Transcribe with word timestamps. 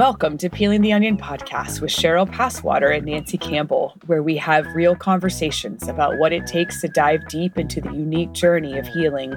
Welcome 0.00 0.38
to 0.38 0.48
Peeling 0.48 0.80
the 0.80 0.94
Onion 0.94 1.18
podcast 1.18 1.82
with 1.82 1.90
Cheryl 1.90 2.26
Paswater 2.26 2.90
and 2.96 3.04
Nancy 3.04 3.36
Campbell, 3.36 3.92
where 4.06 4.22
we 4.22 4.34
have 4.38 4.64
real 4.74 4.96
conversations 4.96 5.86
about 5.88 6.16
what 6.16 6.32
it 6.32 6.46
takes 6.46 6.80
to 6.80 6.88
dive 6.88 7.28
deep 7.28 7.58
into 7.58 7.82
the 7.82 7.92
unique 7.92 8.32
journey 8.32 8.78
of 8.78 8.86
healing. 8.86 9.34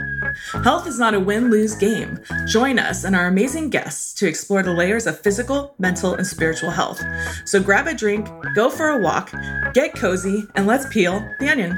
Health 0.64 0.88
is 0.88 0.98
not 0.98 1.16
a 1.16 1.20
win 1.20 1.50
lose 1.50 1.76
game. 1.76 2.18
Join 2.48 2.80
us 2.80 3.04
and 3.04 3.14
our 3.14 3.28
amazing 3.28 3.72
guests 3.72 4.14
to 4.14 4.26
explore 4.26 4.64
the 4.64 4.74
layers 4.74 5.06
of 5.06 5.20
physical, 5.20 5.76
mental, 5.80 6.14
and 6.14 6.26
spiritual 6.26 6.72
health. 6.72 7.04
So 7.44 7.62
grab 7.62 7.88
a 7.88 7.94
drink, 7.94 8.30
go 8.56 8.70
for 8.70 8.88
a 8.88 8.98
walk, 8.98 9.34
get 9.74 9.96
cozy, 9.96 10.48
and 10.56 10.66
let's 10.66 10.88
peel 10.88 11.30
the 11.42 11.50
onion. 11.50 11.78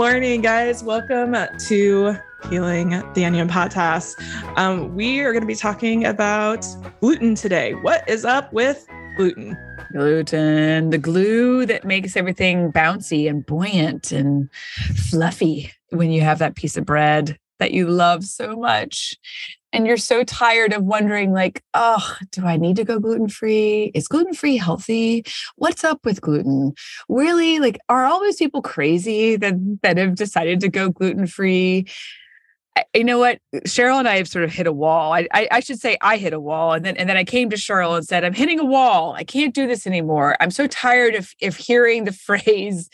Morning, 0.00 0.40
guys. 0.40 0.82
Welcome 0.82 1.36
to 1.66 2.16
Peeling 2.48 2.88
the 3.12 3.22
Onion 3.22 3.48
podcast. 3.48 4.14
Um, 4.56 4.94
we 4.94 5.20
are 5.20 5.30
going 5.30 5.42
to 5.42 5.46
be 5.46 5.54
talking 5.54 6.06
about 6.06 6.66
gluten 7.02 7.34
today. 7.34 7.74
What 7.74 8.08
is 8.08 8.24
up 8.24 8.50
with 8.50 8.86
gluten? 9.18 9.58
Gluten, 9.92 10.88
the 10.88 10.96
glue 10.96 11.66
that 11.66 11.84
makes 11.84 12.16
everything 12.16 12.72
bouncy 12.72 13.28
and 13.28 13.44
buoyant 13.44 14.10
and 14.10 14.48
fluffy 15.10 15.70
when 15.90 16.10
you 16.10 16.22
have 16.22 16.38
that 16.38 16.54
piece 16.54 16.78
of 16.78 16.86
bread 16.86 17.36
that 17.58 17.72
you 17.72 17.86
love 17.86 18.24
so 18.24 18.56
much. 18.56 19.18
And 19.72 19.86
you're 19.86 19.96
so 19.96 20.24
tired 20.24 20.72
of 20.72 20.82
wondering, 20.82 21.32
like, 21.32 21.62
oh, 21.74 22.16
do 22.32 22.44
I 22.44 22.56
need 22.56 22.76
to 22.76 22.84
go 22.84 22.98
gluten 22.98 23.28
free? 23.28 23.92
Is 23.94 24.08
gluten 24.08 24.34
free 24.34 24.56
healthy? 24.56 25.24
What's 25.56 25.84
up 25.84 26.04
with 26.04 26.20
gluten? 26.20 26.74
Really, 27.08 27.60
like, 27.60 27.78
are 27.88 28.04
all 28.04 28.20
these 28.20 28.36
people 28.36 28.62
crazy 28.62 29.36
that 29.36 29.54
that 29.82 29.96
have 29.96 30.16
decided 30.16 30.60
to 30.60 30.68
go 30.68 30.90
gluten 30.90 31.26
free? 31.26 31.86
you 32.94 33.04
know 33.04 33.18
what 33.18 33.40
cheryl 33.66 33.98
and 33.98 34.08
i 34.08 34.16
have 34.16 34.28
sort 34.28 34.44
of 34.44 34.52
hit 34.52 34.66
a 34.66 34.72
wall 34.72 35.12
I, 35.12 35.26
I, 35.32 35.48
I 35.50 35.60
should 35.60 35.80
say 35.80 35.96
i 36.00 36.16
hit 36.16 36.32
a 36.32 36.40
wall 36.40 36.72
and 36.72 36.84
then 36.84 36.96
and 36.96 37.08
then 37.08 37.16
i 37.16 37.24
came 37.24 37.50
to 37.50 37.56
cheryl 37.56 37.96
and 37.96 38.06
said 38.06 38.24
i'm 38.24 38.32
hitting 38.32 38.60
a 38.60 38.64
wall 38.64 39.12
i 39.12 39.24
can't 39.24 39.54
do 39.54 39.66
this 39.66 39.86
anymore 39.86 40.36
i'm 40.40 40.50
so 40.50 40.66
tired 40.66 41.14
of, 41.14 41.34
of 41.42 41.56
hearing 41.56 42.04
the 42.04 42.12
phrase 42.26 42.88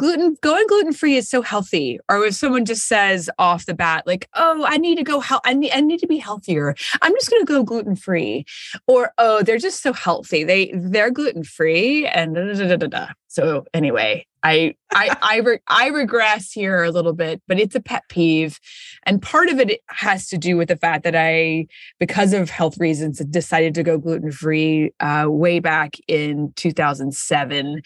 gluten 0.00 0.36
going 0.40 0.66
gluten 0.66 0.92
free 0.92 1.16
is 1.16 1.28
so 1.28 1.42
healthy 1.42 2.00
or 2.08 2.24
if 2.24 2.34
someone 2.34 2.64
just 2.64 2.88
says 2.88 3.28
off 3.38 3.66
the 3.66 3.74
bat 3.74 4.06
like 4.06 4.28
oh 4.34 4.64
i 4.66 4.78
need 4.78 4.96
to 4.96 5.04
go 5.04 5.20
help 5.20 5.42
I 5.50 5.54
need, 5.54 5.72
I 5.72 5.80
need 5.80 5.98
to 6.00 6.06
be 6.06 6.18
healthier. 6.18 6.74
I'm 7.02 7.12
just 7.14 7.30
going 7.30 7.42
to 7.42 7.46
go 7.46 7.62
gluten 7.62 7.96
free 7.96 8.44
or 8.86 9.12
oh 9.18 9.42
they're 9.42 9.58
just 9.58 9.82
so 9.82 9.92
healthy. 9.92 10.44
They 10.44 10.72
they're 10.74 11.10
gluten 11.10 11.44
free 11.44 12.06
and 12.06 12.34
da, 12.34 12.52
da, 12.54 12.76
da, 12.76 12.86
da, 12.86 13.06
so 13.28 13.64
anyway 13.74 14.26
I 14.42 14.74
I 14.92 15.16
I, 15.22 15.36
re- 15.38 15.60
I 15.68 15.88
regress 15.88 16.52
here 16.52 16.82
a 16.82 16.90
little 16.90 17.12
bit, 17.12 17.42
but 17.46 17.58
it's 17.60 17.74
a 17.74 17.80
pet 17.80 18.04
peeve, 18.08 18.58
and 19.04 19.20
part 19.20 19.48
of 19.48 19.60
it 19.60 19.80
has 19.88 20.28
to 20.28 20.38
do 20.38 20.56
with 20.56 20.68
the 20.68 20.76
fact 20.76 21.04
that 21.04 21.14
I, 21.14 21.66
because 21.98 22.32
of 22.32 22.50
health 22.50 22.78
reasons, 22.78 23.18
decided 23.18 23.74
to 23.74 23.82
go 23.82 23.98
gluten 23.98 24.32
free 24.32 24.92
uh, 25.00 25.26
way 25.28 25.60
back 25.60 25.96
in 26.08 26.52
2007, 26.56 27.82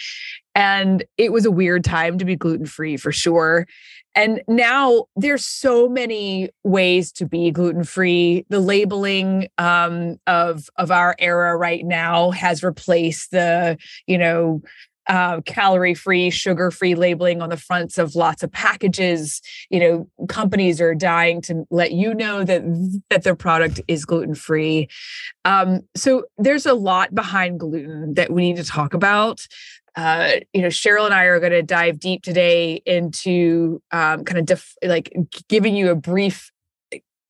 and 0.54 1.04
it 1.18 1.32
was 1.32 1.44
a 1.44 1.50
weird 1.50 1.84
time 1.84 2.18
to 2.18 2.24
be 2.24 2.36
gluten 2.36 2.66
free 2.66 2.96
for 2.96 3.12
sure. 3.12 3.66
And 4.16 4.42
now 4.46 5.06
there's 5.16 5.44
so 5.44 5.88
many 5.88 6.50
ways 6.62 7.10
to 7.12 7.26
be 7.26 7.50
gluten 7.50 7.82
free. 7.82 8.46
The 8.48 8.60
labeling 8.60 9.48
um, 9.58 10.18
of 10.26 10.68
of 10.76 10.92
our 10.92 11.16
era 11.18 11.56
right 11.56 11.84
now 11.84 12.30
has 12.30 12.62
replaced 12.62 13.32
the 13.32 13.76
you 14.06 14.18
know 14.18 14.62
uh, 15.06 15.40
calorie 15.42 15.94
free, 15.94 16.30
sugar 16.30 16.70
free 16.70 16.94
labeling 16.94 17.42
on 17.42 17.50
the 17.50 17.56
fronts 17.56 17.98
of 17.98 18.14
lots 18.14 18.42
of 18.42 18.50
packages. 18.50 19.40
You 19.70 19.80
know, 19.80 20.26
companies 20.28 20.80
are 20.80 20.94
dying 20.94 21.40
to 21.42 21.64
let 21.70 21.92
you 21.92 22.14
know 22.14 22.44
that 22.44 22.62
that 23.10 23.22
their 23.22 23.36
product 23.36 23.80
is 23.88 24.04
gluten 24.04 24.34
free. 24.34 24.88
Um, 25.44 25.80
so 25.94 26.24
there's 26.38 26.66
a 26.66 26.74
lot 26.74 27.14
behind 27.14 27.60
gluten 27.60 28.14
that 28.14 28.30
we 28.30 28.42
need 28.42 28.56
to 28.56 28.64
talk 28.64 28.94
about. 28.94 29.46
Uh, 29.96 30.32
you 30.52 30.60
know, 30.60 30.68
Cheryl 30.68 31.04
and 31.04 31.14
I 31.14 31.24
are 31.24 31.38
going 31.38 31.52
to 31.52 31.62
dive 31.62 32.00
deep 32.00 32.22
today 32.22 32.82
into 32.84 33.80
um, 33.92 34.24
kind 34.24 34.38
of 34.38 34.46
def- 34.46 34.74
like 34.82 35.14
giving 35.48 35.76
you 35.76 35.90
a 35.90 35.94
brief 35.94 36.50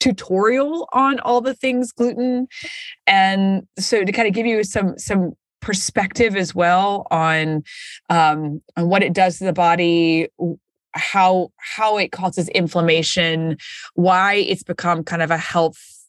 tutorial 0.00 0.86
on 0.92 1.18
all 1.20 1.40
the 1.40 1.54
things 1.54 1.90
gluten 1.90 2.46
and 3.06 3.66
so 3.78 4.04
to 4.04 4.12
kind 4.12 4.28
of 4.28 4.34
give 4.34 4.44
you 4.44 4.62
some 4.62 4.98
some 4.98 5.32
perspective 5.64 6.36
as 6.36 6.54
well 6.54 7.06
on 7.10 7.64
um, 8.10 8.60
on 8.76 8.88
what 8.90 9.02
it 9.02 9.14
does 9.14 9.38
to 9.38 9.44
the 9.44 9.52
body 9.52 10.28
how 10.92 11.50
how 11.56 11.96
it 11.96 12.12
causes 12.12 12.50
inflammation 12.50 13.56
why 13.94 14.34
it's 14.34 14.62
become 14.62 15.02
kind 15.02 15.22
of 15.22 15.30
a 15.30 15.38
health 15.38 16.04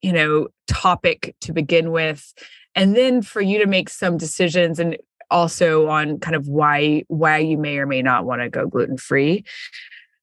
you 0.00 0.12
know 0.12 0.46
topic 0.68 1.34
to 1.40 1.52
begin 1.52 1.90
with 1.90 2.32
and 2.76 2.94
then 2.94 3.20
for 3.20 3.40
you 3.40 3.58
to 3.58 3.66
make 3.66 3.90
some 3.90 4.16
decisions 4.16 4.78
and 4.78 4.96
also 5.28 5.88
on 5.88 6.20
kind 6.20 6.36
of 6.36 6.46
why 6.46 7.02
why 7.08 7.38
you 7.38 7.58
may 7.58 7.78
or 7.78 7.86
may 7.86 8.00
not 8.00 8.24
want 8.24 8.40
to 8.42 8.48
go 8.48 8.68
gluten 8.68 8.96
free 8.96 9.44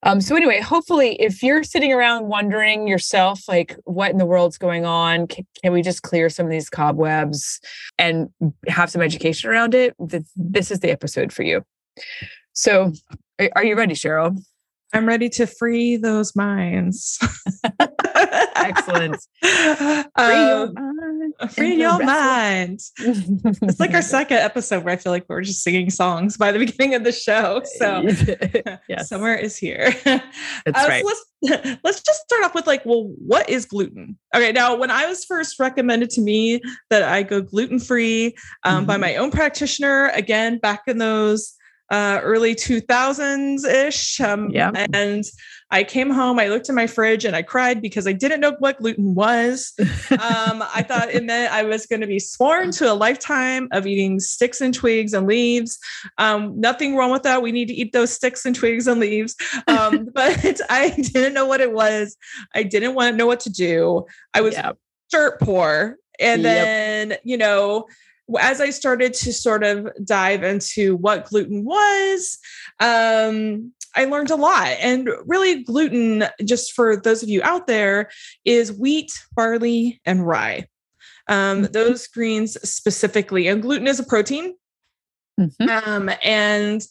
um, 0.04 0.22
so 0.22 0.36
anyway, 0.36 0.60
hopefully, 0.60 1.16
if 1.22 1.44
you're 1.44 1.64
sitting 1.64 1.94
around 1.94 2.28
wondering 2.28 2.88
yourself, 2.88 3.48
like, 3.48 3.76
what 3.84 4.12
in 4.12 4.18
the 4.18 4.26
world's 4.26 4.58
going 4.58 4.86
on? 4.86 5.28
Can, 5.28 5.46
can 5.62 5.74
we 5.74 5.82
just 5.82 6.02
clear 6.02 6.30
some 6.30 6.46
of 6.46 6.52
these 6.52 6.70
cobwebs 6.70 7.60
and 7.98 8.30
have 8.68 8.90
some 8.90 9.02
education 9.02 9.50
around 9.50 9.76
it? 9.76 9.96
This 10.36 10.72
is 10.72 10.80
the 10.80 10.92
episode 10.92 11.32
for 11.32 11.44
you. 11.44 11.64
So, 12.54 12.94
are 13.56 13.64
you 13.64 13.76
ready, 13.76 13.94
Cheryl? 13.94 14.38
I'm 14.94 15.07
ready 15.07 15.29
to 15.29 15.47
free 15.47 15.96
those 15.97 16.35
minds. 16.35 17.18
Excellent. 18.56 19.16
Free 19.41 20.06
your 20.28 20.63
um, 20.63 20.74
mind. 20.74 21.52
Free 21.52 21.75
your 21.75 22.03
mind. 22.03 22.81
it's 23.00 23.79
like 23.79 23.94
our 23.94 24.02
second 24.02 24.38
episode 24.38 24.84
where 24.84 24.94
I 24.94 24.97
feel 24.97 25.12
like 25.12 25.25
we're 25.28 25.41
just 25.41 25.63
singing 25.63 25.90
songs 25.90 26.38
by 26.38 26.52
the 26.52 26.59
beginning 26.59 26.96
of 26.96 27.03
the 27.03 27.12
show. 27.12 27.62
So 27.78 28.03
yes. 28.88 29.09
summer 29.09 29.34
is 29.34 29.57
here. 29.57 29.91
That's 30.03 30.24
uh, 30.68 30.85
right. 30.88 31.03
So 31.03 31.13
let's, 31.44 31.78
let's 31.84 32.02
just 32.02 32.22
start 32.22 32.44
off 32.44 32.53
with 32.53 32.68
like, 32.68 32.85
well, 32.85 33.13
what 33.18 33.50
is 33.50 33.66
gluten? 33.66 34.18
Okay. 34.35 34.52
Now, 34.52 34.75
when 34.75 34.91
I 34.91 35.06
was 35.06 35.25
first 35.25 35.59
recommended 35.59 36.09
to 36.12 36.22
me 36.22 36.62
that 36.90 37.03
I 37.03 37.23
go 37.23 37.41
gluten 37.41 37.79
free 37.79 38.35
um, 38.63 38.79
mm-hmm. 38.79 38.85
by 38.88 38.97
my 38.97 39.16
own 39.16 39.31
practitioner, 39.31 40.09
again, 40.09 40.58
back 40.58 40.81
in 40.88 40.97
those 40.97 41.56
uh, 41.91 42.22
early 42.24 42.56
2000s 42.56 43.66
ish. 43.66 44.19
Um, 44.22 44.50
yeah. 44.50 44.72
And 44.94 45.25
I 45.72 45.84
came 45.84 46.09
home, 46.09 46.40
I 46.40 46.47
looked 46.47 46.69
in 46.69 46.75
my 46.75 46.88
fridge 46.88 47.25
and 47.25 47.35
I 47.35 47.41
cried 47.41 47.81
because 47.81 48.07
I 48.07 48.13
didn't 48.13 48.40
know 48.40 48.56
what 48.59 48.79
gluten 48.79 49.13
was. 49.13 49.74
um, 50.12 50.63
I 50.74 50.84
thought 50.88 51.09
it 51.09 51.24
meant 51.24 51.52
I 51.52 51.63
was 51.63 51.85
going 51.85 52.02
to 52.02 52.07
be 52.07 52.19
sworn 52.19 52.72
to 52.72 52.91
a 52.91 52.96
lifetime 52.96 53.68
of 53.74 53.85
eating 53.85 54.22
sticks 54.22 54.62
and 54.62 54.74
twigs 54.74 55.13
and 55.13 55.28
leaves. 55.28 55.78
Um, 56.18 56.59
nothing 56.59 56.96
wrong 56.96 57.12
with 57.12 57.24
that. 57.24 57.41
We 57.41 57.52
need 57.52 57.68
to 57.68 57.74
eat 57.74 57.91
those 57.91 58.12
sticks 58.12 58.46
and 58.46 58.56
twigs 58.56 58.88
and 58.88 59.00
leaves. 59.00 59.35
Um, 59.68 60.09
but 60.13 60.62
I 60.69 60.91
didn't 60.91 61.34
know 61.34 61.46
what 61.46 61.59
it 61.59 61.73
was. 61.73 62.16
I 62.56 62.63
didn't 62.63 62.96
want 62.96 63.12
to 63.12 63.18
know 63.18 63.28
what 63.28 63.41
to 63.41 63.50
do. 63.50 64.06
I 64.34 64.41
was 64.41 64.53
yep. 64.53 64.78
dirt 65.09 65.41
poor. 65.41 65.97
And 66.19 66.44
yep. 66.44 66.53
then, 66.53 67.18
you 67.23 67.38
know, 67.38 67.88
as 68.40 68.62
I 68.62 68.69
started 68.69 69.14
to 69.16 69.34
sort 69.34 69.64
of 69.64 69.88
dive 70.03 70.44
into 70.44 70.96
what 70.96 71.25
gluten 71.25 71.64
was, 71.66 72.38
um, 72.80 73.72
I 73.96 74.06
learned 74.06 74.31
a 74.31 74.36
lot. 74.36 74.68
And 74.80 75.09
really, 75.25 75.64
gluten, 75.64 76.25
just 76.44 76.74
for 76.74 76.96
those 76.96 77.24
of 77.24 77.30
you 77.30 77.41
out 77.44 77.68
there, 77.68 78.09
is 78.46 78.72
wheat, 78.72 79.12
barley, 79.36 80.00
and 80.06 80.25
rye. 80.25 80.68
Um, 81.28 81.64
mm-hmm. 81.64 81.72
Those 81.72 82.08
greens 82.08 82.58
specifically. 82.68 83.47
And 83.47 83.62
gluten 83.62 83.88
is 83.88 84.00
a 84.00 84.03
protein. 84.03 84.56
Mm-hmm. 85.40 85.70
Um, 85.70 86.09
and 86.24 86.81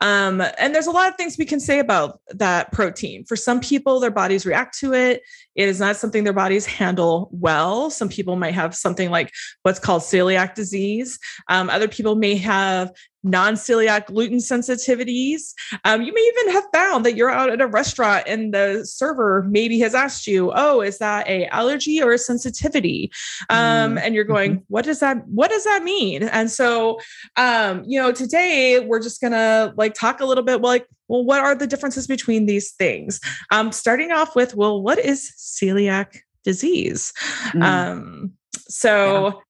um, 0.00 0.42
and 0.58 0.74
there's 0.74 0.86
a 0.86 0.90
lot 0.90 1.08
of 1.08 1.16
things 1.16 1.38
we 1.38 1.46
can 1.46 1.60
say 1.60 1.78
about 1.78 2.20
that 2.28 2.70
protein. 2.72 3.24
For 3.24 3.36
some 3.36 3.60
people, 3.60 3.98
their 3.98 4.10
bodies 4.10 4.44
react 4.44 4.78
to 4.80 4.92
it. 4.92 5.22
It 5.54 5.68
is 5.68 5.80
not 5.80 5.96
something 5.96 6.24
their 6.24 6.32
bodies 6.34 6.66
handle 6.66 7.30
well. 7.32 7.88
Some 7.88 8.10
people 8.10 8.36
might 8.36 8.54
have 8.54 8.74
something 8.74 9.10
like 9.10 9.32
what's 9.62 9.78
called 9.78 10.02
celiac 10.02 10.54
disease. 10.54 11.18
Um, 11.48 11.70
other 11.70 11.88
people 11.88 12.14
may 12.14 12.36
have 12.36 12.92
non-celiac 13.26 14.06
gluten 14.06 14.38
sensitivities. 14.38 15.52
Um, 15.84 16.02
you 16.02 16.14
may 16.14 16.20
even 16.20 16.54
have 16.54 16.64
found 16.72 17.04
that 17.04 17.16
you're 17.16 17.30
out 17.30 17.50
at 17.50 17.60
a 17.60 17.66
restaurant 17.66 18.24
and 18.26 18.54
the 18.54 18.86
server 18.86 19.44
maybe 19.48 19.78
has 19.80 19.94
asked 19.94 20.26
you, 20.26 20.52
"Oh, 20.54 20.80
is 20.80 20.98
that 20.98 21.28
a 21.28 21.46
allergy 21.46 22.02
or 22.02 22.12
a 22.12 22.18
sensitivity?" 22.18 23.10
Um, 23.50 23.96
mm. 23.96 24.00
And 24.00 24.14
you're 24.14 24.24
going, 24.24 24.52
mm-hmm. 24.52 24.64
"What 24.68 24.84
does 24.84 25.00
that 25.00 25.26
What 25.26 25.50
does 25.50 25.64
that 25.64 25.82
mean?" 25.82 26.22
And 26.22 26.50
so, 26.50 26.98
um, 27.36 27.82
you 27.86 28.00
know, 28.00 28.12
today 28.12 28.80
we're 28.80 29.02
just 29.02 29.20
gonna 29.20 29.74
like 29.76 29.94
talk 29.94 30.20
a 30.20 30.24
little 30.24 30.44
bit, 30.44 30.60
well, 30.60 30.72
like, 30.72 30.86
well, 31.08 31.24
what 31.24 31.40
are 31.40 31.54
the 31.54 31.66
differences 31.66 32.06
between 32.06 32.46
these 32.46 32.72
things? 32.72 33.20
Um, 33.50 33.72
starting 33.72 34.12
off 34.12 34.34
with, 34.36 34.54
well, 34.54 34.80
what 34.82 34.98
is 34.98 35.32
celiac 35.36 36.18
disease? 36.44 37.12
Mm. 37.52 37.62
Um, 37.62 38.32
so. 38.68 39.42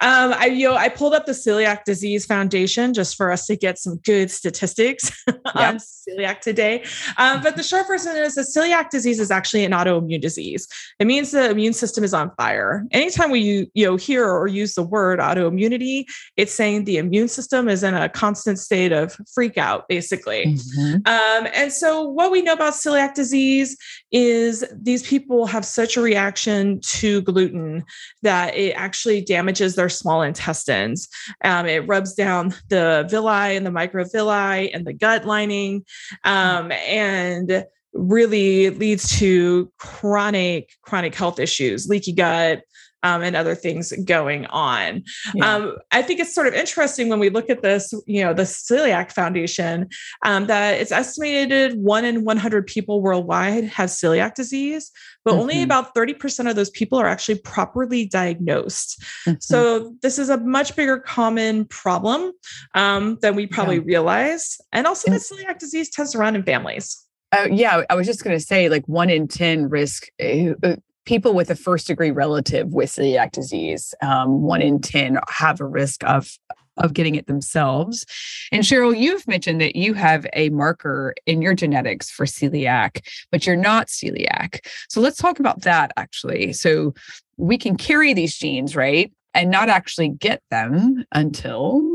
Um, 0.00 0.34
I 0.34 0.46
you 0.46 0.68
know 0.68 0.76
I 0.76 0.88
pulled 0.88 1.14
up 1.14 1.26
the 1.26 1.32
Celiac 1.32 1.84
Disease 1.84 2.26
Foundation 2.26 2.94
just 2.94 3.16
for 3.16 3.30
us 3.30 3.46
to 3.46 3.56
get 3.56 3.78
some 3.78 3.96
good 3.98 4.30
statistics 4.30 5.10
on 5.54 5.78
celiac 5.78 6.40
today. 6.40 6.84
Um, 7.16 7.42
but 7.42 7.56
the 7.56 7.62
short 7.62 7.86
version 7.86 8.16
is 8.16 8.34
that 8.34 8.46
celiac 8.54 8.90
disease 8.90 9.20
is 9.20 9.30
actually 9.30 9.64
an 9.64 9.72
autoimmune 9.72 10.20
disease. 10.20 10.68
It 10.98 11.06
means 11.06 11.30
the 11.30 11.50
immune 11.50 11.72
system 11.72 12.04
is 12.04 12.14
on 12.14 12.30
fire. 12.36 12.84
Anytime 12.92 13.30
we 13.30 13.70
you 13.74 13.86
know 13.86 13.96
hear 13.96 14.28
or 14.28 14.46
use 14.46 14.74
the 14.74 14.82
word 14.82 15.18
autoimmunity, 15.18 16.04
it's 16.36 16.52
saying 16.52 16.84
the 16.84 16.98
immune 16.98 17.28
system 17.28 17.68
is 17.68 17.82
in 17.82 17.94
a 17.94 18.08
constant 18.08 18.58
state 18.58 18.92
of 18.92 19.16
freak 19.32 19.58
out, 19.58 19.88
basically. 19.88 20.46
Mm-hmm. 20.46 20.94
Um, 21.06 21.48
and 21.54 21.72
so 21.72 22.02
what 22.02 22.30
we 22.30 22.42
know 22.42 22.52
about 22.52 22.74
celiac 22.74 23.14
disease 23.14 23.76
is 24.14 24.64
these 24.72 25.02
people 25.02 25.44
have 25.44 25.64
such 25.64 25.96
a 25.96 26.00
reaction 26.00 26.80
to 26.80 27.20
gluten 27.22 27.84
that 28.22 28.54
it 28.56 28.70
actually 28.74 29.20
damages 29.20 29.74
their 29.74 29.88
small 29.88 30.22
intestines. 30.22 31.08
Um, 31.42 31.66
it 31.66 31.86
rubs 31.88 32.14
down 32.14 32.54
the 32.68 33.06
villi 33.10 33.56
and 33.56 33.66
the 33.66 33.70
microvilli 33.70 34.70
and 34.72 34.86
the 34.86 34.92
gut 34.92 35.26
lining, 35.26 35.84
um, 36.22 36.70
and 36.70 37.66
really 37.92 38.70
leads 38.70 39.18
to 39.18 39.70
chronic 39.78 40.70
chronic 40.82 41.14
health 41.14 41.40
issues, 41.40 41.88
leaky 41.88 42.12
gut, 42.12 42.62
um, 43.04 43.22
and 43.22 43.36
other 43.36 43.54
things 43.54 43.92
going 44.04 44.46
on. 44.46 45.04
Yeah. 45.34 45.54
Um, 45.54 45.76
I 45.92 46.02
think 46.02 46.18
it's 46.18 46.34
sort 46.34 46.46
of 46.46 46.54
interesting 46.54 47.08
when 47.10 47.20
we 47.20 47.28
look 47.28 47.50
at 47.50 47.62
this, 47.62 47.92
you 48.06 48.24
know, 48.24 48.34
the 48.34 48.42
Celiac 48.42 49.12
Foundation, 49.12 49.88
um, 50.24 50.46
that 50.46 50.80
it's 50.80 50.90
estimated 50.90 51.78
one 51.78 52.04
in 52.04 52.24
100 52.24 52.66
people 52.66 53.02
worldwide 53.02 53.64
have 53.64 53.90
celiac 53.90 54.34
disease, 54.34 54.90
but 55.24 55.32
mm-hmm. 55.32 55.40
only 55.40 55.62
about 55.62 55.94
30% 55.94 56.48
of 56.48 56.56
those 56.56 56.70
people 56.70 56.98
are 56.98 57.06
actually 57.06 57.38
properly 57.40 58.06
diagnosed. 58.06 59.02
Mm-hmm. 59.28 59.36
So 59.40 59.94
this 60.02 60.18
is 60.18 60.30
a 60.30 60.38
much 60.38 60.74
bigger 60.74 60.98
common 60.98 61.66
problem 61.66 62.32
um, 62.74 63.18
than 63.20 63.36
we 63.36 63.46
probably 63.46 63.76
yeah. 63.76 63.82
realize. 63.84 64.56
And 64.72 64.86
also, 64.86 65.10
that 65.10 65.20
celiac 65.20 65.58
disease 65.58 65.90
tends 65.90 66.12
to 66.12 66.18
run 66.18 66.34
in 66.34 66.42
families. 66.42 67.04
Uh, 67.32 67.48
yeah, 67.50 67.82
I 67.90 67.94
was 67.94 68.06
just 68.06 68.24
going 68.24 68.36
to 68.36 68.44
say, 68.44 68.68
like 68.68 68.86
one 68.86 69.10
in 69.10 69.28
10 69.28 69.68
risk 69.68 70.06
uh, 70.22 70.54
uh 70.62 70.76
people 71.04 71.34
with 71.34 71.50
a 71.50 71.56
first 71.56 71.86
degree 71.86 72.10
relative 72.10 72.72
with 72.72 72.90
celiac 72.90 73.32
disease, 73.32 73.94
um, 74.02 74.42
one 74.42 74.62
in 74.62 74.80
10 74.80 75.18
have 75.28 75.60
a 75.60 75.66
risk 75.66 76.04
of 76.04 76.38
of 76.76 76.92
getting 76.92 77.14
it 77.14 77.26
themselves. 77.26 78.04
And 78.50 78.64
Cheryl, 78.64 78.98
you've 78.98 79.26
mentioned 79.28 79.60
that 79.60 79.76
you 79.76 79.94
have 79.94 80.26
a 80.32 80.48
marker 80.50 81.14
in 81.26 81.40
your 81.40 81.54
genetics 81.54 82.10
for 82.10 82.26
celiac, 82.26 83.06
but 83.30 83.46
you're 83.46 83.56
not 83.56 83.86
celiac. 83.86 84.58
So 84.88 85.00
let's 85.00 85.18
talk 85.18 85.38
about 85.38 85.62
that 85.62 85.92
actually. 85.96 86.52
So 86.52 86.94
we 87.36 87.58
can 87.58 87.76
carry 87.76 88.12
these 88.12 88.36
genes, 88.36 88.74
right? 88.74 89.12
And 89.34 89.50
not 89.50 89.68
actually 89.68 90.08
get 90.08 90.42
them 90.50 91.04
until 91.12 91.93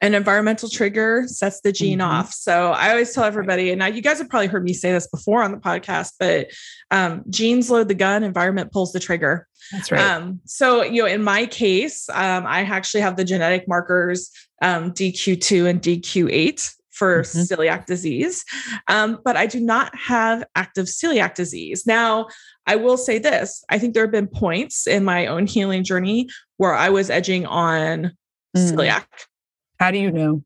an 0.00 0.14
environmental 0.14 0.68
trigger 0.68 1.24
sets 1.26 1.60
the 1.60 1.72
gene 1.72 1.98
mm-hmm. 1.98 2.08
off. 2.08 2.32
So 2.32 2.72
I 2.72 2.90
always 2.90 3.12
tell 3.12 3.24
everybody, 3.24 3.70
and 3.70 3.78
now 3.78 3.86
you 3.86 4.00
guys 4.00 4.18
have 4.18 4.28
probably 4.28 4.46
heard 4.46 4.64
me 4.64 4.72
say 4.72 4.92
this 4.92 5.08
before 5.08 5.42
on 5.42 5.50
the 5.50 5.58
podcast, 5.58 6.12
but 6.18 6.50
um, 6.90 7.24
genes 7.28 7.70
load 7.70 7.88
the 7.88 7.94
gun, 7.94 8.22
environment 8.22 8.72
pulls 8.72 8.92
the 8.92 9.00
trigger. 9.00 9.48
That's 9.72 9.90
right. 9.90 10.00
Um, 10.00 10.40
so, 10.44 10.82
you 10.82 11.02
know, 11.02 11.08
in 11.08 11.22
my 11.22 11.46
case, 11.46 12.08
um, 12.10 12.46
I 12.46 12.60
actually 12.60 13.00
have 13.00 13.16
the 13.16 13.24
genetic 13.24 13.66
markers 13.66 14.30
um, 14.62 14.92
DQ2 14.92 15.68
and 15.68 15.82
DQ8 15.82 16.74
for 16.90 17.22
mm-hmm. 17.22 17.40
celiac 17.40 17.86
disease, 17.86 18.44
um, 18.88 19.18
but 19.24 19.36
I 19.36 19.46
do 19.46 19.60
not 19.60 19.96
have 19.96 20.44
active 20.56 20.86
celiac 20.86 21.34
disease. 21.34 21.86
Now, 21.86 22.26
I 22.66 22.76
will 22.76 22.96
say 22.96 23.18
this 23.18 23.64
I 23.70 23.78
think 23.78 23.94
there 23.94 24.04
have 24.04 24.12
been 24.12 24.26
points 24.26 24.86
in 24.86 25.04
my 25.04 25.26
own 25.26 25.46
healing 25.46 25.84
journey 25.84 26.28
where 26.56 26.74
I 26.74 26.88
was 26.88 27.08
edging 27.08 27.46
on 27.46 28.12
mm. 28.56 28.72
celiac 28.72 29.04
how 29.78 29.90
do 29.90 29.98
you 29.98 30.10
know? 30.10 30.42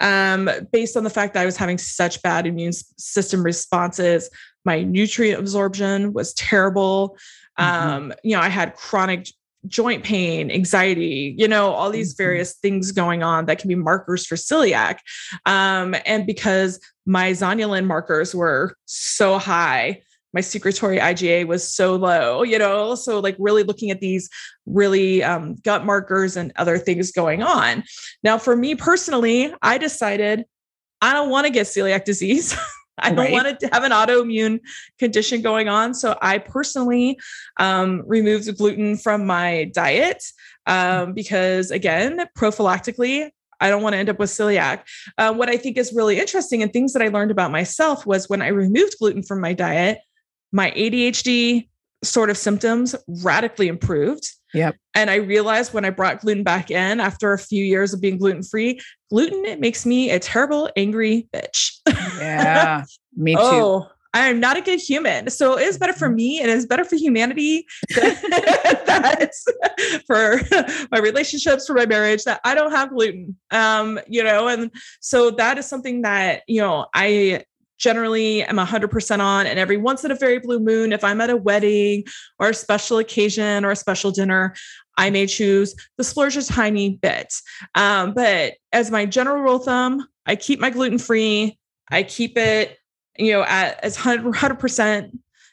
Um, 0.00 0.50
based 0.72 0.96
on 0.96 1.04
the 1.04 1.10
fact 1.10 1.34
that 1.34 1.42
I 1.42 1.46
was 1.46 1.56
having 1.56 1.78
such 1.78 2.20
bad 2.22 2.46
immune 2.46 2.72
system 2.72 3.42
responses, 3.42 4.28
my 4.64 4.82
nutrient 4.82 5.38
absorption 5.38 6.12
was 6.12 6.34
terrible. 6.34 7.16
Mm-hmm. 7.58 7.88
Um, 7.88 8.12
you 8.22 8.36
know, 8.36 8.42
I 8.42 8.48
had 8.48 8.74
chronic 8.74 9.28
joint 9.66 10.04
pain, 10.04 10.50
anxiety, 10.50 11.34
you 11.38 11.48
know, 11.48 11.70
all 11.70 11.90
these 11.90 12.12
mm-hmm. 12.12 12.22
various 12.22 12.54
things 12.54 12.92
going 12.92 13.22
on 13.22 13.46
that 13.46 13.58
can 13.58 13.68
be 13.68 13.74
markers 13.74 14.26
for 14.26 14.36
celiac. 14.36 14.98
Um, 15.46 15.94
and 16.04 16.26
because 16.26 16.80
my 17.06 17.30
zonulin 17.30 17.86
markers 17.86 18.34
were 18.34 18.76
so 18.86 19.38
high, 19.38 20.02
my 20.34 20.40
secretory 20.40 20.98
IgA 20.98 21.46
was 21.46 21.66
so 21.66 21.94
low, 21.94 22.42
you 22.42 22.58
know, 22.58 22.96
so 22.96 23.20
like 23.20 23.36
really 23.38 23.62
looking 23.62 23.90
at 23.90 24.00
these 24.00 24.28
really 24.66 25.22
um, 25.22 25.54
gut 25.62 25.86
markers 25.86 26.36
and 26.36 26.52
other 26.56 26.76
things 26.76 27.12
going 27.12 27.42
on. 27.42 27.84
Now, 28.24 28.36
for 28.36 28.56
me 28.56 28.74
personally, 28.74 29.54
I 29.62 29.78
decided 29.78 30.44
I 31.00 31.12
don't 31.12 31.30
want 31.30 31.46
to 31.46 31.52
get 31.52 31.66
celiac 31.66 32.04
disease. 32.04 32.56
I 32.98 33.10
don't 33.10 33.18
right. 33.18 33.32
want 33.32 33.60
to 33.60 33.68
have 33.72 33.82
an 33.84 33.92
autoimmune 33.92 34.60
condition 34.98 35.42
going 35.42 35.68
on. 35.68 35.94
So 35.94 36.16
I 36.22 36.38
personally 36.38 37.18
um, 37.58 38.02
removed 38.06 38.56
gluten 38.56 38.96
from 38.96 39.26
my 39.26 39.70
diet 39.74 40.22
um, 40.66 41.12
because, 41.12 41.70
again, 41.70 42.24
prophylactically, 42.38 43.30
I 43.60 43.68
don't 43.68 43.82
want 43.82 43.94
to 43.94 43.98
end 43.98 44.08
up 44.08 44.18
with 44.18 44.30
celiac. 44.30 44.82
Uh, 45.18 45.32
what 45.32 45.48
I 45.48 45.56
think 45.56 45.76
is 45.76 45.92
really 45.92 46.18
interesting 46.18 46.62
and 46.62 46.72
things 46.72 46.92
that 46.92 47.02
I 47.02 47.08
learned 47.08 47.30
about 47.30 47.50
myself 47.50 48.06
was 48.06 48.28
when 48.28 48.42
I 48.42 48.48
removed 48.48 48.96
gluten 48.98 49.22
from 49.22 49.40
my 49.40 49.52
diet, 49.52 49.98
my 50.54 50.70
ADHD 50.70 51.68
sort 52.04 52.30
of 52.30 52.38
symptoms 52.38 52.94
radically 53.22 53.66
improved. 53.68 54.30
Yep. 54.54 54.76
And 54.94 55.10
I 55.10 55.16
realized 55.16 55.74
when 55.74 55.84
I 55.84 55.90
brought 55.90 56.20
gluten 56.20 56.44
back 56.44 56.70
in 56.70 57.00
after 57.00 57.32
a 57.32 57.38
few 57.38 57.64
years 57.64 57.92
of 57.92 58.00
being 58.00 58.18
gluten 58.18 58.44
free, 58.44 58.80
gluten 59.10 59.44
it 59.44 59.58
makes 59.58 59.84
me 59.84 60.10
a 60.10 60.20
terrible, 60.20 60.70
angry 60.76 61.28
bitch. 61.34 61.72
Yeah, 62.18 62.84
me 63.16 63.34
too. 63.34 63.40
Oh, 63.42 63.88
I 64.14 64.28
am 64.28 64.38
not 64.38 64.56
a 64.56 64.60
good 64.60 64.78
human. 64.78 65.28
So 65.28 65.58
it 65.58 65.64
is 65.64 65.76
better 65.76 65.92
for 65.92 66.06
mm-hmm. 66.06 66.16
me 66.16 66.40
and 66.40 66.48
it's 66.48 66.66
better 66.66 66.84
for 66.84 66.94
humanity 66.94 67.66
that 67.96 69.32
for 70.06 70.40
my 70.92 70.98
relationships, 71.00 71.66
for 71.66 71.74
my 71.74 71.84
marriage, 71.84 72.22
that 72.22 72.40
I 72.44 72.54
don't 72.54 72.70
have 72.70 72.90
gluten. 72.90 73.36
Um, 73.50 73.98
you 74.06 74.22
know, 74.22 74.46
and 74.46 74.70
so 75.00 75.32
that 75.32 75.58
is 75.58 75.66
something 75.66 76.02
that, 76.02 76.42
you 76.46 76.60
know, 76.60 76.86
I 76.94 77.44
generally 77.78 78.42
am 78.44 78.56
100% 78.56 79.20
on. 79.20 79.46
And 79.46 79.58
every 79.58 79.76
once 79.76 80.04
in 80.04 80.10
a 80.10 80.16
very 80.16 80.38
blue 80.38 80.60
moon, 80.60 80.92
if 80.92 81.04
I'm 81.04 81.20
at 81.20 81.30
a 81.30 81.36
wedding 81.36 82.04
or 82.38 82.50
a 82.50 82.54
special 82.54 82.98
occasion 82.98 83.64
or 83.64 83.70
a 83.70 83.76
special 83.76 84.10
dinner, 84.10 84.54
I 84.96 85.10
may 85.10 85.26
choose 85.26 85.74
the 85.98 86.04
splurge 86.04 86.36
a 86.36 86.44
tiny 86.44 86.90
bit. 86.90 87.34
Um, 87.74 88.14
but 88.14 88.54
as 88.72 88.90
my 88.90 89.06
general 89.06 89.42
rule 89.42 89.56
of 89.56 89.64
thumb, 89.64 90.06
I 90.26 90.36
keep 90.36 90.60
my 90.60 90.70
gluten 90.70 90.98
free. 90.98 91.58
I 91.90 92.02
keep 92.02 92.38
it, 92.38 92.78
you 93.18 93.32
know, 93.32 93.42
at 93.42 93.82
as 93.82 93.96
100% 93.96 95.10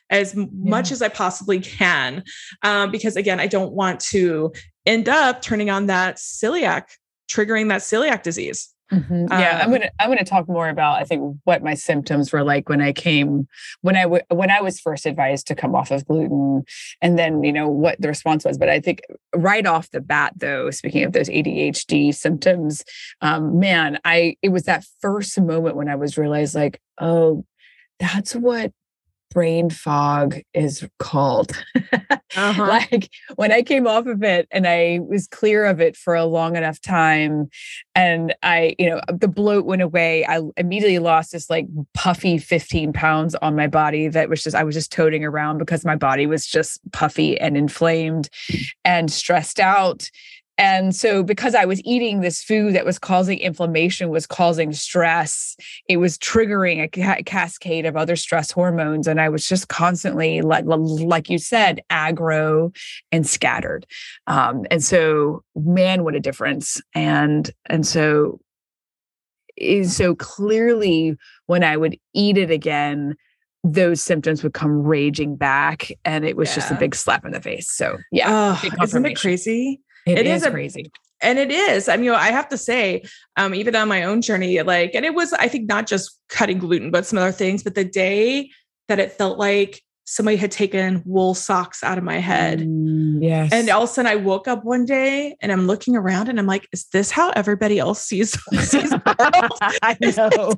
as 0.09 0.35
yeah. 0.35 0.45
much 0.53 0.91
as 0.91 1.01
I 1.01 1.09
possibly 1.09 1.59
can. 1.59 2.23
Um, 2.63 2.91
because 2.91 3.15
again, 3.15 3.39
I 3.39 3.47
don't 3.47 3.73
want 3.73 3.99
to 4.11 4.51
end 4.85 5.09
up 5.09 5.41
turning 5.41 5.69
on 5.69 5.87
that 5.87 6.17
celiac, 6.17 6.83
triggering 7.29 7.69
that 7.69 7.81
celiac 7.81 8.23
disease. 8.23 8.69
Mm-hmm. 8.91 9.27
Yeah, 9.29 9.55
um, 9.55 9.61
I'm 9.61 9.71
gonna 9.71 9.89
I'm 9.99 10.09
gonna 10.09 10.25
talk 10.25 10.49
more 10.49 10.67
about 10.67 11.01
I 11.01 11.05
think 11.05 11.37
what 11.45 11.63
my 11.63 11.75
symptoms 11.75 12.33
were 12.33 12.43
like 12.43 12.67
when 12.67 12.81
I 12.81 12.91
came 12.91 13.47
when 13.81 13.95
I 13.95 14.03
w- 14.03 14.23
when 14.29 14.51
I 14.51 14.59
was 14.61 14.81
first 14.81 15.05
advised 15.05 15.47
to 15.47 15.55
come 15.55 15.75
off 15.75 15.91
of 15.91 16.05
gluten, 16.05 16.63
and 17.01 17.17
then 17.17 17.41
you 17.43 17.53
know 17.53 17.69
what 17.69 18.01
the 18.01 18.09
response 18.09 18.43
was. 18.43 18.57
But 18.57 18.67
I 18.69 18.81
think 18.81 19.01
right 19.33 19.65
off 19.65 19.89
the 19.91 20.01
bat, 20.01 20.33
though, 20.35 20.71
speaking 20.71 21.05
of 21.05 21.13
those 21.13 21.29
ADHD 21.29 22.13
symptoms, 22.13 22.83
um, 23.21 23.59
man, 23.59 23.97
I 24.03 24.35
it 24.41 24.49
was 24.49 24.63
that 24.63 24.85
first 24.99 25.39
moment 25.39 25.77
when 25.77 25.87
I 25.87 25.95
was 25.95 26.17
realized 26.17 26.53
like, 26.53 26.81
oh, 26.99 27.45
that's 27.99 28.35
what 28.35 28.73
brain 29.31 29.69
fog 29.69 30.41
is 30.53 30.85
called. 30.99 31.53
uh-huh. 32.35 32.67
like 32.67 33.09
when 33.35 33.51
I 33.51 33.61
came 33.61 33.87
off 33.87 34.05
of 34.05 34.23
it 34.23 34.47
and 34.51 34.67
I 34.67 34.99
was 35.01 35.27
clear 35.27 35.65
of 35.65 35.81
it 35.81 35.95
for 35.95 36.15
a 36.15 36.25
long 36.25 36.55
enough 36.55 36.79
time 36.81 37.49
and 37.95 38.33
I, 38.43 38.75
you 38.79 38.89
know, 38.89 39.01
the 39.09 39.27
bloat 39.27 39.65
went 39.65 39.81
away. 39.81 40.25
I 40.25 40.41
immediately 40.57 40.99
lost 40.99 41.31
this 41.31 41.49
like 41.49 41.67
puffy 41.93 42.37
15 42.37 42.93
pounds 42.93 43.35
on 43.35 43.55
my 43.55 43.67
body 43.67 44.07
that 44.07 44.29
was 44.29 44.43
just, 44.43 44.55
I 44.55 44.63
was 44.63 44.75
just 44.75 44.91
toting 44.91 45.25
around 45.25 45.57
because 45.57 45.85
my 45.85 45.95
body 45.95 46.25
was 46.25 46.45
just 46.45 46.79
puffy 46.91 47.39
and 47.39 47.57
inflamed 47.57 48.29
and 48.85 49.11
stressed 49.11 49.59
out 49.59 50.09
and 50.61 50.95
so, 50.95 51.23
because 51.23 51.55
I 51.55 51.65
was 51.65 51.81
eating 51.83 52.21
this 52.21 52.43
food 52.43 52.75
that 52.75 52.85
was 52.85 52.99
causing 52.99 53.39
inflammation, 53.39 54.09
was 54.09 54.27
causing 54.27 54.73
stress, 54.73 55.57
it 55.87 55.97
was 55.97 56.19
triggering 56.19 56.83
a 56.83 56.87
ca- 56.87 57.23
cascade 57.25 57.87
of 57.87 57.97
other 57.97 58.15
stress 58.15 58.51
hormones. 58.51 59.07
And 59.07 59.19
I 59.19 59.27
was 59.27 59.47
just 59.47 59.69
constantly, 59.69 60.41
like, 60.41 60.65
like 60.67 61.31
you 61.31 61.39
said, 61.39 61.81
aggro 61.89 62.75
and 63.11 63.25
scattered. 63.25 63.87
Um, 64.27 64.67
and 64.69 64.83
so, 64.83 65.43
man, 65.55 66.03
what 66.03 66.13
a 66.13 66.19
difference. 66.19 66.79
And, 66.93 67.49
and 67.65 67.83
so, 67.83 68.39
is 69.57 69.95
so 69.95 70.13
clearly 70.13 71.17
when 71.47 71.63
I 71.63 71.75
would 71.75 71.97
eat 72.13 72.37
it 72.37 72.51
again, 72.51 73.15
those 73.63 73.99
symptoms 73.99 74.43
would 74.43 74.53
come 74.53 74.83
raging 74.83 75.37
back 75.37 75.91
and 76.05 76.23
it 76.23 76.37
was 76.37 76.49
yeah. 76.49 76.55
just 76.55 76.71
a 76.71 76.75
big 76.75 76.93
slap 76.93 77.25
in 77.25 77.31
the 77.31 77.41
face. 77.41 77.71
So 77.71 77.97
yeah. 78.11 78.59
isn't 78.83 79.05
it 79.07 79.17
crazy? 79.17 79.81
It, 80.05 80.19
it 80.19 80.27
is, 80.27 80.41
is 80.41 80.47
a, 80.47 80.51
crazy 80.51 80.91
and 81.21 81.37
it 81.39 81.51
is 81.51 81.87
i 81.87 81.97
mean 81.97 82.11
i 82.11 82.31
have 82.31 82.49
to 82.49 82.57
say 82.57 83.03
um, 83.37 83.53
even 83.53 83.75
on 83.75 83.87
my 83.87 84.03
own 84.03 84.21
journey 84.21 84.61
like 84.61 84.93
and 84.95 85.05
it 85.05 85.13
was 85.13 85.33
i 85.33 85.47
think 85.47 85.67
not 85.67 85.87
just 85.87 86.19
cutting 86.29 86.57
gluten 86.57 86.91
but 86.91 87.05
some 87.05 87.19
other 87.19 87.31
things 87.31 87.63
but 87.63 87.75
the 87.75 87.85
day 87.85 88.49
that 88.87 88.99
it 88.99 89.11
felt 89.11 89.37
like 89.37 89.81
somebody 90.11 90.35
had 90.35 90.51
taken 90.51 91.01
wool 91.05 91.33
socks 91.33 91.83
out 91.85 91.97
of 91.97 92.03
my 92.03 92.17
head. 92.17 92.59
Mm, 92.59 93.19
yes. 93.21 93.49
And 93.53 93.69
all 93.69 93.83
of 93.83 93.89
a 93.89 93.93
sudden 93.93 94.11
I 94.11 94.15
woke 94.15 94.45
up 94.45 94.65
one 94.65 94.83
day 94.83 95.37
and 95.41 95.53
I'm 95.53 95.67
looking 95.67 95.95
around 95.95 96.27
and 96.27 96.37
I'm 96.37 96.47
like, 96.47 96.67
is 96.73 96.85
this 96.91 97.11
how 97.11 97.29
everybody 97.29 97.79
else 97.79 98.01
sees, 98.01 98.37
sees 98.59 98.93
I 99.05 99.97
know. 100.01 100.53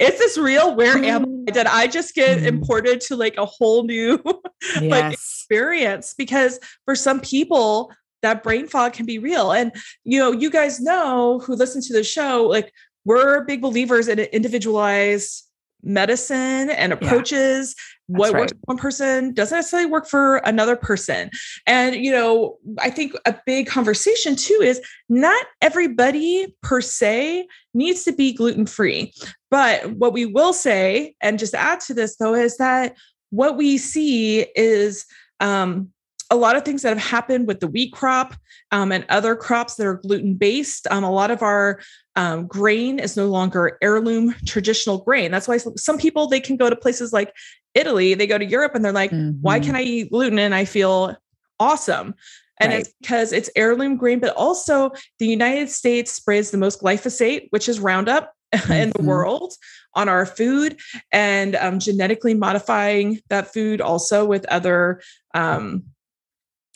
is 0.00 0.18
this 0.18 0.38
real? 0.38 0.74
Where 0.74 0.96
am 0.96 1.44
I? 1.48 1.50
Did 1.50 1.66
I 1.66 1.86
just 1.86 2.14
get 2.14 2.38
mm. 2.38 2.46
imported 2.46 3.02
to 3.02 3.16
like 3.16 3.36
a 3.36 3.44
whole 3.44 3.84
new 3.84 4.22
yes. 4.80 4.82
like 4.82 5.12
experience? 5.12 6.14
Because 6.16 6.58
for 6.86 6.94
some 6.94 7.20
people, 7.20 7.92
that 8.24 8.42
brain 8.42 8.66
fog 8.66 8.92
can 8.92 9.06
be 9.06 9.18
real. 9.18 9.52
And 9.52 9.72
you 10.04 10.18
know, 10.18 10.32
you 10.32 10.50
guys 10.50 10.80
know 10.80 11.40
who 11.40 11.54
listen 11.54 11.80
to 11.82 11.92
the 11.92 12.04
show, 12.04 12.44
like 12.44 12.72
we're 13.04 13.44
big 13.44 13.60
believers 13.60 14.08
in 14.08 14.18
individualized 14.18 15.44
medicine 15.84 16.70
and 16.70 16.92
approaches. 16.92 17.74
Yeah, 18.08 18.16
what 18.18 18.32
right. 18.32 18.40
works 18.40 18.52
for 18.52 18.58
one 18.64 18.78
person 18.78 19.34
doesn't 19.34 19.56
necessarily 19.56 19.90
work 19.90 20.06
for 20.06 20.36
another 20.38 20.76
person. 20.76 21.30
And, 21.66 21.94
you 21.96 22.10
know, 22.10 22.58
I 22.78 22.90
think 22.90 23.12
a 23.26 23.34
big 23.46 23.66
conversation 23.66 24.36
too 24.36 24.58
is 24.62 24.80
not 25.08 25.46
everybody 25.62 26.54
per 26.62 26.80
se 26.80 27.46
needs 27.72 28.04
to 28.04 28.12
be 28.12 28.32
gluten 28.32 28.66
free. 28.66 29.12
But 29.50 29.92
what 29.92 30.12
we 30.12 30.26
will 30.26 30.52
say, 30.52 31.14
and 31.20 31.38
just 31.38 31.54
add 31.54 31.80
to 31.80 31.94
this 31.94 32.16
though, 32.16 32.34
is 32.34 32.56
that 32.56 32.96
what 33.30 33.56
we 33.56 33.78
see 33.78 34.46
is 34.54 35.06
um, 35.40 35.90
a 36.30 36.36
lot 36.36 36.56
of 36.56 36.64
things 36.64 36.82
that 36.82 36.90
have 36.90 37.06
happened 37.06 37.46
with 37.46 37.60
the 37.60 37.66
wheat 37.66 37.92
crop 37.92 38.34
um, 38.70 38.92
and 38.92 39.04
other 39.08 39.36
crops 39.36 39.74
that 39.76 39.86
are 39.86 39.94
gluten 39.94 40.34
based. 40.34 40.86
Um, 40.90 41.04
a 41.04 41.10
lot 41.10 41.30
of 41.30 41.42
our 41.42 41.80
um, 42.16 42.46
grain 42.46 42.98
is 42.98 43.16
no 43.16 43.26
longer 43.26 43.78
heirloom 43.82 44.34
traditional 44.46 44.98
grain. 44.98 45.30
That's 45.30 45.48
why 45.48 45.58
some 45.58 45.98
people 45.98 46.26
they 46.26 46.40
can 46.40 46.56
go 46.56 46.70
to 46.70 46.76
places 46.76 47.12
like 47.12 47.32
Italy, 47.74 48.14
they 48.14 48.26
go 48.26 48.38
to 48.38 48.44
Europe, 48.44 48.74
and 48.74 48.84
they're 48.84 48.92
like, 48.92 49.10
mm-hmm. 49.10 49.40
"Why 49.40 49.60
can 49.60 49.74
I 49.74 49.82
eat 49.82 50.10
gluten 50.10 50.38
and 50.38 50.54
I 50.54 50.64
feel 50.64 51.16
awesome?" 51.58 52.14
And 52.60 52.72
right. 52.72 52.80
it's 52.80 52.94
because 53.00 53.32
it's 53.32 53.50
heirloom 53.56 53.96
grain, 53.96 54.20
but 54.20 54.36
also 54.36 54.92
the 55.18 55.26
United 55.26 55.70
States 55.70 56.12
sprays 56.12 56.52
the 56.52 56.58
most 56.58 56.80
glyphosate, 56.80 57.48
which 57.50 57.68
is 57.68 57.80
Roundup, 57.80 58.32
mm-hmm. 58.54 58.72
in 58.82 58.88
the 58.90 58.98
mm-hmm. 58.98 59.08
world 59.08 59.54
on 59.94 60.08
our 60.08 60.26
food, 60.26 60.78
and 61.12 61.56
um, 61.56 61.78
genetically 61.78 62.34
modifying 62.34 63.20
that 63.28 63.52
food 63.52 63.80
also 63.80 64.24
with 64.24 64.46
other 64.46 65.00
um, 65.34 65.84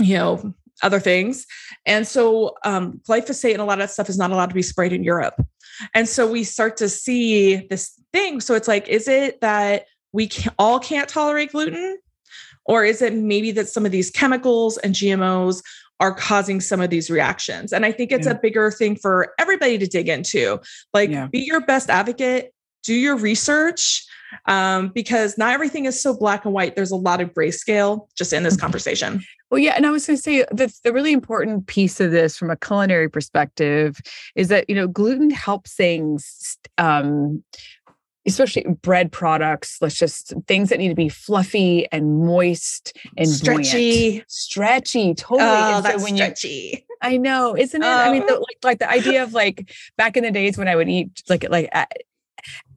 you 0.01 0.15
know, 0.15 0.55
other 0.83 1.01
things. 1.01 1.47
And 1.87 2.07
so 2.07 2.55
um, 2.65 3.01
glyphosate 3.09 3.53
and 3.53 3.61
a 3.61 3.65
lot 3.65 3.75
of 3.75 3.89
that 3.89 3.91
stuff 3.91 4.09
is 4.09 4.19
not 4.19 4.31
allowed 4.31 4.49
to 4.51 4.55
be 4.55 4.63
sprayed 4.63 4.93
in 4.93 5.03
Europe. 5.03 5.41
And 5.95 6.09
so 6.09 6.31
we 6.31 6.45
start 6.45 6.77
to 6.79 6.89
see 6.89 7.57
this 7.69 8.01
thing. 8.13 8.41
So 8.41 8.55
it's 8.55 8.69
like, 8.69 8.89
is 8.89 9.09
it 9.09 9.41
that 9.41 9.87
we 10.13 10.29
can, 10.29 10.53
all 10.59 10.79
can't 10.79 11.09
tolerate 11.09 11.53
gluten? 11.53 11.99
Or 12.65 12.85
is 12.85 13.01
it 13.03 13.15
maybe 13.15 13.51
that 13.53 13.69
some 13.69 13.87
of 13.87 13.93
these 13.93 14.11
chemicals 14.11 14.77
and 14.79 14.95
GMOs 14.95 15.63
are 16.01 16.15
causing 16.15 16.61
some 16.61 16.81
of 16.81 16.91
these 16.91 17.11
reactions? 17.11 17.73
And 17.73 17.85
I 17.85 17.93
think 17.93 18.13
it's 18.13 18.27
yeah. 18.27 18.35
a 18.35 18.39
bigger 18.39 18.71
thing 18.71 18.95
for 18.95 19.33
everybody 19.39 19.79
to 19.79 19.87
dig 19.87 20.09
into. 20.09 20.61
Like, 20.93 21.11
yeah. 21.11 21.29
be 21.29 21.41
your 21.41 21.61
best 21.61 21.89
advocate, 21.89 22.53
do 22.83 22.95
your 22.95 23.17
research, 23.17 24.07
um, 24.47 24.89
because 24.89 25.39
not 25.39 25.53
everything 25.53 25.85
is 25.85 26.01
so 26.01 26.17
black 26.17 26.45
and 26.45 26.55
white. 26.55 26.77
There's 26.77 26.91
a 26.91 26.97
lot 26.97 27.21
of 27.21 27.33
grayscale 27.33 28.09
just 28.15 28.33
in 28.33 28.43
this 28.43 28.55
mm-hmm. 28.55 28.63
conversation. 28.63 29.23
Well, 29.51 29.59
yeah, 29.59 29.75
and 29.77 29.87
I 29.87 29.91
was 29.91 30.07
going 30.07 30.17
to 30.17 30.23
say 30.23 30.45
the 30.51 30.73
the 30.85 30.93
really 30.93 31.13
important 31.13 31.67
piece 31.67 32.01
of 32.01 32.11
this 32.11 32.37
from 32.37 32.51
a 32.51 32.57
culinary 32.57 33.09
perspective 33.09 33.99
is 34.35 34.49
that 34.49 34.69
you 34.69 34.77
know 34.77 34.87
gluten 34.87 35.31
helps 35.31 35.75
things, 35.75 36.59
um, 36.77 37.43
especially 38.27 38.65
bread 38.83 39.11
products. 39.11 39.79
Let's 39.81 39.97
just 39.97 40.35
things 40.47 40.69
that 40.69 40.79
need 40.79 40.89
to 40.89 40.95
be 40.95 41.09
fluffy 41.09 41.91
and 41.91 42.27
moist 42.27 42.97
and 43.17 43.27
stretchy, 43.27 44.11
buoyant. 44.11 44.31
stretchy, 44.31 45.15
totally. 45.15 45.49
Oh, 45.49 45.77
and 45.77 45.85
that's 45.85 46.05
when 46.05 46.17
stretchy. 46.17 46.85
I 47.01 47.17
know, 47.17 47.57
isn't 47.57 47.81
it? 47.81 47.87
Oh. 47.87 47.91
I 47.91 48.13
mean, 48.13 48.27
the, 48.27 48.37
oh. 48.37 48.41
like, 48.41 48.59
like 48.65 48.79
the 48.81 48.91
idea 48.91 49.23
of 49.23 49.33
like 49.33 49.71
back 49.97 50.17
in 50.17 50.25
the 50.25 50.31
days 50.31 50.59
when 50.59 50.69
I 50.69 50.77
would 50.77 50.89
eat 50.89 51.23
like 51.29 51.49
like 51.49 51.71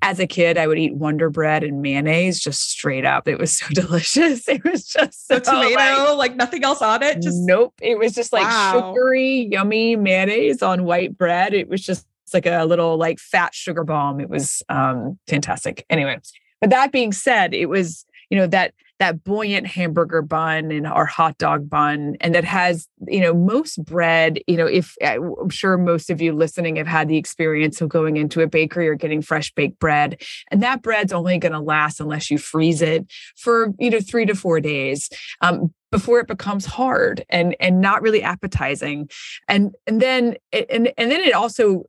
as 0.01 0.20
a 0.20 0.27
kid, 0.27 0.58
I 0.58 0.67
would 0.67 0.79
eat 0.79 0.96
Wonder 0.96 1.29
Bread 1.29 1.63
and 1.63 1.81
mayonnaise 1.81 2.39
just 2.39 2.70
straight 2.70 3.05
up. 3.05 3.27
It 3.27 3.38
was 3.38 3.58
so 3.58 3.67
delicious. 3.74 4.48
It 4.48 4.63
was 4.63 4.86
just 4.86 5.27
so 5.27 5.39
tomato, 5.39 6.15
like, 6.15 6.17
like, 6.17 6.36
nothing 6.36 6.63
else 6.63 6.81
on 6.81 7.03
it. 7.03 7.22
Just 7.22 7.38
nope. 7.39 7.74
It 7.81 7.98
was 7.98 8.13
just 8.13 8.34
like 8.34 8.43
wow. 8.43 8.93
sugary, 8.93 9.48
yummy 9.51 9.96
mayonnaise 9.96 10.62
on 10.62 10.84
white 10.84 11.17
bread. 11.17 11.53
It 11.53 11.70
was 11.70 11.81
just 11.81 12.08
like 12.34 12.46
a 12.46 12.63
little 12.63 12.98
like 12.98 13.20
fat 13.20 13.53
sugar 13.53 13.84
bomb. 13.84 14.20
It 14.20 14.29
was 14.29 14.63
um 14.70 15.20
fantastic. 15.27 15.86
Anyway, 15.89 16.20
but 16.60 16.70
that 16.70 16.91
being 16.91 17.12
said, 17.12 17.53
it 17.53 17.67
was 17.67 18.05
you 18.29 18.38
know 18.38 18.48
that 18.48 18.74
that 19.01 19.24
buoyant 19.24 19.67
hamburger 19.67 20.22
bun 20.22 20.72
and 20.72 20.88
our 20.88 21.05
hot 21.05 21.38
dog 21.38 21.70
bun 21.70 22.15
and 22.22 22.34
that 22.34 22.43
has 22.43 22.88
you 23.08 23.20
know 23.20 23.34
most 23.34 23.84
bread 23.84 24.39
you 24.48 24.55
know 24.55 24.67
if 24.67 24.96
i'm 25.03 25.50
sure 25.50 25.77
most 25.77 26.10
of 26.10 26.22
you 26.22 26.34
listening 26.34 26.75
have 26.77 26.88
had 26.88 27.08
the 27.08 27.17
experience 27.17 27.81
of 27.81 27.89
going 27.89 28.17
into 28.17 28.41
a 28.41 28.48
bakery 28.48 28.88
or 28.88 28.96
getting 28.96 29.22
fresh 29.22 29.51
baked 29.53 29.79
bread 29.79 30.22
and 30.50 30.63
that 30.63 30.81
bread's 30.81 31.12
only 31.12 31.38
going 31.38 31.51
to 31.51 31.60
last 31.60 32.00
unless 32.00 32.31
you 32.31 32.38
freeze 32.38 32.81
it 32.81 33.05
for 33.36 33.74
you 33.79 33.89
know 33.89 34.00
three 34.00 34.25
to 34.25 34.36
four 34.36 34.60
days 34.60 35.10
um, 35.41 35.74
before 35.91 36.20
it 36.20 36.27
becomes 36.27 36.65
hard 36.65 37.24
and 37.29 37.55
and 37.60 37.81
not 37.81 38.01
really 38.01 38.24
appetizing. 38.24 39.10
And 39.48 39.75
and 39.86 40.01
then 40.01 40.36
and 40.51 40.91
and 40.98 41.12
then 41.12 41.22
it 41.22 41.34
also 41.34 41.84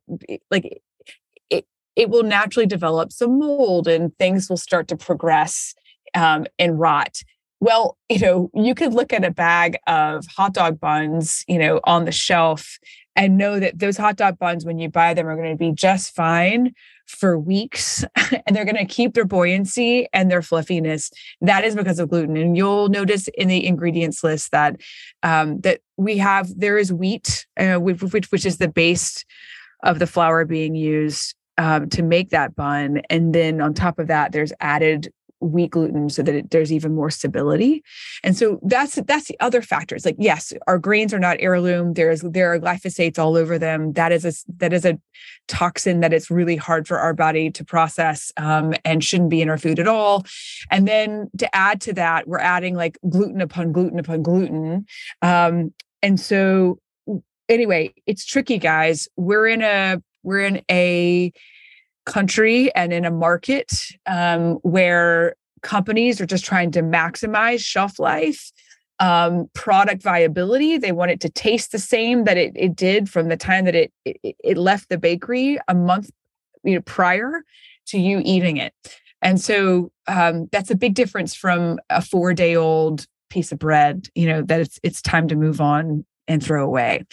like 0.51 0.81
it 1.49 1.65
it 1.95 2.09
will 2.09 2.23
naturally 2.23 2.67
develop 2.67 3.11
some 3.11 3.39
mold 3.39 3.87
and 3.87 4.15
things 4.17 4.49
will 4.49 4.57
start 4.57 4.87
to 4.89 4.97
progress 4.97 5.73
um, 6.13 6.45
and 6.59 6.79
rot. 6.79 7.21
Well, 7.59 7.97
you 8.09 8.19
know, 8.19 8.49
you 8.53 8.75
could 8.75 8.93
look 8.93 9.13
at 9.13 9.23
a 9.23 9.31
bag 9.31 9.77
of 9.87 10.25
hot 10.27 10.53
dog 10.53 10.79
buns, 10.79 11.45
you 11.47 11.57
know, 11.57 11.79
on 11.85 12.05
the 12.05 12.11
shelf 12.11 12.77
and 13.15 13.37
know 13.37 13.59
that 13.59 13.79
those 13.79 13.95
hot 13.95 14.17
dog 14.17 14.37
buns, 14.39 14.65
when 14.65 14.79
you 14.79 14.89
buy 14.89 15.13
them, 15.13 15.27
are 15.27 15.35
going 15.35 15.51
to 15.51 15.57
be 15.57 15.71
just 15.71 16.15
fine 16.15 16.73
for 17.05 17.37
weeks 17.37 18.03
and 18.45 18.55
they're 18.55 18.65
going 18.65 18.75
to 18.75 18.85
keep 18.85 19.13
their 19.13 19.25
buoyancy 19.25 20.07
and 20.13 20.31
their 20.31 20.41
fluffiness. 20.41 21.11
That 21.41 21.63
is 21.63 21.75
because 21.75 21.99
of 21.99 22.09
gluten. 22.09 22.37
And 22.37 22.57
you'll 22.57 22.89
notice 22.89 23.27
in 23.29 23.47
the 23.47 23.65
ingredients 23.65 24.23
list 24.23 24.51
that 24.51 24.81
um, 25.21 25.59
that 25.61 25.81
we 25.97 26.17
have 26.17 26.57
there 26.59 26.77
is 26.77 26.91
wheat, 26.91 27.45
uh, 27.57 27.75
which, 27.75 28.01
which 28.31 28.45
is 28.45 28.57
the 28.57 28.67
base 28.67 29.23
of 29.83 29.99
the 29.99 30.07
flour 30.07 30.45
being 30.45 30.75
used 30.75 31.35
um, 31.57 31.89
to 31.89 32.01
make 32.01 32.29
that 32.31 32.55
bun. 32.55 33.01
And 33.09 33.33
then 33.33 33.61
on 33.61 33.73
top 33.73 33.99
of 33.99 34.07
that, 34.07 34.31
there's 34.31 34.53
added 34.59 35.13
wheat 35.43 35.71
gluten 35.71 36.09
so 36.09 36.21
that 36.23 36.35
it, 36.35 36.51
there's 36.51 36.71
even 36.71 36.95
more 36.95 37.09
stability. 37.09 37.83
And 38.23 38.37
so 38.37 38.59
that's 38.63 38.95
that's 38.95 39.27
the 39.27 39.39
other 39.39 39.61
factors. 39.61 40.05
Like 40.05 40.15
yes 40.17 40.53
our 40.67 40.79
grains 40.79 41.13
are 41.13 41.19
not 41.19 41.37
heirloom. 41.39 41.93
There's 41.93 42.21
there 42.21 42.53
are 42.53 42.59
glyphosates 42.59 43.19
all 43.19 43.35
over 43.35 43.59
them. 43.59 43.93
That 43.93 44.11
is 44.11 44.25
a 44.25 44.33
that 44.57 44.73
is 44.73 44.85
a 44.85 44.99
toxin 45.47 45.99
that 45.99 46.13
it's 46.13 46.31
really 46.31 46.55
hard 46.55 46.87
for 46.87 46.99
our 46.99 47.13
body 47.13 47.51
to 47.51 47.65
process 47.65 48.31
um, 48.37 48.73
and 48.85 49.03
shouldn't 49.03 49.29
be 49.29 49.41
in 49.41 49.49
our 49.49 49.57
food 49.57 49.79
at 49.79 49.87
all. 49.87 50.25
And 50.71 50.87
then 50.87 51.29
to 51.37 51.55
add 51.55 51.81
to 51.81 51.93
that 51.93 52.27
we're 52.27 52.39
adding 52.39 52.75
like 52.75 52.97
gluten 53.09 53.41
upon 53.41 53.71
gluten 53.71 53.99
upon 53.99 54.23
gluten. 54.23 54.85
Um, 55.21 55.73
and 56.01 56.19
so 56.19 56.79
anyway 57.49 57.93
it's 58.05 58.25
tricky 58.25 58.57
guys. 58.57 59.07
We're 59.17 59.47
in 59.47 59.61
a 59.61 60.01
we're 60.23 60.39
in 60.39 60.61
a 60.71 61.33
country 62.05 62.73
and 62.75 62.91
in 62.91 63.05
a 63.05 63.11
market 63.11 63.71
um, 64.05 64.55
where 64.63 65.35
companies 65.61 66.19
are 66.19 66.25
just 66.25 66.45
trying 66.45 66.71
to 66.71 66.81
maximize 66.81 67.59
shelf 67.61 67.99
life 67.99 68.51
um, 68.99 69.49
product 69.53 70.03
viability. 70.03 70.77
They 70.77 70.91
want 70.91 71.11
it 71.11 71.19
to 71.21 71.29
taste 71.29 71.71
the 71.71 71.79
same 71.79 72.25
that 72.25 72.37
it, 72.37 72.53
it 72.55 72.75
did 72.75 73.09
from 73.09 73.27
the 73.27 73.37
time 73.37 73.65
that 73.65 73.75
it, 73.75 73.91
it, 74.05 74.35
it 74.43 74.57
left 74.57 74.89
the 74.89 74.97
bakery 74.97 75.57
a 75.67 75.73
month 75.73 76.09
you 76.63 76.75
know 76.75 76.81
prior 76.81 77.43
to 77.87 77.99
you 77.99 78.21
eating 78.23 78.57
it. 78.57 78.73
And 79.21 79.39
so 79.39 79.91
um, 80.07 80.47
that's 80.51 80.69
a 80.69 80.75
big 80.75 80.93
difference 80.95 81.33
from 81.33 81.79
a 81.89 82.01
four 82.01 82.33
day 82.33 82.55
old 82.55 83.05
piece 83.29 83.51
of 83.51 83.57
bread 83.57 84.07
you 84.13 84.27
know 84.27 84.43
that 84.43 84.59
it's 84.59 84.79
it's 84.83 85.01
time 85.01 85.27
to 85.27 85.35
move 85.35 85.59
on 85.59 86.05
and 86.27 86.43
throw 86.43 86.65
away. 86.65 87.05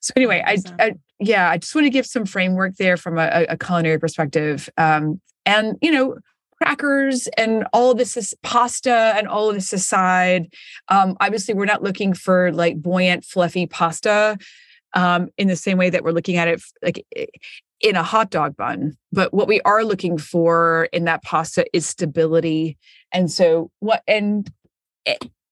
So 0.00 0.12
anyway 0.16 0.42
I, 0.44 0.58
I 0.80 0.94
yeah, 1.18 1.50
I 1.50 1.58
just 1.58 1.74
want 1.74 1.86
to 1.86 1.90
give 1.90 2.06
some 2.06 2.26
framework 2.26 2.76
there 2.76 2.96
from 2.96 3.18
a, 3.18 3.46
a 3.48 3.56
culinary 3.56 3.98
perspective. 3.98 4.68
Um, 4.76 5.20
and 5.44 5.76
you 5.80 5.90
know, 5.90 6.16
crackers 6.58 7.28
and 7.36 7.66
all 7.72 7.90
of 7.90 7.98
this 7.98 8.16
is 8.16 8.34
pasta 8.42 9.14
and 9.16 9.28
all 9.28 9.48
of 9.48 9.54
this 9.54 9.72
aside. 9.72 10.52
Um, 10.88 11.16
obviously, 11.20 11.54
we're 11.54 11.64
not 11.64 11.82
looking 11.82 12.12
for 12.14 12.52
like 12.52 12.80
buoyant, 12.80 13.24
fluffy 13.24 13.66
pasta 13.66 14.38
um, 14.94 15.28
in 15.36 15.48
the 15.48 15.56
same 15.56 15.78
way 15.78 15.90
that 15.90 16.02
we're 16.02 16.12
looking 16.12 16.36
at 16.36 16.48
it 16.48 16.62
like 16.82 17.06
in 17.80 17.96
a 17.96 18.02
hot 18.02 18.30
dog 18.30 18.56
bun. 18.56 18.96
But 19.12 19.32
what 19.32 19.48
we 19.48 19.60
are 19.62 19.84
looking 19.84 20.18
for 20.18 20.88
in 20.92 21.04
that 21.04 21.22
pasta 21.22 21.66
is 21.72 21.86
stability. 21.86 22.78
And 23.12 23.30
so 23.30 23.70
what 23.80 24.02
and 24.06 24.50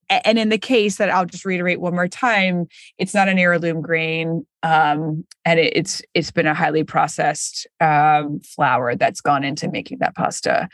and 0.08 0.38
in 0.38 0.48
the 0.48 0.58
case 0.58 0.96
that 0.96 1.10
I'll 1.10 1.26
just 1.26 1.44
reiterate 1.44 1.80
one 1.80 1.94
more 1.94 2.08
time, 2.08 2.66
it's 2.98 3.14
not 3.14 3.28
an 3.28 3.38
heirloom 3.38 3.80
grain, 3.80 4.46
um, 4.62 5.24
and 5.44 5.60
it, 5.60 5.76
it's 5.76 6.02
it's 6.14 6.30
been 6.30 6.46
a 6.46 6.54
highly 6.54 6.84
processed 6.84 7.66
um, 7.80 8.40
flour 8.40 8.96
that's 8.96 9.20
gone 9.20 9.44
into 9.44 9.70
making 9.70 9.98
that 9.98 10.14
pasta. 10.14 10.68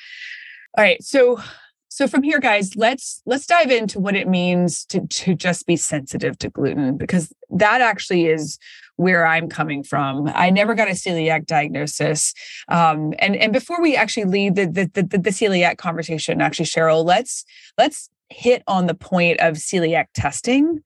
All 0.77 0.85
right, 0.85 1.03
so 1.03 1.41
so 1.89 2.07
from 2.07 2.23
here, 2.23 2.39
guys, 2.39 2.77
let's 2.77 3.21
let's 3.27 3.47
dive 3.47 3.71
into 3.71 3.99
what 3.99 4.15
it 4.15 4.29
means 4.29 4.85
to 4.87 5.07
to 5.07 5.35
just 5.35 5.67
be 5.67 5.77
sensitive 5.77 6.39
to 6.39 6.49
gluten 6.49 6.97
because 6.97 7.33
that 7.51 7.81
actually 7.81 8.27
is 8.27 8.59
where 8.97 9.27
I'm 9.27 9.49
coming 9.49 9.83
from. 9.83 10.31
I 10.35 10.51
never 10.51 10.75
got 10.75 10.89
a 10.89 10.93
celiac 10.93 11.47
diagnosis, 11.47 12.33
um, 12.69 13.13
and 13.19 13.35
and 13.35 13.53
before 13.53 13.83
we 13.83 13.97
actually 13.97 14.27
leave 14.27 14.55
the 14.55 14.67
the, 14.67 14.91
the 14.95 15.19
the 15.19 15.31
celiac 15.31 15.79
conversation, 15.79 16.41
actually, 16.41 16.67
Cheryl, 16.67 17.05
let's 17.05 17.45
let's 17.77 18.09
hit 18.31 18.63
on 18.67 18.87
the 18.87 18.95
point 18.95 19.41
of 19.41 19.57
celiac 19.57 20.07
testing. 20.15 20.83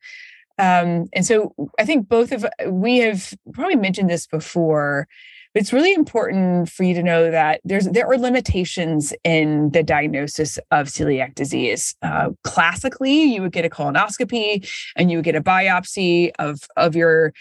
Um, 0.58 1.06
and 1.12 1.24
so 1.24 1.54
I 1.78 1.84
think 1.84 2.08
both 2.08 2.32
of 2.32 2.46
we 2.68 2.98
have 2.98 3.34
probably 3.52 3.76
mentioned 3.76 4.08
this 4.08 4.26
before, 4.26 5.08
but 5.52 5.62
it's 5.62 5.72
really 5.72 5.92
important 5.92 6.68
for 6.68 6.84
you 6.84 6.94
to 6.94 7.02
know 7.02 7.30
that 7.30 7.60
there's 7.64 7.86
there 7.86 8.06
are 8.08 8.18
limitations 8.18 9.12
in 9.24 9.70
the 9.70 9.82
diagnosis 9.82 10.58
of 10.70 10.86
celiac 10.86 11.34
disease. 11.34 11.96
Uh, 12.02 12.30
classically, 12.44 13.24
you 13.24 13.42
would 13.42 13.52
get 13.52 13.64
a 13.64 13.68
colonoscopy 13.68 14.68
and 14.96 15.10
you 15.10 15.18
would 15.18 15.24
get 15.24 15.36
a 15.36 15.42
biopsy 15.42 16.30
of 16.38 16.60
of 16.76 16.94
your 16.94 17.32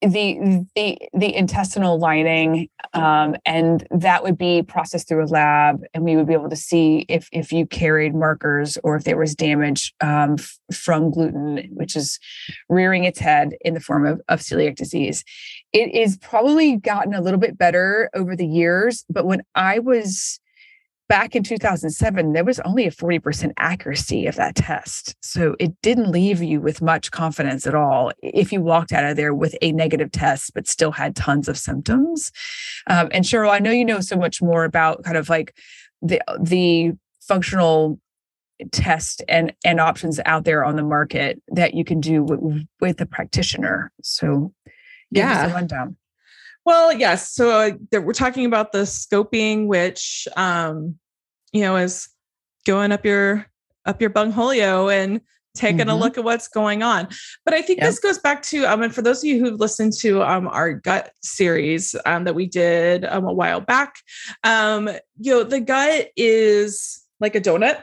the 0.00 0.64
the 0.76 0.96
the 1.12 1.34
intestinal 1.34 1.98
lining 1.98 2.68
um, 2.94 3.34
and 3.44 3.86
that 3.90 4.22
would 4.22 4.38
be 4.38 4.62
processed 4.62 5.08
through 5.08 5.24
a 5.24 5.26
lab 5.26 5.82
and 5.92 6.04
we 6.04 6.16
would 6.16 6.26
be 6.26 6.34
able 6.34 6.48
to 6.48 6.56
see 6.56 7.04
if 7.08 7.28
if 7.32 7.52
you 7.52 7.66
carried 7.66 8.14
markers 8.14 8.78
or 8.84 8.94
if 8.94 9.04
there 9.04 9.16
was 9.16 9.34
damage 9.34 9.92
um, 10.00 10.36
f- 10.38 10.58
from 10.72 11.10
gluten 11.10 11.68
which 11.72 11.96
is 11.96 12.20
rearing 12.68 13.04
its 13.04 13.18
head 13.18 13.54
in 13.62 13.74
the 13.74 13.80
form 13.80 14.06
of, 14.06 14.20
of 14.28 14.40
celiac 14.40 14.76
disease. 14.76 15.24
It 15.72 15.92
is 15.94 16.16
probably 16.18 16.76
gotten 16.76 17.12
a 17.12 17.20
little 17.20 17.40
bit 17.40 17.58
better 17.58 18.08
over 18.14 18.36
the 18.36 18.46
years 18.46 19.04
but 19.10 19.26
when 19.26 19.42
i 19.54 19.80
was 19.80 20.38
back 21.08 21.34
in 21.34 21.42
2007, 21.42 22.32
there 22.32 22.44
was 22.44 22.60
only 22.60 22.86
a 22.86 22.90
40% 22.90 23.52
accuracy 23.56 24.26
of 24.26 24.36
that 24.36 24.54
test. 24.54 25.16
So 25.22 25.56
it 25.58 25.72
didn't 25.82 26.10
leave 26.10 26.42
you 26.42 26.60
with 26.60 26.82
much 26.82 27.10
confidence 27.10 27.66
at 27.66 27.74
all 27.74 28.12
if 28.22 28.52
you 28.52 28.60
walked 28.60 28.92
out 28.92 29.04
of 29.04 29.16
there 29.16 29.34
with 29.34 29.56
a 29.62 29.72
negative 29.72 30.12
test, 30.12 30.52
but 30.54 30.68
still 30.68 30.92
had 30.92 31.16
tons 31.16 31.48
of 31.48 31.58
symptoms. 31.58 32.30
Um, 32.86 33.08
and 33.12 33.24
Cheryl, 33.24 33.50
I 33.50 33.58
know 33.58 33.70
you 33.70 33.84
know 33.84 34.00
so 34.00 34.16
much 34.16 34.42
more 34.42 34.64
about 34.64 35.02
kind 35.04 35.16
of 35.16 35.28
like 35.28 35.54
the, 36.02 36.20
the 36.40 36.92
functional 37.20 37.98
test 38.72 39.22
and 39.28 39.52
and 39.64 39.78
options 39.78 40.18
out 40.24 40.44
there 40.44 40.64
on 40.64 40.74
the 40.74 40.82
market 40.82 41.40
that 41.48 41.74
you 41.74 41.84
can 41.84 42.00
do 42.00 42.24
with, 42.24 42.66
with 42.80 43.00
a 43.00 43.06
practitioner 43.06 43.92
so 44.02 44.52
yeah 45.12 45.52
rundown 45.52 45.96
well, 46.68 46.92
yes. 46.92 47.32
So 47.32 47.50
uh, 47.50 48.00
we're 48.00 48.12
talking 48.12 48.44
about 48.44 48.72
the 48.72 48.80
scoping, 48.80 49.68
which 49.68 50.28
um, 50.36 50.98
you 51.50 51.62
know 51.62 51.76
is 51.76 52.10
going 52.66 52.92
up 52.92 53.06
your 53.06 53.46
up 53.86 54.02
your 54.02 54.10
bungholio 54.10 54.92
and 54.92 55.22
taking 55.56 55.78
mm-hmm. 55.78 55.88
a 55.88 55.96
look 55.96 56.18
at 56.18 56.24
what's 56.24 56.46
going 56.46 56.82
on. 56.82 57.08
But 57.46 57.54
I 57.54 57.62
think 57.62 57.78
yep. 57.78 57.88
this 57.88 57.98
goes 58.00 58.18
back 58.18 58.42
to 58.42 58.66
um, 58.66 58.82
and 58.82 58.94
for 58.94 59.00
those 59.00 59.20
of 59.20 59.24
you 59.24 59.40
who've 59.40 59.58
listened 59.58 59.94
to 60.00 60.22
um 60.22 60.46
our 60.46 60.74
gut 60.74 61.12
series 61.22 61.96
um 62.04 62.24
that 62.24 62.34
we 62.34 62.46
did 62.46 63.06
um, 63.06 63.24
a 63.24 63.32
while 63.32 63.62
back, 63.62 63.94
um, 64.44 64.90
you 65.18 65.32
know, 65.32 65.44
the 65.44 65.60
gut 65.60 66.10
is 66.16 67.02
like 67.18 67.34
a 67.34 67.40
donut. 67.40 67.82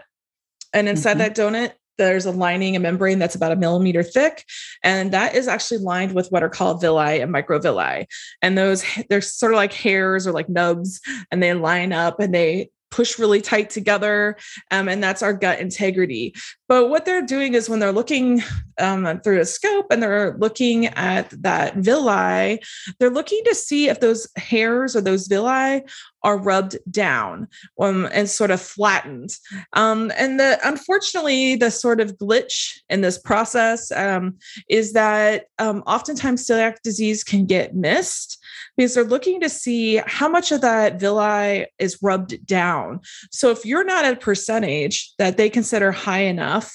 And 0.74 0.88
inside 0.88 1.18
mm-hmm. 1.18 1.20
that 1.20 1.36
donut 1.36 1.72
there's 1.98 2.26
a 2.26 2.32
lining, 2.32 2.76
a 2.76 2.80
membrane 2.80 3.20
that's 3.20 3.36
about 3.36 3.52
a 3.52 3.56
millimeter 3.56 4.04
thick, 4.04 4.46
and 4.84 5.12
that 5.12 5.36
is 5.36 5.48
actually 5.48 5.80
lined 5.80 6.14
with 6.14 6.30
what 6.30 6.44
are 6.44 6.50
called 6.50 6.82
villi 6.82 7.22
and 7.22 7.34
microvilli. 7.34 8.06
And 8.42 8.58
those 8.58 8.84
they're 9.10 9.22
sort 9.22 9.54
of 9.54 9.58
like 9.58 9.74
hairs 9.74 10.28
or 10.28 10.32
like 10.32 10.50
nubs, 10.50 11.02
and 11.32 11.42
they 11.42 11.54
line 11.54 11.94
up 11.94 12.20
and 12.20 12.34
they 12.34 12.70
push 12.96 13.20
really 13.20 13.42
tight 13.42 13.70
together. 13.70 14.38
Um, 14.72 14.88
and 14.88 15.04
that's 15.04 15.22
our 15.22 15.34
gut 15.34 15.60
integrity. 15.60 16.34
But 16.70 16.90
what 16.90 17.06
they're 17.06 17.26
doing 17.26 17.54
is 17.54 17.70
when 17.70 17.80
they're 17.80 17.92
looking 17.92 18.42
um, 18.80 19.20
through 19.22 19.42
a 19.42 19.46
scope 19.46 19.88
and 19.92 20.02
they're 20.02 20.38
looking 20.40 20.88
at 20.88 21.30
that 21.42 21.76
villi, 21.76 22.62
they're 22.98 23.10
looking 23.10 23.42
to 23.46 23.54
see 23.54 23.90
if 23.90 24.00
those 24.00 24.28
hairs 24.38 24.96
or 24.96 25.02
those 25.02 25.28
villi 25.28 25.84
are 26.24 26.40
rubbed 26.40 26.78
down 26.90 27.48
um, 27.80 28.10
and 28.12 28.28
sort 28.28 28.50
of 28.50 28.60
flattened. 28.60 29.36
Um, 29.74 30.12
and 30.18 30.40
the 30.40 30.58
unfortunately, 30.64 31.56
the 31.56 31.70
sort 31.70 32.02
of 32.02 32.18
glitch 32.18 32.80
in 32.90 33.02
this 33.02 33.20
process 33.20 33.92
um, 33.92 34.38
is 34.68 34.94
that 34.94 35.46
um, 35.60 35.84
oftentimes 35.86 36.48
celiac 36.48 36.82
disease 36.84 37.24
can 37.24 37.46
get 37.46 37.76
missed 37.76 38.44
because 38.76 38.96
they're 38.96 39.04
looking 39.04 39.40
to 39.42 39.50
see 39.50 40.02
how 40.08 40.28
much 40.28 40.52
of 40.52 40.62
that 40.62 41.00
villi 41.00 41.68
is 41.78 42.00
rubbed 42.02 42.44
down. 42.46 42.85
So 43.32 43.52
if 43.52 43.66
you're 43.66 43.84
not 43.84 44.06
at 44.06 44.14
a 44.14 44.18
percentage 44.18 45.14
that 45.18 45.38
they 45.38 45.50
consider 45.50 45.92
high 45.92 46.22
enough 46.22 46.74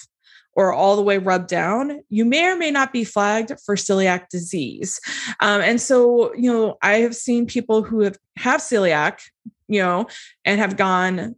or 0.54 0.72
all 0.72 0.96
the 0.96 1.02
way 1.02 1.18
rubbed 1.18 1.48
down, 1.48 2.00
you 2.08 2.24
may 2.24 2.46
or 2.46 2.56
may 2.56 2.70
not 2.70 2.92
be 2.92 3.04
flagged 3.04 3.52
for 3.64 3.76
celiac 3.76 4.28
disease. 4.30 5.00
Um, 5.40 5.60
and 5.60 5.80
so, 5.80 6.34
you 6.34 6.52
know, 6.52 6.76
I 6.82 6.94
have 6.96 7.14
seen 7.14 7.46
people 7.46 7.82
who 7.82 8.00
have 8.00 8.16
have 8.36 8.60
celiac, 8.60 9.20
you 9.68 9.80
know, 9.80 10.06
and 10.44 10.60
have 10.60 10.76
gone, 10.76 11.36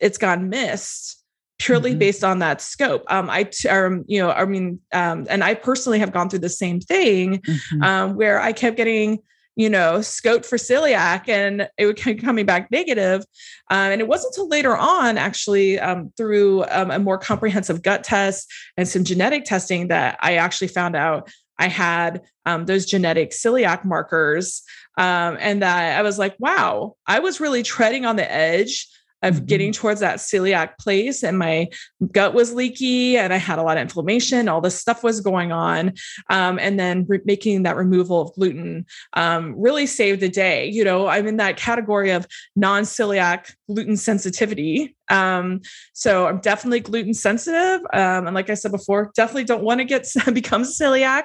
it's 0.00 0.18
gone 0.18 0.48
missed 0.48 1.16
purely 1.58 1.90
mm-hmm. 1.90 1.98
based 1.98 2.24
on 2.24 2.38
that 2.38 2.60
scope. 2.60 3.04
Um, 3.08 3.28
I, 3.28 3.50
um, 3.68 4.04
you 4.06 4.20
know, 4.20 4.30
I 4.30 4.44
mean, 4.44 4.80
um, 4.92 5.26
and 5.28 5.42
I 5.44 5.54
personally 5.54 5.98
have 5.98 6.12
gone 6.12 6.30
through 6.30 6.38
the 6.38 6.48
same 6.48 6.80
thing 6.80 7.40
mm-hmm. 7.40 7.82
um, 7.82 8.14
where 8.14 8.40
I 8.40 8.52
kept 8.52 8.76
getting 8.76 9.18
you 9.58 9.68
know, 9.68 9.98
scoped 9.98 10.46
for 10.46 10.56
celiac 10.56 11.28
and 11.28 11.68
it 11.76 11.84
would 11.84 11.96
keep 11.96 12.22
coming 12.22 12.46
back 12.46 12.70
negative. 12.70 13.24
Um, 13.70 13.90
and 13.90 14.00
it 14.00 14.06
wasn't 14.06 14.32
until 14.32 14.48
later 14.48 14.76
on, 14.76 15.18
actually, 15.18 15.80
um, 15.80 16.12
through 16.16 16.64
um, 16.70 16.92
a 16.92 16.98
more 17.00 17.18
comprehensive 17.18 17.82
gut 17.82 18.04
test 18.04 18.48
and 18.76 18.86
some 18.86 19.02
genetic 19.02 19.44
testing, 19.44 19.88
that 19.88 20.16
I 20.20 20.36
actually 20.36 20.68
found 20.68 20.94
out 20.94 21.28
I 21.58 21.66
had 21.66 22.22
um, 22.46 22.66
those 22.66 22.86
genetic 22.86 23.32
celiac 23.32 23.84
markers. 23.84 24.62
Um, 24.96 25.36
and 25.40 25.60
that 25.62 25.98
I 25.98 26.02
was 26.02 26.20
like, 26.20 26.36
wow, 26.38 26.94
I 27.06 27.18
was 27.18 27.40
really 27.40 27.64
treading 27.64 28.06
on 28.06 28.14
the 28.14 28.32
edge 28.32 28.86
of 29.22 29.36
mm-hmm. 29.36 29.44
getting 29.46 29.72
towards 29.72 30.00
that 30.00 30.18
celiac 30.18 30.78
place 30.78 31.22
and 31.22 31.38
my 31.38 31.68
gut 32.12 32.34
was 32.34 32.52
leaky 32.52 33.16
and 33.16 33.32
I 33.32 33.36
had 33.36 33.58
a 33.58 33.62
lot 33.62 33.76
of 33.76 33.82
inflammation. 33.82 34.48
All 34.48 34.60
this 34.60 34.78
stuff 34.78 35.02
was 35.02 35.20
going 35.20 35.52
on. 35.52 35.94
Um, 36.30 36.58
and 36.58 36.78
then 36.78 37.04
re- 37.08 37.20
making 37.24 37.62
that 37.64 37.76
removal 37.76 38.20
of 38.20 38.34
gluten 38.34 38.86
um, 39.14 39.54
really 39.58 39.86
saved 39.86 40.20
the 40.20 40.28
day. 40.28 40.68
You 40.68 40.84
know, 40.84 41.06
I'm 41.08 41.26
in 41.26 41.36
that 41.38 41.56
category 41.56 42.10
of 42.10 42.26
non 42.56 42.82
celiac 42.84 43.52
gluten 43.68 43.96
sensitivity. 43.96 44.96
Um, 45.10 45.60
so 45.92 46.26
I'm 46.26 46.40
definitely 46.40 46.80
gluten 46.80 47.14
sensitive. 47.14 47.80
Um, 47.92 48.26
and 48.26 48.34
like 48.34 48.50
I 48.50 48.54
said 48.54 48.72
before, 48.72 49.10
definitely 49.14 49.44
don't 49.44 49.62
want 49.62 49.80
to 49.80 49.84
get 49.84 50.06
become 50.32 50.62
celiac. 50.62 51.24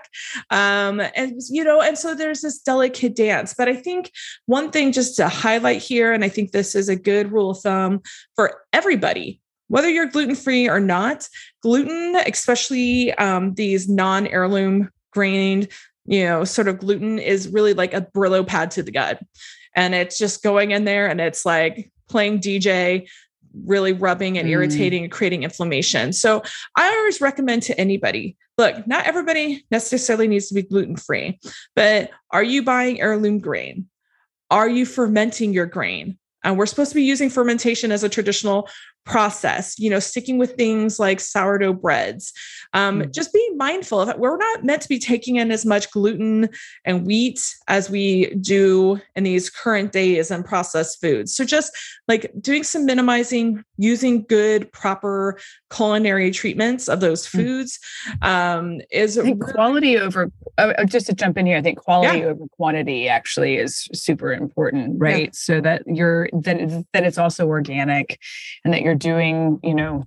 Um, 0.49 1.01
and 1.15 1.41
you 1.49 1.63
know, 1.63 1.81
and 1.81 1.97
so 1.97 2.15
there's 2.15 2.41
this 2.41 2.59
delicate 2.59 3.15
dance. 3.15 3.53
But 3.57 3.69
I 3.69 3.75
think 3.75 4.11
one 4.45 4.71
thing 4.71 4.91
just 4.91 5.15
to 5.17 5.27
highlight 5.27 5.81
here, 5.81 6.13
and 6.13 6.23
I 6.23 6.29
think 6.29 6.51
this 6.51 6.75
is 6.75 6.89
a 6.89 6.95
good 6.95 7.31
rule 7.31 7.51
of 7.51 7.59
thumb 7.59 8.01
for 8.35 8.61
everybody, 8.71 9.41
whether 9.67 9.89
you're 9.89 10.07
gluten 10.07 10.35
free 10.35 10.69
or 10.69 10.79
not, 10.79 11.27
gluten, 11.61 12.15
especially 12.27 13.13
um, 13.13 13.53
these 13.55 13.89
non 13.89 14.27
heirloom 14.27 14.89
grained, 15.11 15.67
you 16.05 16.23
know, 16.23 16.43
sort 16.43 16.67
of 16.67 16.79
gluten 16.79 17.19
is 17.19 17.47
really 17.49 17.73
like 17.73 17.93
a 17.93 18.01
Brillo 18.01 18.45
pad 18.45 18.71
to 18.71 18.83
the 18.83 18.91
gut. 18.91 19.21
And 19.75 19.95
it's 19.95 20.17
just 20.17 20.43
going 20.43 20.71
in 20.71 20.85
there 20.85 21.07
and 21.07 21.19
it's 21.19 21.45
like 21.45 21.91
playing 22.09 22.39
DJ, 22.39 23.07
really 23.65 23.93
rubbing 23.93 24.37
and 24.37 24.47
mm. 24.47 24.51
irritating 24.51 25.03
and 25.03 25.11
creating 25.11 25.43
inflammation. 25.43 26.13
So 26.13 26.43
I 26.75 26.89
always 26.89 27.21
recommend 27.21 27.63
to 27.63 27.79
anybody 27.79 28.37
look, 28.57 28.85
not 28.87 29.07
everybody 29.07 29.65
necessarily 29.71 30.27
needs 30.27 30.47
to 30.47 30.53
be 30.53 30.61
gluten 30.61 30.95
free, 30.95 31.39
but 31.75 32.11
are 32.31 32.43
you 32.43 32.63
buying 32.63 33.01
heirloom 33.01 33.39
grain? 33.39 33.87
Are 34.49 34.69
you 34.69 34.85
fermenting 34.85 35.53
your 35.53 35.65
grain? 35.65 36.17
And 36.43 36.57
we're 36.57 36.65
supposed 36.65 36.91
to 36.91 36.95
be 36.95 37.03
using 37.03 37.29
fermentation 37.29 37.91
as 37.91 38.03
a 38.03 38.09
traditional 38.09 38.69
process, 39.05 39.77
you 39.77 39.89
know, 39.89 39.99
sticking 39.99 40.37
with 40.37 40.55
things 40.55 40.99
like 40.99 41.19
sourdough 41.19 41.73
breads. 41.73 42.33
Um, 42.73 43.01
mm. 43.01 43.13
Just 43.13 43.33
being 43.33 43.57
mindful 43.57 43.99
of 43.99 44.09
it. 44.09 44.19
We're 44.19 44.37
not 44.37 44.63
meant 44.63 44.81
to 44.81 44.89
be 44.89 44.99
taking 44.99 45.35
in 45.35 45.51
as 45.51 45.65
much 45.65 45.91
gluten 45.91 46.49
and 46.85 47.05
wheat 47.05 47.41
as 47.67 47.89
we 47.89 48.33
do 48.35 48.99
in 49.15 49.23
these 49.23 49.49
current 49.49 49.91
days 49.91 50.31
and 50.31 50.45
processed 50.45 51.01
foods. 51.01 51.35
So 51.35 51.43
just 51.45 51.71
like 52.07 52.31
doing 52.39 52.63
some 52.63 52.85
minimizing, 52.85 53.63
using 53.77 54.23
good, 54.23 54.71
proper 54.71 55.39
culinary 55.73 56.31
treatments 56.31 56.87
of 56.87 56.99
those 56.99 57.27
hmm. 57.27 57.39
foods 57.39 57.79
um, 58.21 58.81
is 58.91 59.19
quality 59.39 59.97
over. 59.97 60.31
Uh, 60.57 60.73
uh, 60.77 60.85
just 60.85 61.07
to 61.07 61.13
jump 61.13 61.37
in 61.37 61.45
here, 61.45 61.57
I 61.57 61.61
think 61.61 61.79
quality 61.79 62.19
yeah. 62.19 62.25
over 62.25 62.45
quantity 62.57 63.09
actually 63.09 63.57
is 63.57 63.87
super 63.93 64.31
important, 64.31 64.99
right? 64.99 65.25
Yeah. 65.25 65.29
So 65.33 65.61
that 65.61 65.83
you're 65.87 66.29
that 66.33 66.85
that 66.93 67.03
it's 67.03 67.17
also 67.17 67.47
organic, 67.47 68.19
and 68.63 68.73
that 68.73 68.81
you're 68.81 68.92
doing, 68.95 69.59
you 69.63 69.75
know, 69.75 70.05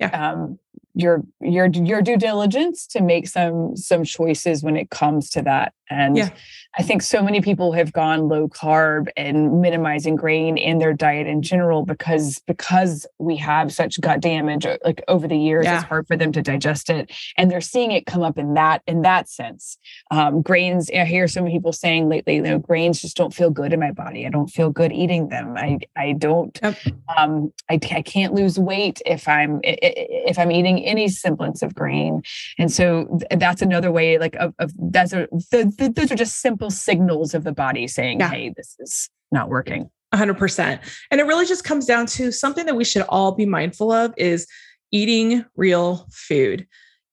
yeah. 0.00 0.32
um, 0.32 0.58
your 0.94 1.22
your 1.40 1.66
your 1.66 2.02
due 2.02 2.16
diligence 2.16 2.86
to 2.88 3.02
make 3.02 3.28
some 3.28 3.76
some 3.76 4.04
choices 4.04 4.62
when 4.62 4.76
it 4.76 4.90
comes 4.90 5.30
to 5.30 5.42
that 5.42 5.72
and 5.90 6.16
yeah. 6.16 6.30
i 6.78 6.82
think 6.82 7.02
so 7.02 7.22
many 7.22 7.40
people 7.40 7.72
have 7.72 7.92
gone 7.92 8.28
low 8.28 8.48
carb 8.48 9.08
and 9.16 9.60
minimizing 9.60 10.16
grain 10.16 10.56
in 10.56 10.78
their 10.78 10.92
diet 10.92 11.26
in 11.26 11.42
general 11.42 11.84
because 11.84 12.40
because 12.46 13.06
we 13.18 13.36
have 13.36 13.72
such 13.72 14.00
gut 14.00 14.20
damage 14.20 14.66
uh, 14.66 14.76
like 14.84 15.02
over 15.08 15.28
the 15.28 15.36
years 15.36 15.64
yeah. 15.64 15.76
it's 15.76 15.84
hard 15.84 16.06
for 16.06 16.16
them 16.16 16.32
to 16.32 16.42
digest 16.42 16.90
it 16.90 17.10
and 17.36 17.50
they're 17.50 17.60
seeing 17.60 17.92
it 17.92 18.06
come 18.06 18.22
up 18.22 18.38
in 18.38 18.54
that 18.54 18.82
in 18.86 19.02
that 19.02 19.28
sense 19.28 19.78
um, 20.10 20.42
grains 20.42 20.90
i 20.90 21.04
hear 21.04 21.28
so 21.28 21.42
many 21.42 21.54
people 21.54 21.72
saying 21.72 22.08
lately 22.08 22.36
you 22.36 22.42
know 22.42 22.58
grains 22.58 23.00
just 23.00 23.16
don't 23.16 23.34
feel 23.34 23.50
good 23.50 23.72
in 23.72 23.80
my 23.80 23.92
body 23.92 24.26
i 24.26 24.30
don't 24.30 24.48
feel 24.48 24.70
good 24.70 24.92
eating 24.92 25.28
them 25.28 25.54
i 25.56 25.78
i 25.96 26.12
don't 26.12 26.58
yep. 26.62 26.76
um, 27.16 27.52
I, 27.68 27.74
I 27.92 28.02
can't 28.02 28.34
lose 28.34 28.58
weight 28.58 29.00
if 29.04 29.28
i'm 29.28 29.60
if 29.62 30.38
i'm 30.38 30.50
eating 30.50 30.84
any 30.84 31.08
semblance 31.08 31.62
of 31.62 31.74
grain. 31.74 32.22
And 32.58 32.72
so 32.72 33.18
that's 33.30 33.62
another 33.62 33.90
way, 33.92 34.18
like 34.18 34.34
of, 34.36 34.54
of 34.58 34.72
that's 34.78 35.12
a, 35.12 35.28
the, 35.30 35.72
the, 35.76 35.88
those 35.88 36.12
are 36.12 36.16
just 36.16 36.40
simple 36.40 36.70
signals 36.70 37.34
of 37.34 37.44
the 37.44 37.52
body 37.52 37.86
saying, 37.86 38.20
yeah. 38.20 38.30
"Hey, 38.30 38.52
this 38.56 38.76
is 38.78 39.08
not 39.32 39.48
working." 39.48 39.90
100%. 40.14 40.80
And 41.10 41.20
it 41.20 41.24
really 41.24 41.46
just 41.46 41.64
comes 41.64 41.84
down 41.84 42.06
to 42.06 42.30
something 42.30 42.64
that 42.66 42.76
we 42.76 42.84
should 42.84 43.02
all 43.08 43.32
be 43.32 43.44
mindful 43.44 43.90
of 43.92 44.14
is 44.16 44.46
eating 44.92 45.44
real 45.56 46.06
food 46.12 46.66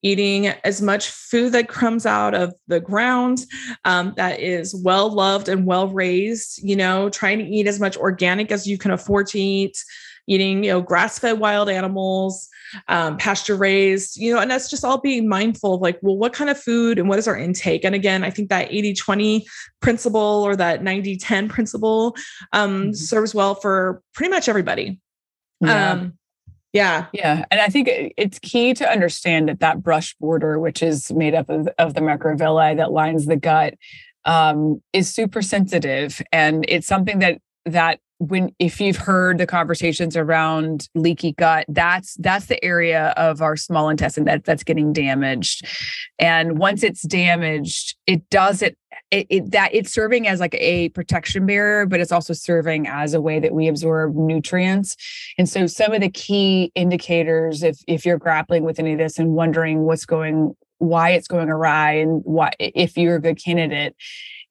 eating 0.04 0.48
as 0.66 0.82
much 0.82 1.10
food 1.10 1.54
that 1.54 1.70
comes 1.70 2.06
out 2.06 2.36
of 2.36 2.54
the 2.68 2.80
ground 2.80 3.46
um, 3.86 4.14
that 4.18 4.40
is 4.40 4.76
well 4.76 5.10
loved 5.10 5.48
and 5.48 5.66
well 5.66 5.88
raised 5.88 6.62
you 6.62 6.76
know 6.76 7.10
trying 7.10 7.40
to 7.40 7.46
eat 7.46 7.68
as 7.68 7.80
much 7.80 7.98
organic 7.98 8.52
as 8.52 8.68
you 8.68 8.78
can 8.78 8.92
afford 8.92 9.26
to 9.26 9.40
eat 9.40 9.82
eating 10.28 10.64
you 10.64 10.72
know 10.72 10.82
grass 10.82 11.20
fed 11.20 11.40
wild 11.40 11.70
animals 11.70 12.50
um, 12.88 13.18
pasture 13.18 13.56
raised, 13.56 14.18
you 14.18 14.34
know, 14.34 14.40
and 14.40 14.50
that's 14.50 14.70
just 14.70 14.84
all 14.84 15.00
being 15.00 15.28
mindful 15.28 15.76
of 15.76 15.82
like, 15.82 16.00
well, 16.02 16.18
what 16.18 16.34
kind 16.34 16.50
of 16.50 16.60
food 16.60 17.00
and 17.00 17.10
what 17.10 17.20
is 17.20 17.28
our 17.28 17.38
intake? 17.38 17.84
And 17.84 17.96
again, 17.96 18.24
I 18.24 18.30
think 18.30 18.50
that 18.50 18.72
80 18.72 18.94
20 18.94 19.46
principle 19.82 20.22
or 20.22 20.56
that 20.56 20.84
90 20.84 21.18
10 21.18 21.50
principle 21.50 22.16
um, 22.52 22.72
mm-hmm. 22.74 22.92
serves 22.94 23.36
well 23.36 23.56
for 23.56 24.02
pretty 24.14 24.30
much 24.30 24.50
everybody. 24.50 25.00
Yeah. 25.62 25.92
Um, 25.92 26.14
yeah. 26.74 27.06
Yeah. 27.14 27.46
And 27.52 27.62
I 27.62 27.68
think 27.68 27.88
it's 28.18 28.40
key 28.40 28.74
to 28.74 28.90
understand 28.90 29.48
that 29.48 29.60
that 29.60 29.84
brush 29.84 30.16
border, 30.16 30.60
which 30.60 30.82
is 30.82 31.12
made 31.12 31.36
up 31.36 31.50
of, 31.50 31.70
of 31.78 31.94
the 31.94 32.02
macrovilli 32.02 32.78
that 32.78 32.92
lines 32.92 33.28
the 33.28 33.36
gut, 33.36 33.76
um, 34.26 34.82
is 34.92 35.14
super 35.14 35.44
sensitive. 35.44 36.22
And 36.32 36.66
it's 36.68 36.88
something 36.88 37.20
that 37.20 37.40
that 37.66 38.00
when 38.28 38.56
if 38.58 38.80
you've 38.80 38.98
heard 38.98 39.38
the 39.38 39.46
conversations 39.46 40.16
around 40.16 40.88
leaky 40.96 41.34
gut 41.34 41.66
that's 41.68 42.16
that's 42.16 42.46
the 42.46 42.64
area 42.64 43.14
of 43.18 43.42
our 43.42 43.58
small 43.58 43.90
intestine 43.90 44.26
that 44.26 44.46
that's 44.46 44.64
getting 44.64 44.94
damaged. 44.94 45.66
And 46.20 46.58
once 46.58 46.84
it's 46.84 47.02
damaged 47.02 47.98
it 48.08 48.30
does 48.30 48.62
it, 48.62 48.78
it, 49.12 49.52
that 49.52 49.70
it's 49.74 49.92
serving 49.92 50.28
as 50.28 50.40
like 50.40 50.56
a 50.56 50.90
protection 50.90 51.46
barrier 51.46 51.86
but 51.86 52.00
it's 52.00 52.12
also 52.12 52.34
serving 52.34 52.88
as 52.88 53.14
a 53.14 53.22
way 53.22 53.40
that 53.40 53.54
we 53.54 53.68
absorb 53.68 54.16
nutrients. 54.16 54.96
And 55.38 55.50
so 55.50 55.68
some 55.68 55.94
of 55.94 56.02
the 56.02 56.10
key 56.10 56.72
indicators 56.76 57.62
if 57.64 57.80
if 57.88 58.06
you're 58.06 58.18
grappling 58.18 58.64
with 58.64 58.80
any 58.80 58.94
of 58.94 59.00
this 59.00 59.20
and 59.20 59.34
wondering 59.34 59.82
what's 59.82 60.06
going 60.06 60.56
why 60.78 61.12
it's 61.12 61.28
going 61.28 61.50
awry 61.50 61.94
and 61.94 62.22
why 62.26 62.52
if 62.60 62.98
you're 62.98 63.16
a 63.16 63.22
good 63.22 63.42
candidate 63.44 63.96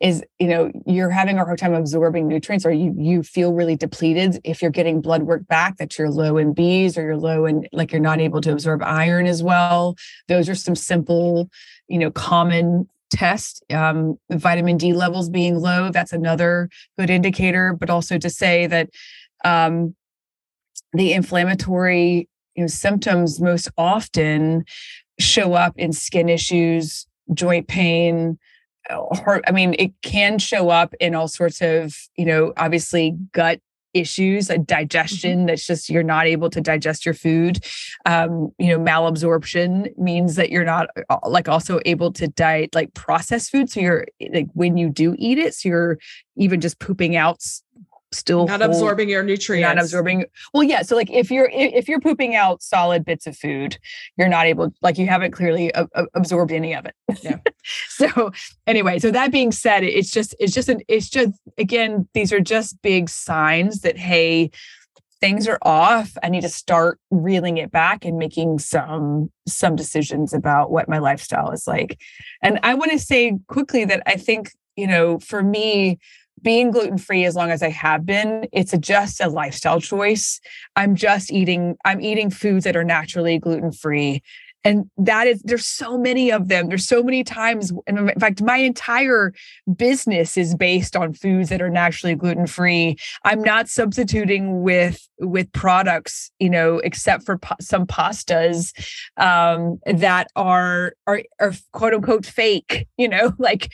is 0.03 0.23
you 0.41 0.49
know 0.49 0.71
you're 0.85 1.11
having 1.11 1.39
a 1.39 1.45
hard 1.45 1.59
time 1.59 1.73
absorbing 1.73 2.27
nutrients 2.27 2.67
or 2.67 2.73
you 2.73 2.93
you 2.99 3.23
feel 3.23 3.55
really 3.55 3.77
depleted 3.77 4.41
if 4.43 4.61
you're 4.61 4.71
getting 4.71 5.01
blood 5.01 5.23
work 5.23 5.47
back 5.47 5.77
that 5.77 5.97
you're 5.97 6.11
low 6.11 6.37
in 6.37 6.53
B's 6.53 6.99
or 6.99 7.03
you're 7.03 7.17
low 7.17 7.47
in 7.47 7.67
like 7.73 7.93
you're 7.93 8.01
not 8.01 8.21
able 8.21 8.41
to 8.41 8.53
absorb 8.53 8.83
iron 8.83 9.27
as 9.27 9.43
well. 9.43 9.97
Those 10.27 10.49
are 10.49 10.57
some 10.57 10.75
simple 10.75 11.49
you 11.89 11.99
know 11.99 12.11
common 12.11 12.89
test 13.11 13.63
um, 13.71 14.19
vitamin 14.31 14.77
D 14.77 14.93
levels 14.93 15.31
being 15.31 15.59
low 15.59 15.91
that's 15.91 16.13
another 16.13 16.69
good 16.99 17.11
indicator 17.11 17.75
but 17.79 17.91
also 17.91 18.19
to 18.19 18.31
say 18.31 18.67
that 18.67 18.89
um, 19.45 19.95
the 20.95 21.13
inflammatory 21.13 22.29
you 22.57 22.63
know 22.63 22.67
symptoms 22.67 23.41
most 23.41 23.69
often 23.77 24.65
show 25.21 25.53
up 25.53 25.75
in 25.77 25.93
skin 25.93 26.29
issues 26.31 27.07
joint 27.35 27.69
pain 27.69 28.39
i 28.91 29.51
mean 29.53 29.75
it 29.79 29.93
can 30.03 30.39
show 30.39 30.69
up 30.69 30.95
in 31.01 31.15
all 31.15 31.29
sorts 31.29 31.61
of 31.61 31.97
you 32.17 32.25
know 32.25 32.53
obviously 32.57 33.17
gut 33.33 33.61
issues 33.95 34.49
a 34.49 34.57
digestion 34.59 35.41
mm-hmm. 35.41 35.47
that's 35.47 35.67
just 35.67 35.91
you're 35.91 36.03
not 36.03 36.27
able 36.27 36.49
to 36.49 36.61
digest 36.61 37.05
your 37.05 37.15
food 37.15 37.63
um 38.07 38.51
you 38.59 38.69
know 38.69 38.79
malabsorption 38.79 39.87
means 39.99 40.37
that 40.37 40.51
you're 40.51 40.65
not 40.65 40.89
uh, 41.11 41.19
like 41.27 41.49
also 41.49 41.79
able 41.85 42.11
to 42.11 42.27
diet 42.29 42.75
like 42.75 42.93
processed 42.95 43.51
food 43.51 43.69
so 43.69 43.81
you're 43.81 44.07
like 44.33 44.47
when 44.55 44.77
you 44.77 44.89
do 44.89 45.15
eat 45.19 45.39
it 45.39 45.55
so 45.55 45.69
you're 45.69 45.99
even 46.37 46.61
just 46.61 46.79
pooping 46.79 47.17
out 47.17 47.43
still 48.13 48.47
not 48.47 48.61
whole, 48.61 48.71
absorbing 48.71 49.09
your 49.09 49.23
nutrients. 49.23 49.75
Not 49.75 49.83
absorbing 49.83 50.27
well 50.53 50.63
yeah 50.63 50.83
so 50.83 50.97
like 50.97 51.11
if 51.11 51.31
you're 51.31 51.51
if 51.53 51.89
you're 51.89 52.01
pooping 52.01 52.35
out 52.35 52.63
solid 52.63 53.05
bits 53.05 53.27
of 53.27 53.37
food 53.37 53.79
you're 54.17 54.29
not 54.29 54.47
able 54.47 54.73
like 54.83 54.99
you 54.99 55.07
haven't 55.07 55.33
clearly 55.33 55.71
a, 55.75 55.89
a, 55.95 56.07
absorbed 56.15 56.53
any 56.53 56.75
of 56.75 56.87
it. 56.87 56.95
Yeah. 57.23 57.39
So 57.89 58.33
anyway 58.67 58.99
so 58.99 59.13
that 59.13 59.31
being 59.31 59.53
said 59.53 59.85
it's 59.85 60.11
just 60.11 60.35
it's 60.41 60.53
just 60.53 60.69
an 60.69 60.81
it's 60.89 61.09
just 61.09 61.33
again 61.59 62.09
these 62.13 62.33
are 62.33 62.41
just 62.41 62.83
big 62.83 63.09
signs 63.09 63.83
that 63.83 63.97
hey 63.97 64.51
things 65.21 65.47
are 65.47 65.59
off. 65.63 66.17
I 66.25 66.29
need 66.29 66.41
to 66.41 66.49
start 66.49 66.99
reeling 67.13 67.57
it 67.57 67.71
back 67.71 68.05
and 68.05 68.19
making 68.19 68.59
some 68.59 69.31
some 69.47 69.77
decisions 69.77 70.35
about 70.35 70.73
what 70.73 70.89
my 70.89 70.99
lifestyle 70.99 71.53
is 71.53 71.67
like. 71.67 72.01
And 72.43 72.59
i 72.65 72.75
want 72.75 72.91
to 72.91 72.99
say 72.99 73.39
quickly 73.47 73.85
that 73.85 74.03
i 74.07 74.17
think 74.17 74.51
you 74.77 74.87
know 74.87 75.19
for 75.21 75.43
me 75.43 75.99
being 76.43 76.71
gluten 76.71 76.99
free 76.99 77.25
as 77.25 77.35
long 77.35 77.51
as 77.51 77.63
I 77.63 77.71
have 77.71 78.05
been, 78.05 78.49
it's 78.53 78.73
a, 78.73 78.79
just 78.79 79.21
a 79.21 79.29
lifestyle 79.29 79.81
choice. 79.81 80.41
I'm 80.77 80.97
just 80.97 81.33
eating, 81.33 81.77
I'm 81.85 82.01
eating 82.01 82.31
foods 82.31 82.65
that 82.65 82.77
are 82.77 82.85
naturally 82.85 83.39
gluten 83.39 83.73
free 83.73 84.23
and 84.65 84.91
that 84.97 85.27
is 85.27 85.43
there's 85.43 85.67
so 85.67 85.99
many 85.99 86.31
of 86.31 86.49
them. 86.49 86.69
There's 86.69 86.87
so 86.87 87.03
many 87.03 87.25
times 87.25 87.73
in 87.87 88.09
fact 88.19 88.43
my 88.43 88.59
entire 88.59 89.33
business 89.77 90.37
is 90.37 90.55
based 90.55 90.97
on 90.97 91.13
foods 91.13 91.49
that 91.49 91.61
are 91.63 91.71
naturally 91.71 92.15
gluten 92.15 92.47
free 92.47 92.97
i'm 93.25 93.43
not 93.43 93.69
substituting 93.69 94.63
with 94.63 95.09
with 95.19 95.51
products 95.53 96.31
you 96.39 96.51
know 96.51 96.79
except 96.79 97.25
for 97.25 97.39
pa- 97.39 97.57
some 97.61 97.87
pastas 97.87 98.73
um, 99.17 99.79
that 99.87 100.29
are, 100.37 100.95
are 101.07 101.23
are 101.41 101.53
quote 101.73 101.95
unquote 101.95 102.27
fake 102.27 102.87
you 102.97 103.09
know 103.09 103.33
like 103.39 103.71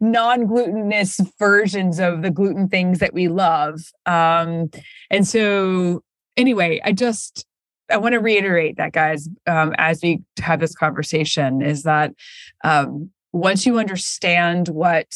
non-glutinous 0.00 1.20
versions 1.38 1.98
of 1.98 2.22
the 2.22 2.30
gluten 2.30 2.68
things 2.68 2.98
that 2.98 3.14
we 3.14 3.28
love. 3.28 3.80
Um, 4.04 4.70
and 5.10 5.26
so 5.26 6.02
anyway 6.36 6.80
i 6.84 6.90
just 6.90 7.46
I 7.94 7.96
want 7.96 8.14
to 8.14 8.20
reiterate 8.20 8.76
that, 8.76 8.92
guys, 8.92 9.28
um, 9.46 9.72
as 9.78 10.00
we 10.02 10.20
have 10.40 10.58
this 10.58 10.74
conversation, 10.74 11.62
is 11.62 11.84
that 11.84 12.12
um, 12.64 13.10
once 13.32 13.64
you 13.64 13.78
understand 13.78 14.68
what 14.68 15.06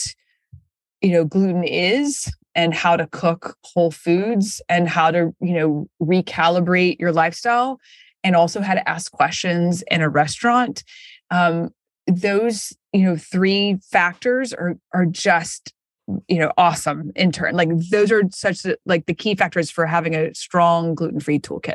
you 1.02 1.10
know 1.10 1.24
gluten 1.24 1.64
is 1.64 2.32
and 2.54 2.72
how 2.72 2.96
to 2.96 3.08
cook 3.08 3.56
whole 3.64 3.90
foods 3.90 4.62
and 4.68 4.88
how 4.88 5.10
to 5.10 5.34
you 5.40 5.54
know 5.54 5.88
recalibrate 6.00 7.00
your 7.00 7.10
lifestyle 7.10 7.80
and 8.22 8.36
also 8.36 8.60
how 8.60 8.74
to 8.74 8.88
ask 8.88 9.10
questions 9.10 9.82
in 9.90 10.00
a 10.00 10.08
restaurant 10.08 10.84
um, 11.32 11.70
those 12.06 12.76
you 12.92 13.02
know 13.02 13.16
three 13.16 13.76
factors 13.90 14.52
are 14.52 14.76
are 14.94 15.06
just 15.06 15.74
you 16.28 16.38
know 16.38 16.52
awesome 16.56 17.10
in 17.16 17.32
turn. 17.32 17.56
Like 17.56 17.70
those 17.90 18.12
are 18.12 18.22
such 18.30 18.64
like 18.86 19.06
the 19.06 19.14
key 19.14 19.34
factors 19.34 19.68
for 19.68 19.84
having 19.84 20.14
a 20.14 20.32
strong 20.34 20.94
gluten-free 20.94 21.40
toolkit 21.40 21.74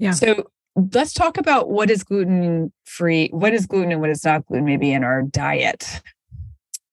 yeah. 0.00 0.12
So 0.12 0.50
let's 0.74 1.12
talk 1.12 1.36
about 1.36 1.70
what 1.70 1.90
is 1.90 2.02
gluten 2.02 2.72
free, 2.84 3.28
what 3.28 3.52
is 3.52 3.66
gluten 3.66 3.92
and 3.92 4.00
what 4.00 4.10
is 4.10 4.24
not 4.24 4.46
gluten, 4.46 4.64
maybe 4.64 4.92
in 4.92 5.04
our 5.04 5.22
diet. 5.22 6.00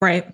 Right. 0.00 0.32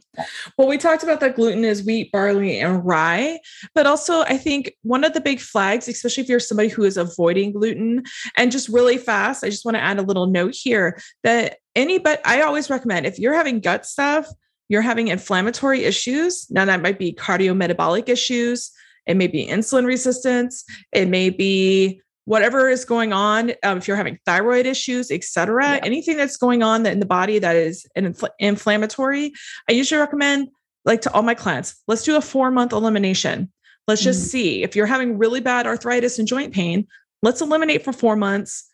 Well, 0.59 0.69
we 0.69 0.77
talked 0.77 1.03
about 1.03 1.21
that 1.21 1.37
gluten 1.37 1.65
is 1.65 1.87
wheat, 1.87 2.13
barley, 2.13 2.61
and 2.61 2.85
rye. 2.85 3.39
But 3.75 3.87
also, 3.87 4.21
I 4.21 4.37
think 4.37 4.75
one 4.83 5.05
of 5.05 5.15
the 5.15 5.23
big 5.23 5.41
flags, 5.41 5.89
especially 5.89 6.23
if 6.23 6.29
you're 6.29 6.39
somebody 6.39 6.69
who 6.69 6.83
is 6.83 6.99
avoiding 6.99 7.53
gluten, 7.53 8.03
and 8.37 8.53
just 8.53 8.69
really 8.69 8.99
fast, 8.99 9.43
I 9.43 9.49
just 9.49 9.65
want 9.65 9.77
to 9.77 9.83
add 9.83 9.99
a 9.99 10.03
little 10.03 10.27
note 10.27 10.55
here 10.55 11.01
that 11.23 11.61
any, 11.75 11.99
but 11.99 12.21
I 12.27 12.43
always 12.43 12.69
recommend 12.69 13.07
if 13.07 13.19
you're 13.19 13.33
having 13.33 13.61
gut 13.61 13.87
stuff, 13.87 14.27
you're 14.69 14.83
having 14.83 15.09
inflammatory 15.09 15.85
issues. 15.85 16.47
Now, 16.51 16.67
that 16.67 16.83
might 16.83 16.99
be 16.99 17.15
cardiometabolic 17.15 18.11
issues, 18.11 18.71
it 19.07 19.17
may 19.17 19.29
be 19.29 19.47
insulin 19.47 19.87
resistance, 19.87 20.65
it 20.93 21.09
may 21.09 21.31
be 21.31 22.03
whatever 22.27 22.69
is 22.69 22.85
going 22.85 23.13
on 23.13 23.53
um, 23.63 23.79
if 23.79 23.87
you're 23.87 23.97
having 23.97 24.19
thyroid 24.25 24.67
issues 24.67 25.11
etc 25.11 25.75
yeah. 25.75 25.81
anything 25.83 26.17
that's 26.17 26.37
going 26.37 26.63
on 26.63 26.85
in 26.87 27.01
the 27.01 27.07
body 27.07 27.39
that 27.39 27.57
is 27.57 27.87
an 27.97 28.13
infl- 28.13 28.31
inflammatory 28.39 29.33
i 29.69 29.73
usually 29.73 30.01
recommend 30.01 30.49
like 30.85 31.01
to 31.01 31.13
all 31.13 31.23
my 31.23 31.35
clients 31.35 31.83
let's 31.87 32.03
do 32.03 32.17
a 32.17 32.21
four 32.21 32.51
month 32.51 32.73
elimination 32.73 33.51
let's 33.87 34.03
just 34.03 34.27
mm. 34.27 34.31
see 34.31 34.63
if 34.63 34.75
you're 34.75 34.87
having 34.87 35.19
really 35.19 35.41
bad 35.41 35.67
arthritis 35.67 36.19
and 36.19 36.29
joint 36.29 36.53
pain 36.53 36.87
let's 37.23 37.41
eliminate 37.41 37.85
for 37.85 37.93
four 37.93 38.17
months 38.17 38.69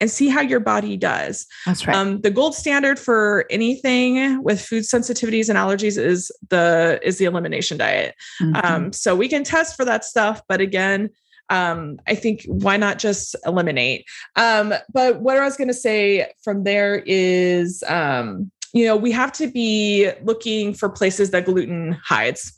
and 0.00 0.10
see 0.10 0.28
how 0.28 0.40
your 0.40 0.60
body 0.60 0.96
does. 0.96 1.46
That's 1.66 1.86
right. 1.86 1.94
Um, 1.94 2.22
the 2.22 2.30
gold 2.30 2.54
standard 2.54 2.98
for 2.98 3.44
anything 3.50 4.42
with 4.42 4.60
food 4.60 4.84
sensitivities 4.84 5.48
and 5.48 5.58
allergies 5.58 6.02
is 6.02 6.32
the 6.48 6.98
is 7.02 7.18
the 7.18 7.26
elimination 7.26 7.76
diet. 7.76 8.14
Mm-hmm. 8.40 8.56
Um, 8.64 8.92
so 8.92 9.14
we 9.14 9.28
can 9.28 9.44
test 9.44 9.76
for 9.76 9.84
that 9.84 10.04
stuff, 10.04 10.40
but 10.48 10.60
again, 10.60 11.10
um, 11.50 11.98
I 12.06 12.14
think 12.14 12.44
why 12.46 12.76
not 12.76 12.98
just 12.98 13.36
eliminate? 13.44 14.06
Um, 14.36 14.72
but 14.92 15.20
what 15.20 15.36
I 15.36 15.44
was 15.44 15.56
going 15.56 15.68
to 15.68 15.74
say 15.74 16.32
from 16.42 16.64
there 16.64 17.02
is, 17.06 17.84
um, 17.88 18.50
you 18.72 18.86
know, 18.86 18.96
we 18.96 19.10
have 19.12 19.32
to 19.32 19.48
be 19.48 20.10
looking 20.22 20.72
for 20.72 20.88
places 20.88 21.30
that 21.30 21.44
gluten 21.44 21.98
hides. 22.04 22.56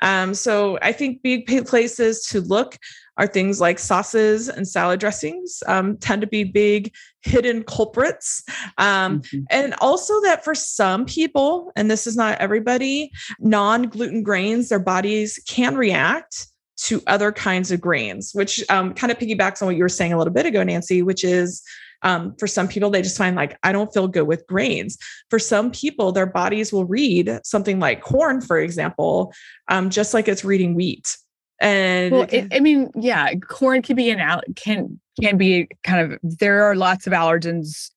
Um, 0.00 0.34
so 0.34 0.78
I 0.82 0.92
think 0.92 1.22
big 1.22 1.66
places 1.66 2.24
to 2.26 2.40
look 2.40 2.78
are 3.18 3.26
things 3.26 3.60
like 3.60 3.78
sauces 3.78 4.48
and 4.48 4.66
salad 4.66 4.98
dressings 4.98 5.62
um, 5.66 5.96
tend 5.98 6.22
to 6.22 6.26
be 6.26 6.44
big 6.44 6.92
hidden 7.20 7.62
culprits 7.62 8.42
um, 8.78 9.20
mm-hmm. 9.20 9.40
and 9.50 9.74
also 9.80 10.18
that 10.22 10.42
for 10.42 10.54
some 10.54 11.04
people 11.04 11.70
and 11.76 11.90
this 11.90 12.06
is 12.06 12.16
not 12.16 12.38
everybody 12.38 13.10
non-gluten 13.38 14.22
grains 14.22 14.70
their 14.70 14.78
bodies 14.78 15.38
can 15.46 15.76
react 15.76 16.46
to 16.82 17.02
other 17.06 17.32
kinds 17.32 17.70
of 17.70 17.80
grains 17.80 18.32
which 18.32 18.62
um, 18.70 18.92
kind 18.94 19.10
of 19.10 19.18
piggybacks 19.18 19.62
on 19.62 19.66
what 19.66 19.76
you 19.76 19.82
were 19.82 19.88
saying 19.88 20.12
a 20.12 20.18
little 20.18 20.32
bit 20.32 20.46
ago 20.46 20.62
nancy 20.62 21.02
which 21.02 21.24
is 21.24 21.62
um, 22.02 22.34
for 22.38 22.46
some 22.46 22.68
people, 22.68 22.90
they 22.90 23.02
just 23.02 23.16
find 23.16 23.36
like, 23.36 23.56
I 23.62 23.72
don't 23.72 23.92
feel 23.92 24.08
good 24.08 24.26
with 24.26 24.46
grains. 24.46 24.98
For 25.30 25.38
some 25.38 25.70
people, 25.70 26.12
their 26.12 26.26
bodies 26.26 26.72
will 26.72 26.84
read 26.84 27.40
something 27.44 27.78
like 27.78 28.00
corn, 28.00 28.40
for 28.40 28.58
example, 28.58 29.32
um, 29.68 29.90
just 29.90 30.12
like 30.12 30.28
it's 30.28 30.44
reading 30.44 30.74
wheat. 30.74 31.16
And 31.60 32.12
well, 32.12 32.26
it, 32.28 32.48
I 32.52 32.58
mean, 32.58 32.90
yeah, 32.96 33.32
corn 33.36 33.82
can 33.82 33.94
be 33.94 34.10
an 34.10 34.18
out 34.18 34.44
can 34.56 35.00
can 35.20 35.36
be 35.36 35.68
kind 35.84 36.12
of 36.12 36.18
there 36.22 36.64
are 36.64 36.74
lots 36.74 37.06
of 37.06 37.12
allergens 37.12 37.90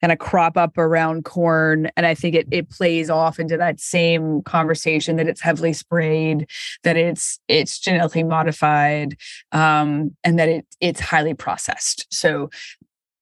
kind 0.00 0.12
of 0.12 0.18
crop 0.18 0.56
up 0.56 0.78
around 0.78 1.24
corn 1.24 1.90
and 1.96 2.06
i 2.06 2.14
think 2.14 2.34
it 2.34 2.46
it 2.50 2.70
plays 2.70 3.10
off 3.10 3.38
into 3.38 3.56
that 3.56 3.80
same 3.80 4.42
conversation 4.42 5.16
that 5.16 5.28
it's 5.28 5.40
heavily 5.40 5.72
sprayed 5.72 6.46
that 6.82 6.96
it's 6.96 7.38
it's 7.48 7.78
genetically 7.78 8.22
modified 8.22 9.16
um, 9.52 10.16
and 10.24 10.38
that 10.38 10.48
it 10.48 10.66
it's 10.80 11.00
highly 11.00 11.34
processed. 11.34 12.06
So 12.10 12.50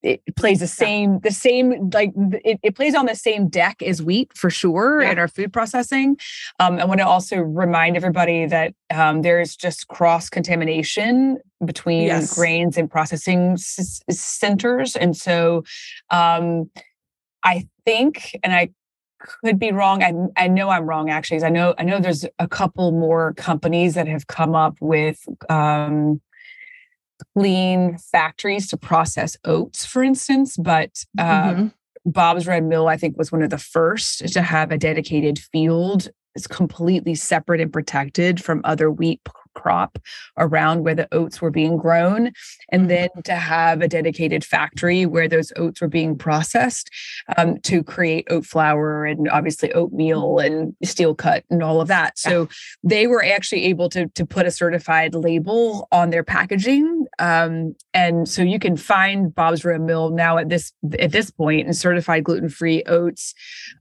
it 0.02 0.22
plays 0.36 0.60
the 0.60 0.66
same 0.66 1.18
the 1.20 1.30
same 1.30 1.90
like 1.92 2.12
it, 2.44 2.60
it 2.62 2.76
plays 2.76 2.94
on 2.94 3.06
the 3.06 3.14
same 3.14 3.48
deck 3.48 3.82
as 3.82 4.02
wheat 4.02 4.30
for 4.36 4.48
sure 4.48 5.02
yeah. 5.02 5.10
in 5.10 5.18
our 5.18 5.28
food 5.28 5.52
processing 5.52 6.16
um, 6.60 6.78
i 6.78 6.84
want 6.84 7.00
to 7.00 7.06
also 7.06 7.38
remind 7.38 7.96
everybody 7.96 8.46
that 8.46 8.74
um, 8.94 9.22
there's 9.22 9.56
just 9.56 9.88
cross 9.88 10.28
contamination 10.28 11.38
between 11.64 12.04
yes. 12.04 12.34
grains 12.34 12.76
and 12.76 12.90
processing 12.90 13.52
s- 13.52 14.00
centers 14.10 14.94
and 14.94 15.16
so 15.16 15.64
um, 16.10 16.70
i 17.44 17.66
think 17.84 18.36
and 18.42 18.52
i 18.52 18.68
could 19.20 19.58
be 19.58 19.72
wrong 19.72 20.00
I, 20.00 20.14
I 20.36 20.46
know 20.46 20.68
i'm 20.68 20.86
wrong 20.86 21.10
actually 21.10 21.42
i 21.42 21.48
know 21.48 21.74
i 21.76 21.82
know 21.82 21.98
there's 21.98 22.24
a 22.38 22.46
couple 22.46 22.92
more 22.92 23.34
companies 23.34 23.94
that 23.94 24.06
have 24.06 24.28
come 24.28 24.54
up 24.54 24.76
with 24.80 25.28
um, 25.50 26.20
clean 27.36 27.98
factories 27.98 28.68
to 28.68 28.76
process 28.76 29.36
oats, 29.44 29.84
for 29.84 30.02
instance, 30.02 30.56
but 30.56 30.90
uh, 31.18 31.52
mm-hmm. 31.52 31.66
Bob's 32.04 32.46
Red 32.46 32.64
Mill, 32.64 32.88
I 32.88 32.96
think, 32.96 33.16
was 33.16 33.32
one 33.32 33.42
of 33.42 33.50
the 33.50 33.58
first 33.58 34.32
to 34.32 34.42
have 34.42 34.70
a 34.70 34.78
dedicated 34.78 35.38
field. 35.38 36.08
It's 36.34 36.46
completely 36.46 37.14
separate 37.14 37.60
and 37.60 37.72
protected 37.72 38.42
from 38.42 38.60
other 38.64 38.90
wheat 38.90 39.20
crop 39.58 39.98
around 40.36 40.84
where 40.84 40.94
the 40.94 41.08
oats 41.12 41.40
were 41.40 41.50
being 41.50 41.76
grown 41.76 42.30
and 42.70 42.82
mm-hmm. 42.82 42.88
then 42.88 43.08
to 43.24 43.34
have 43.34 43.82
a 43.82 43.88
dedicated 43.88 44.44
factory 44.44 45.04
where 45.04 45.28
those 45.28 45.52
oats 45.56 45.80
were 45.80 45.88
being 45.88 46.16
processed 46.16 46.90
um, 47.36 47.58
to 47.60 47.82
create 47.82 48.26
oat 48.30 48.46
flour 48.46 49.04
and 49.04 49.28
obviously 49.30 49.72
oatmeal 49.72 50.38
and 50.38 50.74
steel 50.84 51.14
cut 51.14 51.44
and 51.50 51.62
all 51.62 51.80
of 51.80 51.88
that 51.88 52.16
so 52.18 52.42
yeah. 52.42 52.48
they 52.84 53.06
were 53.06 53.24
actually 53.24 53.64
able 53.64 53.88
to, 53.88 54.06
to 54.08 54.24
put 54.24 54.46
a 54.46 54.50
certified 54.50 55.14
label 55.14 55.88
on 55.90 56.10
their 56.10 56.24
packaging 56.24 57.06
um, 57.18 57.74
and 57.92 58.28
so 58.28 58.42
you 58.42 58.58
can 58.58 58.76
find 58.76 59.34
bob's 59.34 59.64
red 59.64 59.80
mill 59.80 60.10
now 60.10 60.38
at 60.38 60.48
this 60.48 60.72
at 60.98 61.10
this 61.10 61.30
point 61.30 61.66
and 61.66 61.76
certified 61.76 62.22
gluten-free 62.22 62.82
oats 62.84 63.34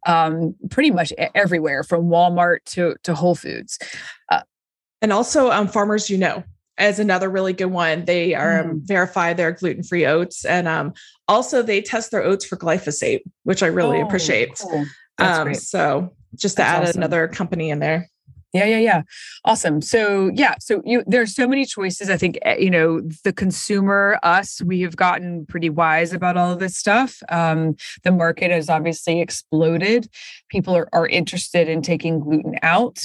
um, 0.08 0.56
pretty 0.72 0.92
much 0.92 1.14
everywhere 1.36 1.84
from 1.84 2.06
walmart 2.08 2.64
to, 2.66 2.96
to 3.04 3.14
whole 3.14 3.36
foods 3.36 3.78
uh, 4.32 4.42
and 5.02 5.14
also 5.14 5.52
um, 5.52 5.68
farmers 5.68 6.10
you 6.10 6.18
know 6.18 6.44
as 6.78 7.00
another 7.00 7.30
really 7.30 7.54
good 7.54 7.66
one. 7.66 8.06
They 8.06 8.34
are 8.36 8.60
um, 8.60 8.68
mm. 8.68 8.88
verify 8.88 9.34
their 9.34 9.52
gluten 9.52 9.84
free 9.84 10.06
oats, 10.06 10.46
and 10.46 10.68
um, 10.68 10.94
also 11.28 11.62
they 11.62 11.82
test 11.82 12.12
their 12.12 12.24
oats 12.24 12.46
for 12.46 12.56
glyphosate, 12.56 13.22
which 13.44 13.64
I 13.64 13.68
really 13.68 14.00
oh, 14.00 14.06
appreciate. 14.06 14.58
Cool. 14.60 14.86
Um, 15.20 15.54
so 15.56 16.14
just 16.36 16.58
to 16.58 16.62
That's 16.62 16.78
add 16.78 16.84
awesome. 16.84 17.00
another 17.00 17.28
company 17.28 17.72
in 17.72 17.80
there. 17.80 18.10
Yeah, 18.54 18.66
yeah, 18.66 18.78
yeah. 18.78 19.02
Awesome. 19.44 19.82
So, 19.82 20.32
yeah, 20.34 20.56
so 20.60 20.82
you 20.86 21.04
there's 21.06 21.36
so 21.36 21.48
many 21.48 21.66
choices. 21.66 22.10
I 22.10 22.16
think 22.18 22.40
eh, 22.44 22.56
you 22.58 22.70
know 22.70 23.02
the 23.26 23.34
consumer, 23.34 24.20
us, 24.24 24.62
we 24.62 24.82
have 24.82 24.96
gotten 24.96 25.46
pretty 25.46 25.70
wise 25.70 26.14
about 26.14 26.38
all 26.38 26.54
of 26.54 26.60
this 26.60 26.78
stuff. 26.78 27.22
Um, 27.30 27.76
the 28.04 28.12
market 28.12 28.50
has 28.52 28.70
obviously 28.70 29.20
exploded. 29.20 30.08
People 30.50 30.76
are 30.78 30.88
are 30.94 31.08
interested 31.08 31.68
in 31.68 31.82
taking 31.82 32.20
gluten 32.22 32.56
out 32.62 33.00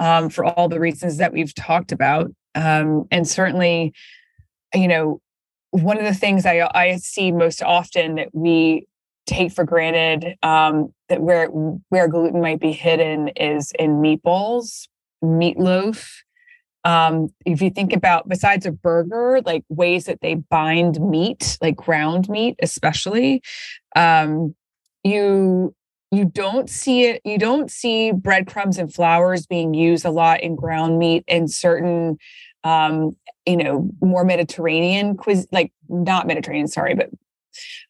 um, 0.00 0.30
for 0.30 0.44
all 0.46 0.68
the 0.68 0.80
reasons 0.80 1.18
that 1.18 1.32
we've 1.32 1.54
talked 1.54 1.92
about, 1.92 2.30
um, 2.54 3.04
and 3.10 3.28
certainly, 3.28 3.92
you 4.74 4.88
know, 4.88 5.20
one 5.72 5.98
of 5.98 6.04
the 6.04 6.14
things 6.14 6.46
I 6.46 6.68
I 6.74 6.96
see 6.96 7.32
most 7.32 7.62
often 7.62 8.14
that 8.14 8.28
we 8.32 8.86
take 9.26 9.52
for 9.52 9.64
granted 9.64 10.36
um, 10.42 10.92
that 11.08 11.20
where 11.20 11.46
where 11.46 12.08
gluten 12.08 12.40
might 12.40 12.60
be 12.60 12.72
hidden 12.72 13.28
is 13.28 13.72
in 13.78 14.00
meatballs 14.00 14.88
meatloaf. 15.22 16.08
Um, 16.84 17.28
if 17.44 17.60
you 17.60 17.70
think 17.70 17.92
about 17.92 18.28
besides 18.28 18.64
a 18.64 18.70
burger, 18.70 19.40
like 19.44 19.64
ways 19.68 20.04
that 20.04 20.20
they 20.20 20.36
bind 20.36 21.00
meat, 21.00 21.58
like 21.60 21.74
ground 21.74 22.28
meat, 22.28 22.54
especially, 22.62 23.42
um, 23.96 24.54
you 25.02 25.74
you 26.12 26.24
don't 26.24 26.70
see 26.70 27.04
it. 27.04 27.20
You 27.24 27.38
don't 27.38 27.70
see 27.70 28.12
breadcrumbs 28.12 28.78
and 28.78 28.92
flours 28.92 29.46
being 29.46 29.74
used 29.74 30.04
a 30.04 30.10
lot 30.10 30.40
in 30.40 30.54
ground 30.54 30.98
meat 30.98 31.24
in 31.26 31.48
certain, 31.48 32.18
um, 32.62 33.16
you 33.44 33.56
know, 33.56 33.90
more 34.00 34.24
Mediterranean 34.24 35.16
quiz, 35.16 35.48
like 35.50 35.72
not 35.88 36.28
Mediterranean, 36.28 36.68
sorry, 36.68 36.94
but 36.94 37.10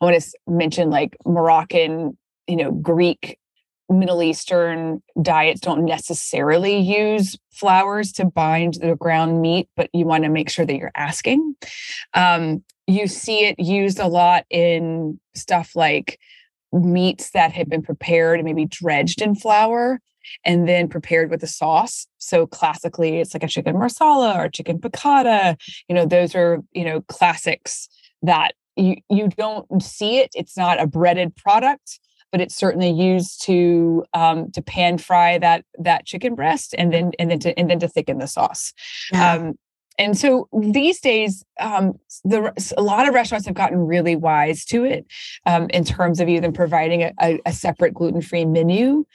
I 0.00 0.05
want 0.05 0.20
to 0.20 0.33
mention 0.46 0.90
like 0.90 1.16
Moroccan, 1.24 2.16
you 2.46 2.57
know, 2.57 2.70
Greek 2.70 3.38
Middle 3.88 4.22
Eastern 4.22 5.02
diets 5.20 5.61
don't 5.61 5.85
necessarily 5.85 6.79
use 6.79 7.38
flours 7.52 8.12
to 8.12 8.24
bind 8.24 8.74
the 8.74 8.96
ground 8.96 9.40
meat, 9.40 9.68
but 9.76 9.88
you 9.92 10.05
want 10.05 10.24
to 10.24 10.31
make 10.31 10.50
sure 10.50 10.66
that 10.66 10.76
you're 10.76 10.90
asking. 10.96 11.55
Um, 12.14 12.64
you 12.87 13.07
see 13.07 13.46
it 13.46 13.59
used 13.61 13.98
a 13.98 14.09
lot 14.09 14.44
in 14.50 15.20
stuff 15.35 15.76
like 15.76 16.18
meats 16.72 17.31
that 17.31 17.52
have 17.52 17.68
been 17.68 17.83
prepared 17.83 18.38
and 18.38 18.44
maybe 18.44 18.64
dredged 18.64 19.22
in 19.22 19.35
flour 19.35 20.00
and 20.44 20.68
then 20.68 20.88
prepared 20.88 21.31
with 21.31 21.42
a 21.42 21.46
sauce. 21.46 22.07
So 22.18 22.46
classically, 22.46 23.20
it's 23.20 23.35
like 23.35 23.44
a 23.44 23.48
chicken 23.48 23.79
marsala 23.79 24.37
or 24.38 24.48
chicken 24.48 24.81
piccata. 24.81 25.57
You 25.88 25.94
know, 25.94 26.07
those 26.07 26.35
are 26.35 26.62
you 26.72 26.85
know 26.85 27.02
classics 27.02 27.88
that 28.22 28.55
you 28.77 28.97
you 29.09 29.29
don't 29.29 29.83
see 29.83 30.19
it. 30.19 30.31
It's 30.35 30.57
not 30.57 30.81
a 30.81 30.87
breaded 30.87 31.35
product 31.37 32.01
but 32.33 32.41
it's 32.41 32.57
certainly 32.57 32.91
used 32.91 33.41
to 33.43 34.05
um, 34.12 34.51
to 34.51 34.61
pan 34.61 34.99
fry 34.99 35.39
that 35.39 35.65
that 35.79 36.05
chicken 36.05 36.35
breast 36.35 36.75
and 36.77 36.93
then 36.93 37.12
and 37.19 37.31
then 37.31 37.39
to 37.39 37.59
and 37.59 37.71
then 37.71 37.79
to 37.79 37.89
thicken 37.89 38.19
the 38.19 38.27
sauce. 38.27 38.73
Yeah. 39.12 39.35
Um, 39.35 39.55
and 39.99 40.19
so 40.19 40.47
these 40.53 41.01
days, 41.01 41.43
um, 41.59 41.95
the, 42.23 42.53
a 42.77 42.83
lot 42.83 43.09
of 43.09 43.15
restaurants 43.15 43.47
have 43.47 43.55
gotten 43.55 43.79
really 43.79 44.15
wise 44.15 44.67
to 44.67 44.85
it 44.85 45.07
um, 45.47 45.71
in 45.71 45.85
terms 45.85 46.21
of 46.21 46.29
even 46.29 46.53
providing 46.53 47.03
a, 47.03 47.12
a, 47.23 47.41
a 47.47 47.53
separate 47.53 47.95
gluten 47.95 48.21
free 48.21 48.45
menu. 48.45 49.07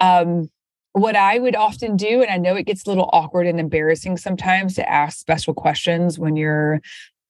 Um, 0.00 0.48
what 0.92 1.16
I 1.16 1.40
would 1.40 1.56
often 1.56 1.96
do, 1.96 2.22
and 2.22 2.30
I 2.30 2.38
know 2.38 2.54
it 2.54 2.66
gets 2.66 2.86
a 2.86 2.88
little 2.88 3.10
awkward 3.12 3.48
and 3.48 3.58
embarrassing 3.58 4.16
sometimes 4.16 4.74
to 4.76 4.88
ask 4.88 5.18
special 5.18 5.54
questions 5.54 6.20
when 6.20 6.36
you're 6.36 6.80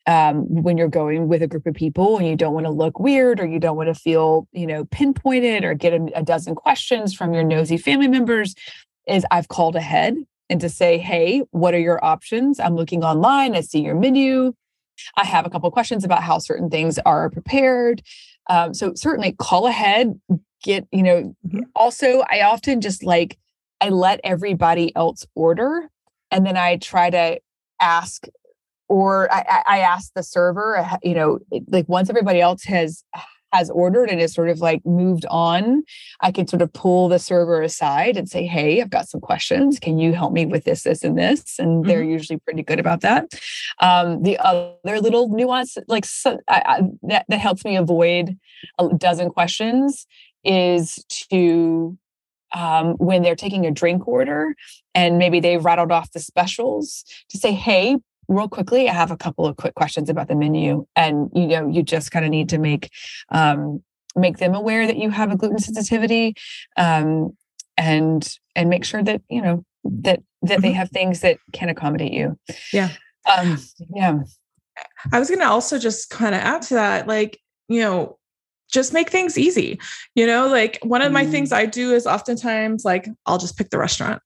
um, 0.08 0.46
when 0.48 0.78
you're 0.78 0.88
going 0.88 1.28
with 1.28 1.42
a 1.42 1.46
group 1.46 1.66
of 1.66 1.74
people 1.74 2.16
and 2.16 2.26
you 2.26 2.34
don't 2.34 2.54
want 2.54 2.64
to 2.64 2.72
look 2.72 2.98
weird 2.98 3.38
or 3.40 3.46
you 3.46 3.60
don't 3.60 3.76
want 3.76 3.94
to 3.94 3.94
feel 3.94 4.48
you 4.52 4.66
know 4.66 4.86
pinpointed 4.86 5.64
or 5.64 5.74
get 5.74 5.92
a, 5.92 6.08
a 6.14 6.22
dozen 6.22 6.54
questions 6.54 7.14
from 7.14 7.34
your 7.34 7.44
nosy 7.44 7.76
family 7.76 8.08
members 8.08 8.54
is 9.06 9.24
i've 9.30 9.48
called 9.48 9.76
ahead 9.76 10.16
and 10.48 10.60
to 10.62 10.68
say 10.68 10.96
hey 10.96 11.42
what 11.50 11.74
are 11.74 11.78
your 11.78 12.02
options 12.02 12.58
i'm 12.58 12.74
looking 12.74 13.04
online 13.04 13.54
i 13.54 13.60
see 13.60 13.80
your 13.80 13.94
menu 13.94 14.54
i 15.16 15.24
have 15.24 15.44
a 15.44 15.50
couple 15.50 15.70
questions 15.70 16.04
about 16.04 16.22
how 16.22 16.38
certain 16.38 16.70
things 16.70 16.98
are 17.00 17.28
prepared 17.28 18.02
um, 18.48 18.72
so 18.72 18.94
certainly 18.94 19.32
call 19.32 19.66
ahead 19.66 20.18
get 20.62 20.88
you 20.90 21.02
know 21.02 21.34
mm-hmm. 21.46 21.60
also 21.76 22.24
i 22.30 22.40
often 22.40 22.80
just 22.80 23.04
like 23.04 23.36
i 23.82 23.90
let 23.90 24.20
everybody 24.24 24.90
else 24.96 25.26
order 25.34 25.90
and 26.30 26.46
then 26.46 26.56
i 26.56 26.78
try 26.78 27.10
to 27.10 27.38
ask 27.80 28.26
or 28.88 29.32
I, 29.32 29.62
I 29.66 29.78
ask 29.80 30.12
the 30.14 30.22
server, 30.22 30.78
uh, 30.78 30.96
you 31.02 31.14
know, 31.14 31.38
like 31.68 31.88
once 31.88 32.08
everybody 32.10 32.40
else 32.40 32.64
has 32.64 33.04
has 33.52 33.70
ordered 33.70 34.10
and 34.10 34.20
is 34.20 34.34
sort 34.34 34.48
of 34.48 34.60
like 34.60 34.84
moved 34.84 35.24
on, 35.30 35.82
I 36.20 36.32
can 36.32 36.46
sort 36.46 36.62
of 36.62 36.72
pull 36.72 37.08
the 37.08 37.18
server 37.18 37.62
aside 37.62 38.16
and 38.16 38.28
say, 38.28 38.46
Hey, 38.46 38.80
I've 38.80 38.90
got 38.90 39.08
some 39.08 39.20
questions. 39.20 39.78
Can 39.78 39.98
you 39.98 40.12
help 40.12 40.32
me 40.32 40.46
with 40.46 40.64
this, 40.64 40.82
this, 40.82 41.02
and 41.02 41.16
this? 41.16 41.58
And 41.58 41.80
mm-hmm. 41.80 41.88
they're 41.88 42.02
usually 42.02 42.38
pretty 42.40 42.62
good 42.62 42.78
about 42.78 43.00
that. 43.02 43.26
Um, 43.80 44.22
the 44.22 44.38
other 44.38 45.00
little 45.00 45.28
nuance, 45.30 45.76
like 45.86 46.04
so, 46.04 46.38
I, 46.48 46.62
I, 46.66 46.80
that, 47.02 47.24
that 47.28 47.40
helps 47.40 47.64
me 47.64 47.76
avoid 47.76 48.36
a 48.78 48.88
dozen 48.88 49.30
questions, 49.30 50.06
is 50.44 51.04
to 51.30 51.96
um, 52.54 52.94
when 52.94 53.22
they're 53.22 53.36
taking 53.36 53.66
a 53.66 53.70
drink 53.70 54.08
order 54.08 54.54
and 54.94 55.18
maybe 55.18 55.40
they've 55.40 55.64
rattled 55.64 55.92
off 55.92 56.12
the 56.12 56.20
specials 56.20 57.04
to 57.28 57.38
say, 57.38 57.52
hey, 57.52 57.98
real 58.28 58.48
quickly, 58.48 58.88
I 58.88 58.92
have 58.92 59.10
a 59.10 59.16
couple 59.16 59.46
of 59.46 59.56
quick 59.56 59.74
questions 59.74 60.08
about 60.08 60.28
the 60.28 60.34
menu, 60.34 60.86
and 60.94 61.30
you 61.34 61.46
know, 61.46 61.68
you 61.68 61.82
just 61.82 62.10
kind 62.10 62.24
of 62.24 62.30
need 62.30 62.48
to 62.50 62.58
make 62.58 62.90
um, 63.30 63.82
make 64.14 64.38
them 64.38 64.54
aware 64.54 64.86
that 64.86 64.98
you 64.98 65.10
have 65.10 65.32
a 65.32 65.36
gluten 65.36 65.58
sensitivity, 65.58 66.34
um, 66.76 67.36
and 67.76 68.36
and 68.54 68.68
make 68.68 68.84
sure 68.84 69.02
that 69.02 69.22
you 69.28 69.42
know 69.42 69.64
that 69.84 70.22
that 70.42 70.54
mm-hmm. 70.54 70.62
they 70.62 70.72
have 70.72 70.90
things 70.90 71.20
that 71.20 71.38
can 71.52 71.68
accommodate 71.68 72.12
you. 72.12 72.38
Yeah. 72.72 72.90
Um, 73.36 73.58
yeah. 73.94 74.18
I 75.12 75.18
was 75.18 75.28
going 75.28 75.40
to 75.40 75.48
also 75.48 75.78
just 75.78 76.08
kind 76.10 76.34
of 76.34 76.40
add 76.40 76.62
to 76.62 76.74
that, 76.74 77.08
like 77.08 77.38
you 77.68 77.80
know, 77.80 78.18
just 78.70 78.92
make 78.92 79.10
things 79.10 79.36
easy. 79.36 79.80
You 80.14 80.26
know, 80.26 80.48
like 80.48 80.78
one 80.82 81.02
of 81.02 81.12
my 81.12 81.24
mm. 81.24 81.30
things 81.30 81.52
I 81.52 81.66
do 81.66 81.92
is 81.92 82.06
oftentimes 82.06 82.84
like 82.84 83.08
I'll 83.26 83.38
just 83.38 83.56
pick 83.56 83.70
the 83.70 83.78
restaurant. 83.78 84.22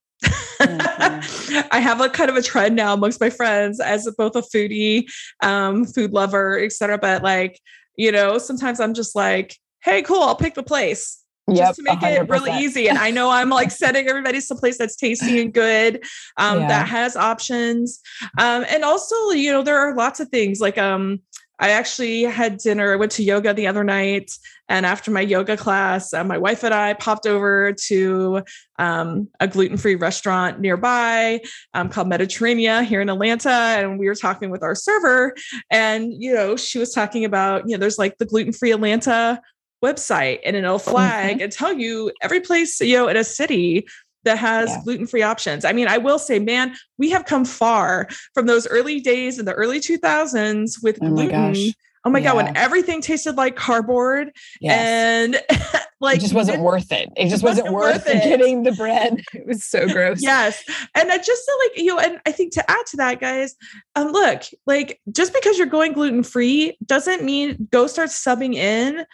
Mm-hmm. 0.63 1.69
I 1.71 1.81
have 1.81 2.01
a 2.01 2.09
kind 2.09 2.31
of 2.31 2.37
a 2.37 2.43
trend 2.43 2.77
now 2.77 2.95
amongst 2.95 3.21
my 3.21 3.31
friends 3.31 3.81
as 3.81 4.09
both 4.17 4.37
a 4.37 4.43
foodie, 4.43 5.11
um, 5.43 5.85
food 5.85 6.13
lover, 6.13 6.59
etc. 6.63 6.99
But 6.99 7.23
like, 7.23 7.61
you 7.97 8.13
know, 8.13 8.39
sometimes 8.39 8.81
I'm 8.81 8.95
just 8.95 9.15
like, 9.15 9.57
hey, 9.83 10.03
cool, 10.03 10.23
I'll 10.23 10.37
pick 10.37 10.55
the 10.55 10.63
place. 10.63 11.19
Yep, 11.49 11.59
just 11.59 11.77
to 11.77 11.83
make 11.83 11.99
100%. 11.99 12.23
it 12.23 12.29
really 12.29 12.53
easy. 12.53 12.89
And 12.89 12.99
I 12.99 13.11
know 13.11 13.29
I'm 13.29 13.51
like 13.51 13.73
setting 13.73 14.07
everybody 14.07 14.41
someplace 14.41 14.79
that's 14.79 14.95
tasty 14.95 15.41
and 15.41 15.53
good, 15.53 16.05
um, 16.37 16.61
yeah. 16.61 16.69
that 16.69 16.89
has 16.89 17.17
options. 17.17 18.01
Um, 18.39 18.65
and 18.71 18.85
also, 18.85 19.31
you 19.31 19.51
know, 19.53 19.63
there 19.63 19.79
are 19.79 19.95
lots 19.97 20.21
of 20.21 20.29
things 20.29 20.61
like 20.61 20.79
um 20.79 21.21
I 21.63 21.71
actually 21.71 22.25
had 22.25 22.59
dinner. 22.59 22.93
I 22.93 22.97
went 22.97 23.13
to 23.13 23.23
yoga 23.23 23.55
the 23.55 23.69
other 23.69 23.85
night. 23.85 24.33
And 24.69 24.85
after 24.85 25.13
my 25.13 25.21
yoga 25.21 25.57
class, 25.57 26.13
uh, 26.13 26.25
my 26.25 26.37
wife 26.37 26.65
and 26.65 26.75
I 26.75 26.95
popped 26.95 27.25
over 27.25 27.73
to 27.87 28.43
um, 28.81 29.29
a 29.39 29.47
gluten 29.47 29.77
free 29.77 29.95
restaurant 29.95 30.59
nearby 30.59 31.41
um, 31.73 31.89
called 31.89 32.09
Mediterranean 32.09 32.85
here 32.85 33.01
in 33.01 33.09
Atlanta. 33.09 33.49
And 33.49 33.97
we 34.01 34.09
were 34.09 34.17
talking 34.17 34.51
with 34.51 34.65
our 34.65 34.75
server. 34.75 35.37
And, 35.71 36.13
you 36.21 36.35
know, 36.35 36.57
she 36.57 36.81
was 36.81 36.93
talking 36.93 37.25
about, 37.25 37.69
you 37.69 37.77
know, 37.77 37.81
there's 37.81 37.99
like 37.99 38.19
the 38.19 38.27
gluten 38.27 38.53
free 38.53 38.73
Atlanta 38.73 39.41
website 39.85 40.39
and 40.45 40.57
it'll 40.57 40.79
flag 40.79 41.35
mm-hmm. 41.35 41.43
and 41.43 41.53
tell 41.53 41.73
you 41.73 42.13
every 42.23 42.41
place, 42.41 42.81
you 42.81 42.97
know, 42.97 43.09
in 43.09 43.17
a 43.17 43.25
city 43.25 43.87
that 44.25 44.39
has 44.39 44.71
yeah. 44.71 44.81
gluten-free 44.85 45.23
options. 45.23 45.65
I 45.65 45.73
mean, 45.73 45.89
I 45.89 45.99
will 45.99 46.19
say, 46.19 46.39
man, 46.39 46.75
we 46.99 47.11
have 47.11 47.25
come 47.25 47.45
far 47.45 48.09
from 48.35 48.47
those 48.47 48.67
early 48.69 49.01
days 49.01 49.39
in 49.39 49.45
the 49.45 49.55
early 49.55 49.81
2000s 49.81 50.83
with 50.83 50.99
oh 51.03 51.09
gluten. 51.09 51.73
Oh 52.05 52.11
my 52.11 52.19
yeah. 52.19 52.33
god, 52.33 52.37
when 52.37 52.57
everything 52.57 53.01
tasted 53.01 53.37
like 53.37 53.55
cardboard 53.55 54.33
yes. 54.61 54.77
and 54.77 55.41
like 56.01 56.19
it 56.19 56.23
just 56.23 56.35
wasn't 56.35 56.59
it, 56.59 56.63
worth 56.63 56.91
it. 56.91 57.09
It 57.17 57.29
just 57.29 57.45
wasn't, 57.45 57.73
wasn't 57.73 58.05
worth, 58.05 58.09
it. 58.15 58.25
getting 58.25 58.65
the 58.65 58.73
bread. 58.73 59.23
It 59.35 59.47
was 59.47 59.65
so 59.65 59.89
gross. 59.89 60.21
yes. 60.21 60.65
And 60.97 61.13
I 61.13 61.19
just 61.19 61.47
feel 61.47 61.57
like, 61.65 61.79
you 61.79 61.87
know, 61.87 61.99
and 61.99 62.21
I 62.27 62.33
think 62.33 62.53
to 62.55 62.71
add 62.71 62.87
to 62.89 62.97
that, 62.99 63.21
guys, 63.21 63.55
um, 63.95 64.11
look, 64.11 64.43
like 64.67 65.01
just 65.13 65.33
because 65.33 65.59
you're 65.59 65.67
going 65.69 65.93
gluten-free 65.93 66.77
doesn't 66.85 67.23
mean 67.23 67.69
go 67.71 67.87
start 67.87 68.11
subbing 68.11 68.55
in 68.55 69.05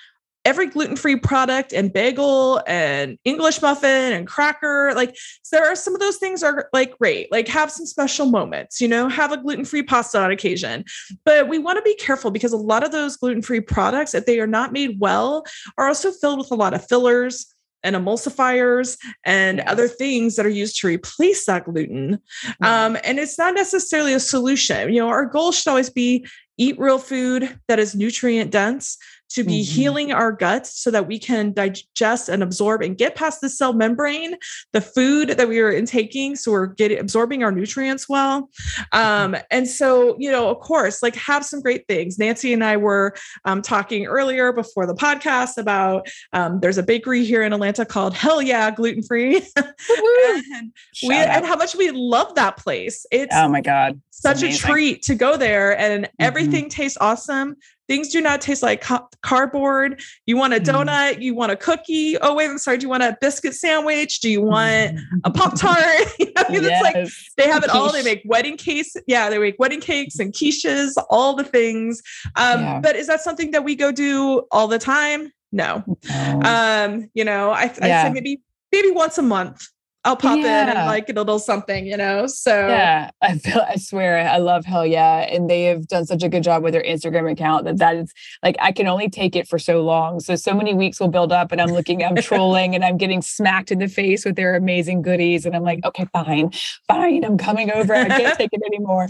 every 0.49 0.67
gluten-free 0.67 1.17
product 1.17 1.75
and 1.75 1.93
bagel 1.93 2.63
and 2.67 3.19
english 3.25 3.61
muffin 3.61 4.15
and 4.15 4.27
cracker 4.27 4.95
like 4.95 5.15
there 5.53 5.71
are 5.71 5.77
some 5.77 5.93
of 5.93 6.01
those 6.01 6.17
things 6.17 6.43
are 6.43 6.71
like 6.73 6.97
great 6.99 7.31
like 7.31 7.47
have 7.47 7.71
some 7.71 7.85
special 7.85 8.25
moments 8.25 8.81
you 8.81 8.89
know 8.89 9.11
have 9.11 9.31
a 9.31 9.37
gluten-free 9.37 9.83
pasta 9.83 10.19
on 10.19 10.31
occasion 10.31 10.83
but 11.27 11.49
we 11.49 11.59
want 11.59 11.77
to 11.77 11.83
be 11.83 11.95
careful 11.97 12.31
because 12.31 12.55
a 12.55 12.57
lot 12.57 12.83
of 12.83 12.93
those 12.93 13.19
gluten-free 13.19 13.61
products 13.61 14.15
if 14.15 14.25
they 14.25 14.41
are 14.41 14.47
not 14.47 14.73
made 14.73 14.99
well 14.99 15.45
are 15.77 15.87
also 15.87 16.11
filled 16.11 16.39
with 16.39 16.51
a 16.51 16.55
lot 16.55 16.73
of 16.73 16.83
fillers 16.89 17.55
and 17.83 17.95
emulsifiers 17.95 18.97
and 19.25 19.59
yes. 19.59 19.67
other 19.69 19.87
things 19.87 20.35
that 20.37 20.47
are 20.47 20.49
used 20.49 20.81
to 20.81 20.89
replace 20.89 21.47
that 21.47 21.65
gluten. 21.65 22.19
Mm-hmm. 22.45 22.65
Um, 22.65 22.97
and 23.05 23.21
it's 23.21 23.39
not 23.39 23.55
necessarily 23.55 24.15
a 24.15 24.21
solution. 24.21 24.93
You 24.93 25.01
know, 25.01 25.09
our 25.09 25.27
goal 25.27 25.53
should 25.53 25.69
always 25.69 25.89
be 25.89 26.27
eat 26.57 26.77
real 26.79 26.99
food 26.99 27.57
that 27.69 27.79
is 27.79 27.95
nutrient 27.95 28.51
dense 28.51 28.99
to 29.31 29.45
be 29.45 29.63
mm-hmm. 29.63 29.75
healing 29.75 30.13
our 30.13 30.33
guts 30.33 30.81
so 30.81 30.91
that 30.91 31.07
we 31.07 31.19
can 31.19 31.53
digest 31.53 32.29
and 32.29 32.43
absorb 32.43 32.83
and 32.83 32.97
get 32.97 33.15
past 33.15 33.41
the 33.41 33.49
cell 33.49 33.73
membrane 33.73 34.35
the 34.73 34.81
food 34.81 35.31
that 35.31 35.49
we 35.49 35.61
are 35.61 35.71
intaking 35.71 36.37
so 36.37 36.53
we're 36.53 36.67
getting 36.67 36.99
absorbing 36.99 37.43
our 37.43 37.53
nutrients 37.53 38.09
well. 38.09 38.49
Mm-hmm. 38.93 39.35
um, 39.35 39.37
and 39.51 39.69
so 39.69 40.17
you 40.19 40.31
know 40.31 40.49
of 40.49 40.61
course 40.61 41.03
like 41.03 41.15
have 41.17 41.45
some 41.45 41.61
great 41.61 41.87
things. 41.87 42.19
Nancy 42.19 42.53
and 42.53 42.65
i 42.65 42.77
were 42.77 43.15
um, 43.45 43.63
talking 43.63 44.07
earlier 44.07 44.53
before 44.53 44.87
the 44.87 44.95
podcast 44.95 45.59
about 45.59 46.09
um, 46.33 46.61
there's 46.61 46.79
a 46.79 46.83
bakery 46.83 47.25
here 47.25 47.43
in 47.43 47.53
atlanta 47.53 47.85
called 47.85 48.15
hell 48.15 48.41
yeah 48.41 48.71
gluten 48.71 49.03
free 49.03 49.37
and, 49.57 50.73
we, 51.03 51.15
and 51.15 51.47
how 51.47 51.57
much 51.57 51.75
we 51.75 51.91
love 51.91 52.35
that 52.35 52.57
place. 52.57 53.07
It's 53.11 53.35
oh 53.35 53.49
my 53.49 53.61
god. 53.61 54.01
such 54.11 54.43
a 54.43 54.57
treat 54.57 55.03
to 55.03 55.15
go 55.15 55.37
there 55.37 55.79
and 55.79 56.05
mm-hmm. 56.05 56.15
everything 56.19 56.69
tastes 56.69 56.99
awesome 57.01 57.57
Things 57.89 58.09
do 58.09 58.21
not 58.21 58.41
taste 58.41 58.63
like 58.63 58.83
ca- 58.83 59.07
cardboard. 59.23 60.01
You 60.27 60.37
want 60.37 60.53
a 60.53 60.61
mm. 60.61 60.65
donut? 60.65 61.15
Mm. 61.15 61.23
You 61.23 61.35
want 61.35 61.53
a 61.53 61.57
cookie? 61.57 62.19
Oh 62.19 62.35
wait, 62.35 62.51
I'm 62.51 62.59
sorry. 62.59 62.79
Do 62.79 62.85
you 62.85 62.91
want 62.91 63.03
a 63.03 63.17
biscuit 63.21 63.55
sandwich? 63.55 64.21
Do 64.21 64.31
you 64.31 64.43
want 64.43 64.97
mm. 64.97 65.01
a 65.25 65.31
pop 65.31 65.59
tart? 65.59 66.07
you 66.19 66.27
know, 66.27 66.43
yes. 66.49 66.63
it's 66.63 66.83
like 66.83 67.09
they 67.37 67.51
have 67.51 67.65
it 67.65 67.71
all. 67.71 67.91
They 67.91 68.03
make 68.03 68.23
wedding 68.27 68.57
cakes. 68.57 68.95
Yeah, 69.07 69.31
they 69.31 69.39
make 69.39 69.59
wedding 69.59 69.81
cakes 69.81 70.19
and 70.19 70.33
quiches, 70.33 70.93
all 71.09 71.35
the 71.35 71.45
things. 71.45 72.03
Um, 72.37 72.61
yeah. 72.61 72.81
But 72.81 72.97
is 72.97 73.07
that 73.07 73.23
something 73.23 73.51
that 73.53 73.65
we 73.65 73.75
go 73.75 73.91
do 73.91 74.43
all 74.51 74.69
the 74.69 74.79
time? 74.79 75.33
No. 75.51 75.83
no. 76.09 76.41
Um, 76.43 77.11
you 77.15 77.25
know, 77.25 77.51
I, 77.51 77.73
yeah. 77.81 78.05
say 78.05 78.13
maybe 78.13 78.43
maybe 78.71 78.91
once 78.91 79.17
a 79.17 79.23
month 79.23 79.67
I'll 80.05 80.17
pop 80.17 80.39
yeah. 80.39 80.63
in 80.63 80.69
and 80.77 80.87
like 80.87 81.09
a 81.09 81.13
little 81.13 81.41
something, 81.41 81.85
you 81.85 81.97
know. 81.97 82.29
So 82.29 82.69
yeah, 82.69 83.11
I 83.21 83.37
feel 83.37 83.61
I 83.69 83.77
swear 83.77 84.29
I 84.29 84.39
love 84.39 84.65
hell 84.65 84.87
yeah, 84.87 85.19
and 85.19 85.51
they 85.51 85.65
have 85.65 85.89
done 85.89 86.07
such 86.07 86.23
a 86.23 86.29
good 86.29 86.45
job 86.45 86.63
with 86.63 86.73
their 86.73 86.85
Instagram 86.85 87.31
account 87.31 87.65
that 87.65 87.79
that 87.79 87.97
is 87.97 88.13
like 88.43 88.57
I 88.61 88.71
can 88.71 88.87
only 88.87 89.11
take 89.11 89.35
it 89.35 89.49
for 89.49 89.59
so 89.59 89.83
long. 89.83 90.21
So 90.21 90.37
so 90.37 90.55
many 90.55 90.73
weeks 90.73 91.01
will 91.01 91.09
build 91.09 91.33
up, 91.33 91.51
and 91.51 91.61
I'm 91.61 91.71
looking, 91.71 92.05
I'm 92.05 92.15
trolling, 92.23 92.77
and 92.77 92.85
I'm 92.85 92.97
getting 92.97 93.23
smacked 93.23 93.73
in 93.73 93.81
the 93.81 93.89
face 93.89 94.25
with 94.25 94.37
their 94.37 94.55
amazing 94.55 95.03
goodies, 95.03 95.45
and 95.45 95.57
I'm 95.57 95.65
like, 95.65 95.85
okay, 95.85 96.07
fine, 96.13 96.53
fine, 96.87 97.25
I'm 97.25 97.37
coming 97.37 97.73
over. 97.73 97.93
I 97.93 98.09
can't 98.09 98.39
take 98.39 98.51
it 98.53 98.63
anymore. 98.67 99.09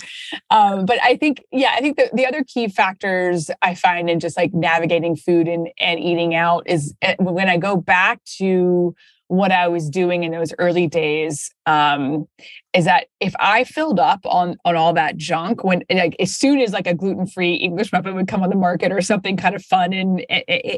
Um, 0.48 0.86
but 0.86 0.98
I 1.02 1.16
think 1.16 1.44
yeah, 1.52 1.72
I 1.74 1.80
think 1.80 1.98
the 1.98 2.08
the 2.14 2.26
other 2.26 2.42
key 2.42 2.66
factors 2.68 3.50
I 3.60 3.74
find 3.74 4.08
in 4.08 4.20
just 4.20 4.38
like 4.38 4.54
navigating 4.54 5.16
food 5.16 5.48
and 5.48 5.68
and 5.78 6.00
eating 6.00 6.34
out 6.34 6.62
is 6.66 6.94
eh, 7.02 7.14
when 7.18 7.48
I 7.48 7.58
go 7.58 7.76
back 7.76 8.24
to 8.38 8.94
what 9.28 9.52
I 9.52 9.68
was 9.68 9.88
doing 9.88 10.24
in 10.24 10.32
those 10.32 10.52
early 10.58 10.86
days 10.86 11.50
um, 11.66 12.26
is 12.74 12.84
that 12.84 13.06
if 13.18 13.34
I 13.38 13.64
filled 13.64 13.98
up 13.98 14.20
on 14.24 14.56
on 14.64 14.76
all 14.76 14.92
that 14.92 15.16
junk 15.16 15.64
when 15.64 15.82
like 15.90 16.14
as 16.20 16.34
soon 16.34 16.60
as 16.60 16.72
like 16.72 16.86
a 16.86 16.94
gluten 16.94 17.26
free 17.26 17.54
English 17.54 17.92
muffin 17.92 18.14
would 18.14 18.28
come 18.28 18.42
on 18.42 18.50
the 18.50 18.56
market 18.56 18.92
or 18.92 19.00
something 19.00 19.36
kind 19.36 19.54
of 19.54 19.64
fun 19.64 19.92
and 19.92 20.24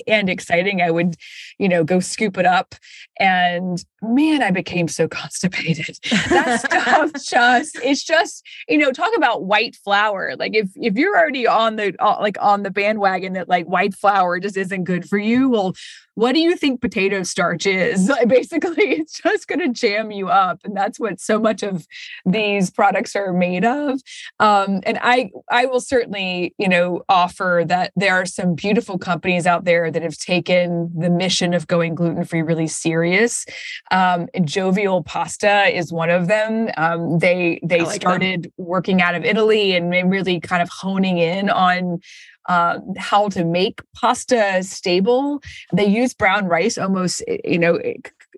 and 0.06 0.30
exciting, 0.30 0.80
I 0.80 0.90
would 0.90 1.16
you 1.58 1.68
know 1.68 1.82
go 1.82 1.98
scoop 1.98 2.38
it 2.38 2.46
up. 2.46 2.74
And 3.18 3.84
man, 4.02 4.42
I 4.42 4.50
became 4.50 4.86
so 4.88 5.08
constipated. 5.20 5.98
That 6.28 6.60
stuff 6.60 7.12
just 7.28 7.78
it's 7.82 8.04
just 8.04 8.46
you 8.68 8.78
know 8.78 8.92
talk 8.92 9.14
about 9.16 9.44
white 9.44 9.74
flour. 9.76 10.36
Like 10.38 10.54
if 10.54 10.70
if 10.76 10.94
you're 10.94 11.18
already 11.18 11.46
on 11.46 11.76
the 11.76 11.94
uh, 11.98 12.18
like 12.20 12.36
on 12.40 12.62
the 12.62 12.70
bandwagon 12.70 13.32
that 13.32 13.48
like 13.48 13.66
white 13.66 13.94
flour 13.94 14.38
just 14.38 14.56
isn't 14.56 14.84
good 14.84 15.08
for 15.08 15.18
you, 15.18 15.48
well 15.48 15.74
what 16.20 16.34
do 16.34 16.40
you 16.40 16.54
think 16.54 16.80
potato 16.80 17.22
starch 17.22 17.66
is? 17.66 18.10
Like 18.20 18.28
basically, 18.28 18.90
it's 18.90 19.20
just 19.20 19.46
going 19.46 19.60
to 19.60 19.68
jam 19.68 20.10
you 20.10 20.28
up, 20.28 20.60
and 20.64 20.76
that's 20.76 20.98
what 20.98 21.20
so 21.20 21.38
much 21.38 21.62
of 21.62 21.79
these 22.24 22.70
products 22.70 23.14
are 23.16 23.32
made 23.32 23.64
of. 23.64 24.00
Um, 24.38 24.80
and 24.84 24.98
I, 25.00 25.30
I 25.50 25.66
will 25.66 25.80
certainly, 25.80 26.54
you 26.58 26.68
know, 26.68 27.02
offer 27.08 27.64
that 27.66 27.92
there 27.96 28.14
are 28.14 28.26
some 28.26 28.54
beautiful 28.54 28.98
companies 28.98 29.46
out 29.46 29.64
there 29.64 29.90
that 29.90 30.02
have 30.02 30.16
taken 30.16 30.90
the 30.96 31.10
mission 31.10 31.54
of 31.54 31.66
going 31.66 31.94
gluten 31.94 32.24
free 32.24 32.42
really 32.42 32.66
serious. 32.66 33.46
Um, 33.90 34.28
Jovial 34.44 35.02
Pasta 35.02 35.76
is 35.76 35.92
one 35.92 36.10
of 36.10 36.28
them. 36.28 36.70
Um, 36.76 37.18
they 37.18 37.60
they 37.62 37.82
like 37.82 38.00
started 38.00 38.44
them. 38.44 38.52
working 38.56 39.02
out 39.02 39.14
of 39.14 39.24
Italy 39.24 39.74
and 39.74 39.90
really 40.10 40.40
kind 40.40 40.62
of 40.62 40.68
honing 40.68 41.18
in 41.18 41.50
on 41.50 42.00
uh, 42.48 42.78
how 42.98 43.28
to 43.28 43.44
make 43.44 43.80
pasta 43.94 44.62
stable. 44.62 45.42
They 45.72 45.86
use 45.86 46.14
brown 46.14 46.46
rice 46.46 46.78
almost, 46.78 47.22
you 47.44 47.58
know, 47.58 47.78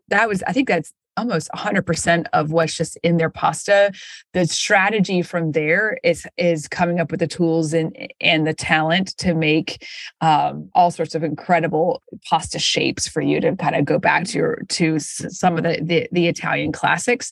that 0.08 0.28
was, 0.28 0.42
I 0.46 0.52
think 0.52 0.68
that's 0.68 0.92
almost 1.16 1.50
100% 1.54 2.26
of 2.32 2.52
what's 2.52 2.76
just 2.76 2.96
in 3.02 3.16
their 3.16 3.30
pasta. 3.30 3.92
The 4.32 4.46
strategy 4.46 5.22
from 5.22 5.52
there 5.52 5.98
is 6.02 6.26
is 6.36 6.68
coming 6.68 7.00
up 7.00 7.10
with 7.10 7.20
the 7.20 7.26
tools 7.26 7.72
and 7.72 7.96
and 8.20 8.46
the 8.46 8.54
talent 8.54 9.16
to 9.18 9.34
make 9.34 9.86
um, 10.20 10.70
all 10.74 10.90
sorts 10.90 11.14
of 11.14 11.22
incredible 11.22 12.02
pasta 12.28 12.58
shapes 12.58 13.06
for 13.06 13.20
you 13.20 13.40
to 13.40 13.54
kind 13.56 13.76
of 13.76 13.84
go 13.84 13.98
back 13.98 14.24
to 14.24 14.38
your 14.38 14.62
to 14.70 14.98
some 14.98 15.56
of 15.56 15.64
the 15.64 15.80
the, 15.82 16.08
the 16.12 16.28
italian 16.28 16.72
classics. 16.72 17.30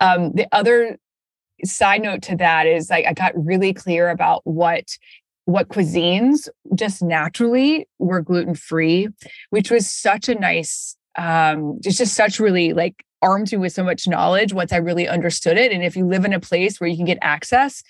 Um, 0.00 0.32
the 0.32 0.46
other 0.52 0.98
side 1.64 2.02
note 2.02 2.22
to 2.22 2.36
that 2.36 2.66
is 2.66 2.90
like 2.90 3.06
i 3.06 3.14
got 3.14 3.32
really 3.34 3.72
clear 3.72 4.10
about 4.10 4.42
what 4.44 4.96
what 5.46 5.68
cuisines 5.68 6.48
just 6.74 7.02
naturally 7.02 7.88
were 7.98 8.20
gluten 8.20 8.54
free 8.54 9.08
which 9.50 9.70
was 9.70 9.88
such 9.88 10.28
a 10.28 10.34
nice 10.34 10.96
um 11.16 11.78
it's 11.82 11.96
just 11.96 12.14
such 12.14 12.38
really 12.38 12.74
like 12.74 13.05
armed 13.22 13.50
me 13.52 13.58
with 13.58 13.72
so 13.72 13.84
much 13.84 14.06
knowledge 14.06 14.52
once 14.52 14.72
I 14.72 14.76
really 14.76 15.08
understood 15.08 15.56
it. 15.56 15.72
And 15.72 15.82
if 15.82 15.96
you 15.96 16.06
live 16.06 16.24
in 16.24 16.32
a 16.32 16.40
place 16.40 16.80
where 16.80 16.88
you 16.88 16.96
can 16.96 17.06
get 17.06 17.18
access 17.22 17.82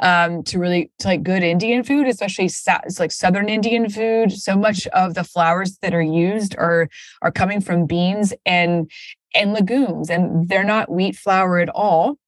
um, 0.00 0.42
to 0.44 0.58
really 0.58 0.90
to 0.98 1.08
like 1.08 1.22
good 1.22 1.42
Indian 1.42 1.82
food, 1.84 2.08
especially 2.08 2.48
sa- 2.48 2.80
it's 2.84 2.98
like 2.98 3.12
Southern 3.12 3.48
Indian 3.48 3.88
food, 3.88 4.32
so 4.32 4.56
much 4.56 4.86
of 4.88 5.14
the 5.14 5.24
flours 5.24 5.78
that 5.82 5.94
are 5.94 6.02
used 6.02 6.56
are 6.56 6.88
are 7.22 7.32
coming 7.32 7.60
from 7.60 7.86
beans 7.86 8.32
and 8.44 8.90
and 9.34 9.52
legumes, 9.52 10.10
and 10.10 10.48
they're 10.48 10.64
not 10.64 10.90
wheat 10.90 11.16
flour 11.16 11.58
at 11.58 11.68
all 11.68 12.18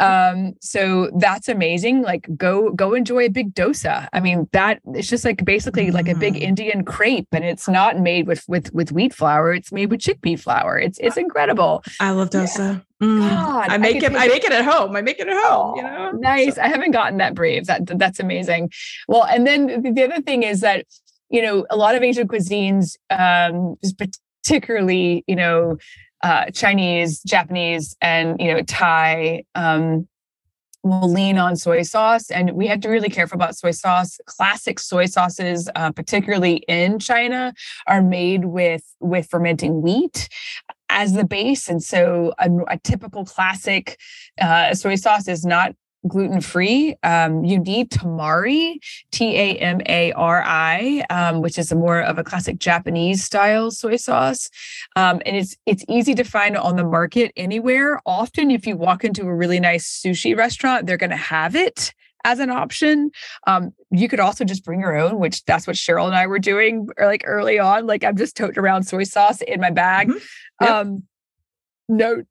um 0.00 0.52
so 0.60 1.10
that's 1.18 1.48
amazing 1.48 2.02
like 2.02 2.28
go 2.36 2.70
go 2.72 2.92
enjoy 2.92 3.24
a 3.24 3.28
big 3.30 3.54
dosa 3.54 4.08
i 4.12 4.20
mean 4.20 4.46
that 4.52 4.78
it's 4.94 5.08
just 5.08 5.24
like 5.24 5.42
basically 5.44 5.90
like 5.90 6.06
a 6.08 6.14
big 6.14 6.34
Mm. 6.34 6.40
indian 6.40 6.84
crepe 6.84 7.28
and 7.32 7.44
it's 7.44 7.66
not 7.66 7.98
made 7.98 8.26
with 8.26 8.44
with 8.46 8.72
with 8.74 8.92
wheat 8.92 9.14
flour 9.14 9.54
it's 9.54 9.72
made 9.72 9.90
with 9.90 10.00
chickpea 10.00 10.38
flour 10.38 10.78
it's 10.78 10.98
it's 10.98 11.16
incredible 11.16 11.82
I 11.98 12.10
love 12.10 12.28
dosa. 12.30 12.84
Mm. 13.02 13.20
God, 13.28 13.68
I 13.70 13.74
I 13.74 13.78
make 13.78 14.00
could 14.00 14.12
it. 14.12 14.16
I 14.16 14.26
make 14.28 14.44
it 14.44 14.52
at 14.52 14.64
home. 14.64 14.96
I 14.96 15.02
make 15.02 15.18
it 15.18 15.28
at 15.28 15.36
home. 15.44 15.76
you 15.76 15.82
Oh, 15.84 16.10
know, 16.12 16.18
nice 16.18 16.54
So- 16.56 16.62
i 16.62 16.68
haven't 16.68 16.90
gotten 16.92 17.16
that 17.18 17.34
brave 17.34 17.66
that 17.66 17.86
that's 17.98 18.20
amazing 18.20 18.70
well 19.08 19.24
and 19.24 19.46
then 19.46 19.82
the- 19.82 19.92
the 19.92 20.02
other 20.04 20.20
thing 20.20 20.42
is 20.42 20.60
that 20.60 20.84
you 21.30 21.40
know 21.42 21.64
a 21.70 21.76
lot 21.76 21.94
of 21.94 22.02
asian 22.02 22.28
cuisines 22.28 22.96
um 23.10 23.76
particularly 24.44 25.24
you 25.26 25.36
know 25.36 25.76
uh 26.26 26.44
chinese 26.62 27.20
japanese 27.22 27.96
and 28.00 28.40
you 28.40 28.48
know 28.52 28.62
thai 28.62 29.42
um 29.54 30.06
will 30.86 31.12
lean 31.12 31.38
on 31.38 31.56
soy 31.56 31.82
sauce. 31.82 32.30
And 32.30 32.52
we 32.52 32.66
have 32.68 32.80
to 32.80 32.88
really 32.88 33.08
careful 33.08 33.36
about 33.36 33.56
soy 33.56 33.72
sauce. 33.72 34.18
Classic 34.26 34.78
soy 34.78 35.06
sauces 35.06 35.68
uh, 35.74 35.90
particularly 35.92 36.56
in 36.68 36.98
china 36.98 37.52
are 37.86 38.02
made 38.02 38.44
with 38.44 38.84
with 39.00 39.28
fermenting 39.28 39.82
wheat 39.82 40.28
as 40.88 41.12
the 41.12 41.24
base. 41.24 41.68
And 41.68 41.82
so 41.82 42.32
a, 42.38 42.48
a 42.68 42.78
typical 42.78 43.24
classic 43.24 43.98
uh, 44.40 44.74
soy 44.74 44.94
sauce 44.94 45.28
is 45.28 45.44
not 45.44 45.74
gluten 46.08 46.40
free 46.40 46.94
um, 47.02 47.44
you 47.44 47.58
need 47.58 47.90
tamari 47.90 48.74
t-a-m-a-r-i 49.12 51.04
um, 51.10 51.40
which 51.42 51.58
is 51.58 51.72
a 51.72 51.76
more 51.76 52.00
of 52.00 52.18
a 52.18 52.24
classic 52.24 52.58
japanese 52.58 53.24
style 53.24 53.70
soy 53.70 53.96
sauce. 53.96 54.48
Um, 54.96 55.20
and 55.26 55.36
it's 55.36 55.56
it's 55.66 55.84
easy 55.88 56.14
to 56.14 56.24
find 56.24 56.56
on 56.56 56.76
the 56.76 56.84
market 56.84 57.32
anywhere. 57.36 58.00
Often 58.06 58.50
if 58.50 58.66
you 58.66 58.76
walk 58.76 59.04
into 59.04 59.22
a 59.22 59.34
really 59.34 59.60
nice 59.60 60.00
sushi 60.04 60.36
restaurant 60.36 60.86
they're 60.86 60.96
going 60.96 61.10
to 61.10 61.16
have 61.16 61.54
it 61.56 61.92
as 62.24 62.38
an 62.40 62.50
option. 62.50 63.10
Um, 63.46 63.72
you 63.90 64.08
could 64.08 64.18
also 64.20 64.44
just 64.44 64.64
bring 64.64 64.80
your 64.80 64.96
own 64.96 65.18
which 65.18 65.44
that's 65.44 65.66
what 65.66 65.76
cheryl 65.76 66.06
and 66.06 66.14
i 66.16 66.26
were 66.26 66.38
doing 66.40 66.88
or 66.98 67.06
like 67.06 67.22
early 67.26 67.58
on. 67.58 67.86
Like 67.86 68.04
i'm 68.04 68.16
just 68.16 68.36
toting 68.36 68.58
around 68.58 68.84
soy 68.84 69.04
sauce 69.04 69.40
in 69.42 69.60
my 69.60 69.70
bag. 69.70 70.08
Mhm. 70.08 70.22
Yep. 70.60 70.70
um, 70.70 71.02
no 71.88 72.22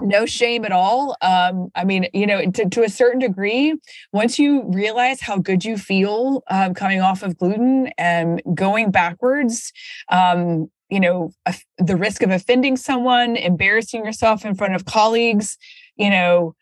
no 0.00 0.26
shame 0.26 0.64
at 0.64 0.72
all. 0.72 1.16
Um, 1.22 1.70
i 1.74 1.84
mean 1.84 2.08
you 2.12 2.26
know 2.26 2.50
to, 2.50 2.68
to 2.68 2.82
a 2.82 2.88
certain 2.88 3.20
degree 3.20 3.74
once 4.12 4.38
you 4.38 4.64
realize 4.68 5.20
how 5.20 5.38
good 5.38 5.64
you 5.64 5.76
feel 5.76 6.42
um, 6.50 6.74
coming 6.74 7.00
off 7.00 7.22
of 7.22 7.36
gluten 7.36 7.88
and 7.98 8.42
going 8.54 8.90
backwards 8.90 9.72
um, 10.10 10.70
you 10.88 11.00
know 11.00 11.30
the 11.78 11.96
risk 11.96 12.22
of 12.22 12.30
offending 12.30 12.76
someone 12.76 13.36
embarrassing 13.36 14.04
yourself 14.04 14.44
in 14.44 14.54
front 14.54 14.74
of 14.74 14.84
colleagues 14.84 15.58
you 15.96 16.10
know 16.10 16.54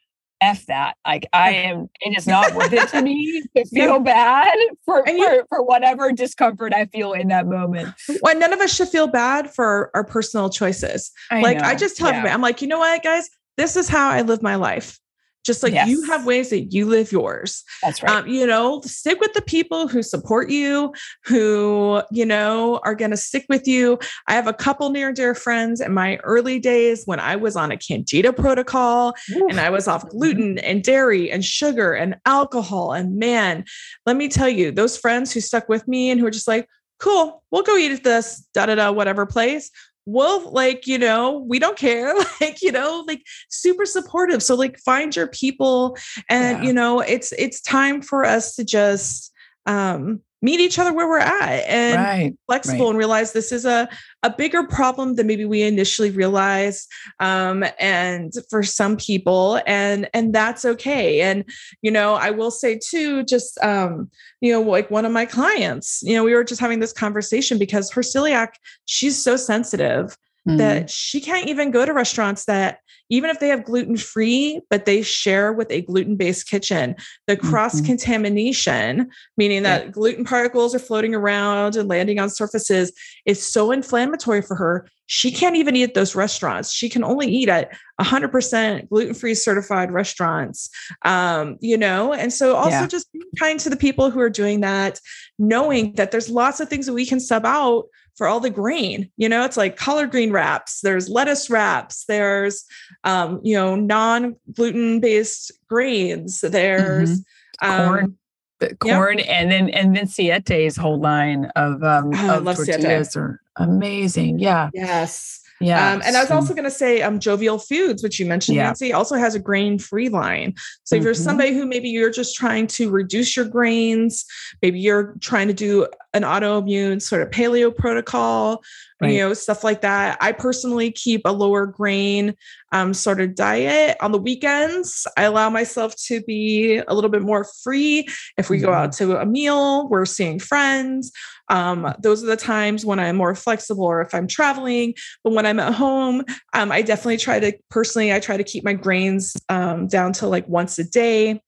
f 0.46 0.64
that 0.66 0.96
like 1.06 1.26
i 1.32 1.50
am 1.50 1.88
it 2.00 2.16
is 2.16 2.26
not 2.26 2.54
worth 2.54 2.72
it 2.72 2.88
to 2.88 3.02
me 3.02 3.42
to 3.56 3.64
feel 3.66 3.98
bad 4.00 4.56
for, 4.84 5.04
for 5.06 5.46
for 5.48 5.62
whatever 5.62 6.12
discomfort 6.12 6.72
i 6.72 6.84
feel 6.86 7.12
in 7.12 7.28
that 7.28 7.46
moment 7.46 7.88
Well, 8.22 8.38
none 8.38 8.52
of 8.52 8.60
us 8.60 8.74
should 8.74 8.88
feel 8.88 9.08
bad 9.08 9.52
for 9.54 9.90
our 9.94 10.04
personal 10.04 10.48
choices. 10.50 11.10
like 11.30 11.58
I 11.58 11.74
just 11.74 11.96
tell 11.96 12.08
Yeah. 12.08 12.14
everybody, 12.18 12.34
I'm 12.34 12.40
like, 12.40 12.62
you 12.62 12.68
know 12.68 12.78
what, 12.78 13.02
guys, 13.02 13.28
this 13.56 13.76
is 13.76 13.88
how 13.88 14.08
I 14.08 14.22
live 14.22 14.42
my 14.42 14.54
life. 14.56 14.98
Just 15.46 15.62
like 15.62 15.74
you 15.86 16.02
have 16.02 16.26
ways 16.26 16.50
that 16.50 16.72
you 16.72 16.86
live 16.86 17.12
yours. 17.12 17.62
that's 17.82 18.02
right 18.02 18.12
Um, 18.12 18.26
you 18.26 18.46
know, 18.46 18.80
stick 18.84 19.20
with 19.20 19.32
the 19.32 19.42
people 19.42 19.86
who 19.86 20.02
support 20.02 20.50
you, 20.50 20.92
who, 21.24 22.02
you 22.10 22.26
know, 22.26 22.80
are 22.82 22.96
going 22.96 23.12
to 23.12 23.16
stick 23.16 23.46
with 23.48 23.68
you. 23.68 23.98
I 24.26 24.34
have 24.34 24.48
a 24.48 24.52
couple 24.52 24.90
near 24.90 25.08
and 25.08 25.16
dear 25.16 25.34
friends 25.36 25.80
in 25.80 25.94
my 25.94 26.16
early 26.24 26.58
days 26.58 27.04
when 27.06 27.20
I 27.20 27.36
was 27.36 27.54
on 27.54 27.70
a 27.70 27.76
candida 27.76 28.32
protocol 28.32 29.14
and 29.48 29.60
I 29.60 29.70
was 29.70 29.86
off 29.86 30.08
gluten 30.08 30.58
and 30.58 30.82
dairy 30.82 31.30
and 31.30 31.44
sugar 31.44 31.92
and 31.92 32.16
alcohol. 32.26 32.92
And 32.92 33.16
man, 33.16 33.64
let 34.04 34.16
me 34.16 34.28
tell 34.28 34.48
you, 34.48 34.72
those 34.72 34.98
friends 34.98 35.32
who 35.32 35.40
stuck 35.40 35.68
with 35.68 35.86
me 35.86 36.10
and 36.10 36.20
who 36.20 36.26
are 36.26 36.30
just 36.30 36.48
like, 36.48 36.68
cool, 36.98 37.42
we'll 37.50 37.62
go 37.62 37.76
eat 37.76 37.92
at 37.92 38.04
this 38.04 38.46
da 38.52 38.66
da 38.66 38.74
da 38.74 38.90
whatever 38.90 39.26
place. 39.26 39.70
We'll 40.06 40.50
like, 40.52 40.86
you 40.86 40.98
know, 40.98 41.44
we 41.48 41.58
don't 41.58 41.76
care. 41.76 42.14
like, 42.40 42.62
you 42.62 42.72
know, 42.72 43.04
like 43.06 43.22
super 43.50 43.84
supportive. 43.84 44.42
So 44.42 44.54
like 44.54 44.78
find 44.78 45.14
your 45.14 45.26
people 45.26 45.96
and 46.30 46.58
Yeah. 46.58 46.64
you 46.68 46.72
know, 46.72 47.00
it's 47.00 47.32
it's 47.32 47.60
time 47.60 48.00
for 48.02 48.24
us 48.24 48.54
to 48.56 48.64
just 48.64 49.32
um 49.66 50.20
meet 50.42 50.60
each 50.60 50.78
other 50.78 50.92
where 50.92 51.08
we're 51.08 51.18
at 51.18 51.64
and 51.66 51.96
right 51.96 52.32
flexible 52.46 52.84
Right. 52.86 52.90
and 52.90 52.98
realize 52.98 53.32
this 53.32 53.52
is 53.52 53.64
a, 53.64 53.88
a 54.22 54.30
bigger 54.30 54.64
problem 54.64 55.14
than 55.14 55.26
maybe 55.26 55.44
we 55.44 55.62
initially 55.62 56.10
realized 56.10 56.88
um, 57.20 57.64
and 57.80 58.32
for 58.50 58.62
some 58.62 58.96
people 58.96 59.60
and 59.66 60.08
and 60.14 60.34
that's 60.34 60.64
okay 60.64 61.22
and 61.22 61.44
you 61.82 61.90
know 61.90 62.14
i 62.14 62.30
will 62.30 62.50
say 62.50 62.78
too 62.78 63.24
just 63.24 63.58
um, 63.64 64.10
you 64.40 64.52
know 64.52 64.60
like 64.60 64.90
one 64.90 65.04
of 65.04 65.12
my 65.12 65.24
clients 65.24 66.02
you 66.04 66.14
know 66.14 66.22
we 66.24 66.34
were 66.34 66.44
just 66.44 66.60
having 66.60 66.80
this 66.80 66.92
conversation 66.92 67.58
because 67.58 67.90
her 67.90 68.02
celiac 68.02 68.48
she's 68.84 69.22
so 69.22 69.36
sensitive 69.36 70.16
Mm. 70.46 70.58
that 70.58 70.90
she 70.90 71.20
can't 71.20 71.48
even 71.48 71.72
go 71.72 71.84
to 71.84 71.92
restaurants 71.92 72.44
that 72.44 72.78
even 73.10 73.30
if 73.30 73.40
they 73.40 73.48
have 73.48 73.64
gluten 73.64 73.96
free 73.96 74.60
but 74.70 74.84
they 74.84 75.02
share 75.02 75.52
with 75.52 75.68
a 75.72 75.82
gluten 75.82 76.14
based 76.14 76.48
kitchen 76.48 76.94
the 77.26 77.36
cross 77.36 77.80
contamination 77.80 79.10
meaning 79.36 79.64
Yeah. 79.64 79.78
that 79.78 79.92
gluten 79.92 80.24
particles 80.24 80.72
are 80.72 80.78
floating 80.78 81.16
around 81.16 81.74
and 81.74 81.88
landing 81.88 82.20
on 82.20 82.30
surfaces 82.30 82.92
is 83.24 83.42
so 83.44 83.72
inflammatory 83.72 84.40
for 84.40 84.54
her 84.54 84.88
she 85.06 85.30
can't 85.32 85.56
even 85.56 85.74
eat 85.74 85.82
at 85.84 85.94
those 85.94 86.14
restaurants 86.14 86.70
she 86.72 86.88
can 86.88 87.02
only 87.02 87.26
eat 87.26 87.48
at 87.48 87.76
100% 88.00 88.88
gluten 88.88 89.14
free 89.14 89.34
certified 89.34 89.90
restaurants 89.90 90.70
um, 91.02 91.56
you 91.60 91.76
know 91.76 92.12
and 92.12 92.32
so 92.32 92.54
also 92.54 92.70
Yeah. 92.82 92.86
just 92.86 93.12
be 93.12 93.20
kind 93.38 93.58
to 93.60 93.70
the 93.70 93.76
people 93.76 94.10
who 94.10 94.20
are 94.20 94.30
doing 94.30 94.60
that 94.60 95.00
knowing 95.40 95.94
that 95.94 96.12
there's 96.12 96.28
lots 96.30 96.60
of 96.60 96.68
things 96.68 96.86
that 96.86 96.92
we 96.92 97.04
can 97.06 97.18
sub 97.18 97.44
out 97.44 97.86
for 98.16 98.26
all 98.26 98.40
the 98.40 98.50
grain. 98.50 99.10
You 99.16 99.28
know, 99.28 99.44
it's 99.44 99.56
like 99.56 99.76
collard 99.76 100.10
green 100.10 100.32
wraps, 100.32 100.80
there's 100.80 101.08
lettuce 101.08 101.50
wraps, 101.50 102.04
there's 102.06 102.64
um, 103.04 103.40
you 103.42 103.54
know, 103.54 103.76
non-gluten 103.76 105.00
based 105.00 105.52
grains, 105.68 106.40
there's 106.40 107.20
Mm-hmm. 107.62 107.82
Corn. 107.86 108.04
um 108.04 108.18
the 108.60 108.66
Yep. 108.68 108.78
corn 108.80 109.20
and 109.20 109.50
then 109.50 109.68
and 109.70 109.96
then 109.96 110.06
Siete's 110.06 110.76
whole 110.76 110.98
line 111.00 111.46
of 111.56 111.82
um 111.82 112.10
Oh, 112.14 112.38
of 112.46 112.56
tortillas 112.56 113.16
are 113.16 113.40
amazing. 113.56 114.38
Yeah. 114.38 114.70
yes. 114.74 115.40
Yeah. 115.60 115.92
Um, 115.92 116.02
and 116.04 116.16
I 116.16 116.20
was 116.20 116.30
also 116.30 116.52
going 116.52 116.64
to 116.64 116.70
say, 116.70 117.00
um, 117.02 117.18
Jovial 117.18 117.58
Foods, 117.58 118.02
which 118.02 118.20
you 118.20 118.26
mentioned, 118.26 118.56
Yeah. 118.56 118.64
Nancy, 118.64 118.92
also 118.92 119.16
has 119.16 119.34
a 119.34 119.38
grain-free 119.38 120.10
line. 120.10 120.54
So 120.84 120.96
if 120.96 121.02
you're 121.02 121.14
Mhm. 121.14 121.24
somebody 121.24 121.54
who 121.54 121.64
maybe 121.66 121.88
you're 121.88 122.10
just 122.10 122.36
trying 122.36 122.66
to 122.68 122.90
reduce 122.90 123.36
your 123.36 123.46
grains, 123.46 124.24
maybe 124.62 124.78
you're 124.80 125.14
trying 125.20 125.48
to 125.48 125.54
do 125.54 125.86
an 126.12 126.22
autoimmune 126.22 127.00
sort 127.00 127.22
of 127.22 127.30
paleo 127.30 127.74
protocol, 127.74 128.62
Right. 129.00 129.12
you 129.12 129.18
know, 129.20 129.34
stuff 129.34 129.64
like 129.64 129.82
that. 129.82 130.18
I 130.20 130.32
personally 130.32 130.90
keep 130.90 131.22
a 131.24 131.32
lower 131.32 131.66
grain 131.66 132.34
um, 132.72 132.94
sort 132.94 133.20
of 133.20 133.34
diet 133.34 133.96
on 134.00 134.12
the 134.12 134.18
weekends. 134.18 135.06
I 135.16 135.22
allow 135.22 135.50
myself 135.50 135.94
to 136.06 136.20
be 136.22 136.82
a 136.86 136.94
little 136.94 137.10
bit 137.10 137.22
more 137.22 137.46
free. 137.62 138.06
If 138.36 138.50
we 138.50 138.58
go 138.58 138.72
out 138.72 138.86
Mm-hmm. 138.90 139.12
to 139.12 139.20
a 139.20 139.26
meal, 139.26 139.88
we're 139.88 140.04
seeing 140.04 140.38
friends. 140.38 141.10
Um, 141.48 141.92
those 142.00 142.22
are 142.22 142.26
the 142.26 142.36
times 142.36 142.84
when 142.84 142.98
I'm 142.98 143.16
more 143.16 143.34
flexible 143.34 143.84
or 143.84 144.00
if 144.00 144.14
I'm 144.14 144.26
traveling. 144.26 144.94
But 145.22 145.32
when 145.32 145.46
I'm 145.46 145.60
at 145.60 145.74
home, 145.74 146.24
um, 146.54 146.72
I 146.72 146.82
definitely 146.82 147.18
try 147.18 147.38
to 147.40 147.52
personally, 147.70 148.12
I 148.12 148.20
try 148.20 148.36
to 148.36 148.44
keep 148.44 148.64
my 148.64 148.74
grains 148.74 149.36
um, 149.48 149.86
down 149.86 150.12
to 150.14 150.26
like 150.26 150.46
once 150.48 150.78
a 150.78 150.84
day. 150.84 151.40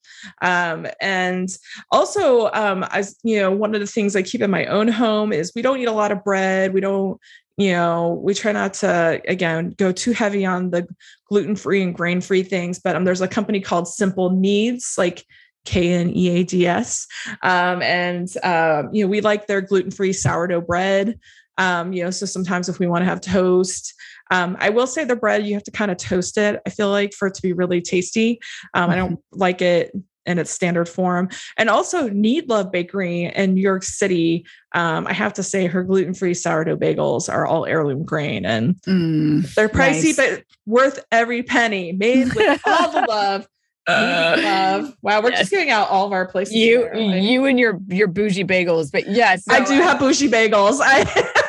Um, 0.43 0.87
and 1.01 1.49
also, 1.91 2.51
um, 2.53 2.85
as 2.91 3.17
you 3.23 3.39
know, 3.39 3.51
one 3.51 3.75
of 3.75 3.81
the 3.81 3.87
things 3.87 4.17
I 4.17 4.23
keep 4.23 4.41
in 4.41 4.51
my 4.51 4.67
own 4.67 4.89
home 4.89 5.33
is 5.33 5.53
we 5.55 5.63
don't 5.63 5.79
eat 5.79 5.87
a 5.87 5.93
lot 5.93 6.13
of 6.13 6.25
bread. 6.25 6.73
We 6.73 6.81
don't 6.81 7.21
you 7.59 7.73
know, 7.73 8.21
we 8.23 8.35
try 8.35 8.53
not 8.53 8.73
to 8.75 9.21
again 9.27 9.75
go 9.77 9.91
too 9.91 10.13
heavy 10.13 10.47
on 10.47 10.71
the 10.71 10.87
gluten 11.29 11.57
free 11.57 11.83
and 11.83 11.95
grain 11.95 12.21
free 12.21 12.45
things. 12.45 12.79
But 12.79 12.95
um, 12.95 13.05
there's 13.05 13.21
a 13.21 13.29
company 13.29 13.61
called 13.61 13.89
Simple 13.89 14.31
Kneads, 14.31 14.95
like 14.97 15.25
K 15.65 15.93
N 15.93 16.17
E 16.17 16.31
A 16.31 16.45
D 16.45 16.67
S, 16.67 17.07
um, 17.43 17.83
and 17.83 18.29
um, 18.45 18.91
you 18.93 19.05
know 19.05 19.11
we 19.11 19.21
like 19.21 19.49
their 19.49 19.61
gluten 19.61 19.91
free 19.91 20.13
sourdough 20.13 20.63
bread. 20.63 21.19
Um, 21.59 21.93
you 21.93 22.05
know, 22.05 22.11
so 22.11 22.25
sometimes 22.25 22.69
if 22.69 22.79
we 22.79 22.87
want 22.87 23.03
to 23.03 23.07
have 23.07 23.21
toast, 23.21 23.93
um, 24.31 24.57
I 24.61 24.71
will 24.71 24.87
say 24.87 25.03
the 25.03 25.17
bread 25.17 25.45
you 25.45 25.55
have 25.55 25.65
to 25.65 25.73
kind 25.73 25.91
of 25.91 25.97
toast 25.97 26.39
it. 26.39 26.61
I 26.65 26.71
feel 26.71 26.91
like 26.91 27.13
for 27.13 27.27
it 27.27 27.35
to 27.35 27.43
be 27.43 27.53
really 27.53 27.83
tasty. 27.83 28.39
Um, 28.75 28.85
mm-hmm. 28.85 28.91
I 28.93 28.95
don't 28.95 29.21
like 29.33 29.61
it 29.61 29.91
in 30.29 30.39
its 30.39 30.51
standard 30.51 30.89
form. 30.89 31.29
And 31.57 31.69
also 31.69 32.09
Knead 32.09 32.49
Love 32.49 32.71
Bakery 32.71 33.25
in 33.25 33.55
New 33.55 33.61
York 33.61 33.83
City. 33.83 34.47
Um, 34.75 35.07
I 35.07 35.13
have 35.15 35.33
to 35.35 35.43
say 35.43 35.67
her 35.67 35.83
gluten-free 35.83 36.35
sourdough 36.35 36.77
bagels 36.77 37.33
are 37.33 37.47
all 37.47 37.67
heirloom 37.67 38.05
grain 38.05 38.45
and 38.45 38.77
mm, 38.83 39.55
they're 39.55 39.69
pricey, 39.69 40.17
nice. 40.17 40.17
but 40.17 40.45
worth 40.67 41.05
every 41.11 41.43
penny. 41.43 41.93
Made 41.93 42.35
with 42.35 42.61
all 42.67 42.93
the 42.93 43.07
love. 43.09 43.49
Uh, 43.89 44.37
love. 44.39 44.95
Wow, 45.01 45.23
we're 45.23 45.31
yes. 45.31 45.39
just 45.41 45.51
giving 45.51 45.71
out 45.71 45.89
all 45.89 46.07
of 46.07 46.13
our 46.13 46.29
places. 46.29 46.55
You, 46.55 46.81
there, 46.81 46.97
like, 46.97 47.23
you 47.23 47.47
and 47.47 47.59
your 47.59 47.81
your 47.89 48.07
bougie 48.07 48.45
bagels, 48.45 48.93
but 48.93 49.09
yes, 49.09 49.45
I 49.49 49.65
do 49.65 49.73
have 49.81 49.99
bougie 49.99 50.29
bagels. 50.29 50.81
I 50.83 51.05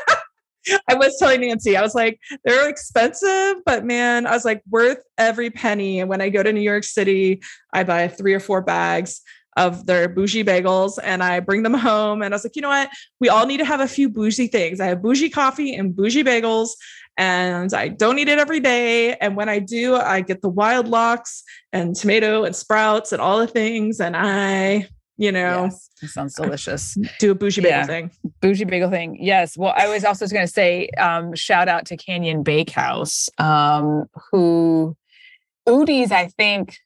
I 0.88 0.96
was 0.96 1.18
telling 1.18 1.42
Nancy, 1.42 1.78
I 1.78 1.82
was 1.82 1.96
like, 1.96 2.20
they're 2.44 2.70
expensive, 2.70 3.58
but 3.66 3.86
man, 3.86 4.28
I 4.28 4.32
was 4.32 4.46
like, 4.46 4.62
worth 4.70 5.00
every 5.18 5.50
penny. 5.50 6.00
And 6.00 6.10
when 6.10 6.22
I 6.22 6.30
go 6.30 6.44
to 6.44 6.54
New 6.54 6.62
York 6.62 6.84
City, 6.84 7.42
I 7.74 7.84
buy 7.84 8.08
three 8.08 8.34
or 8.34 8.40
four 8.40 8.62
bags 8.62 9.22
of 9.58 9.86
their 9.86 10.08
bougie 10.08 10.44
bagels 10.44 11.00
and 11.04 11.22
I 11.24 11.40
bring 11.40 11.64
them 11.64 11.74
home. 11.74 12.22
And 12.22 12.34
I 12.34 12.36
was 12.36 12.46
like, 12.46 12.56
you 12.56 12.62
know 12.62 12.70
what? 12.70 12.90
We 13.20 13.30
all 13.30 13.46
need 13.46 13.58
to 13.58 13.66
have 13.66 13.82
a 13.82 13.88
few 13.88 14.10
bougie 14.10 14.48
things. 14.48 14.80
I 14.80 14.86
have 14.88 15.02
bougie 15.02 15.30
coffee 15.30 15.76
and 15.76 15.96
bougie 15.96 16.24
bagels, 16.24 16.70
and 17.18 17.74
I 17.74 17.90
don't 17.90 18.18
eat 18.18 18.30
it 18.30 18.40
every 18.40 18.62
day. 18.62 19.16
And 19.16 19.36
when 19.36 19.50
I 19.50 19.60
do, 19.60 19.96
I 19.96 20.22
get 20.22 20.42
the 20.42 20.48
wild 20.48 20.88
locks 20.88 21.44
and 21.74 21.94
tomato 21.94 22.46
and 22.46 22.56
sprouts 22.56 23.12
and 23.12 23.22
all 23.22 23.40
the 23.40 23.48
things. 23.48 24.00
And 24.00 24.16
I 24.16 24.88
you 25.20 25.34
know? 25.34 25.66
Yes, 25.66 25.90
sounds 26.14 26.34
delicious. 26.34 26.98
Do 27.20 27.32
a 27.32 27.36
bougie 27.36 27.62
bagel 27.62 27.78
yeah. 27.80 27.86
thing. 27.86 28.12
Bougie 28.42 28.64
bagel 28.64 28.90
thing. 28.90 29.18
Yes. 29.20 29.58
Well 29.58 29.74
i 29.76 29.88
was 29.88 30.06
also 30.06 30.26
going 30.28 30.46
to 30.46 30.52
say 30.52 30.90
um, 30.98 31.36
shout 31.36 31.68
out 31.68 31.86
to 31.88 31.98
canyon 31.98 32.42
bakehouse 32.42 33.30
um, 33.38 34.06
who 34.32 34.96
Udi's 35.68 36.12
i 36.12 36.28
think 36.28 36.78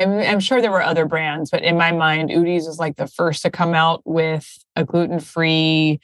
I'm, 0.00 0.18
I'm, 0.18 0.40
sure 0.40 0.60
there 0.60 0.70
were 0.70 0.82
other 0.82 1.06
brands 1.06 1.50
but 1.50 1.62
in 1.62 1.76
my 1.76 1.92
mind 1.92 2.30
Udi's 2.30 2.66
was 2.66 2.78
like 2.78 2.96
the 2.96 3.06
first 3.06 3.42
to 3.42 3.50
come 3.50 3.74
out 3.74 4.02
with 4.04 4.46
a 4.74 4.84
gluten-free 4.84 6.00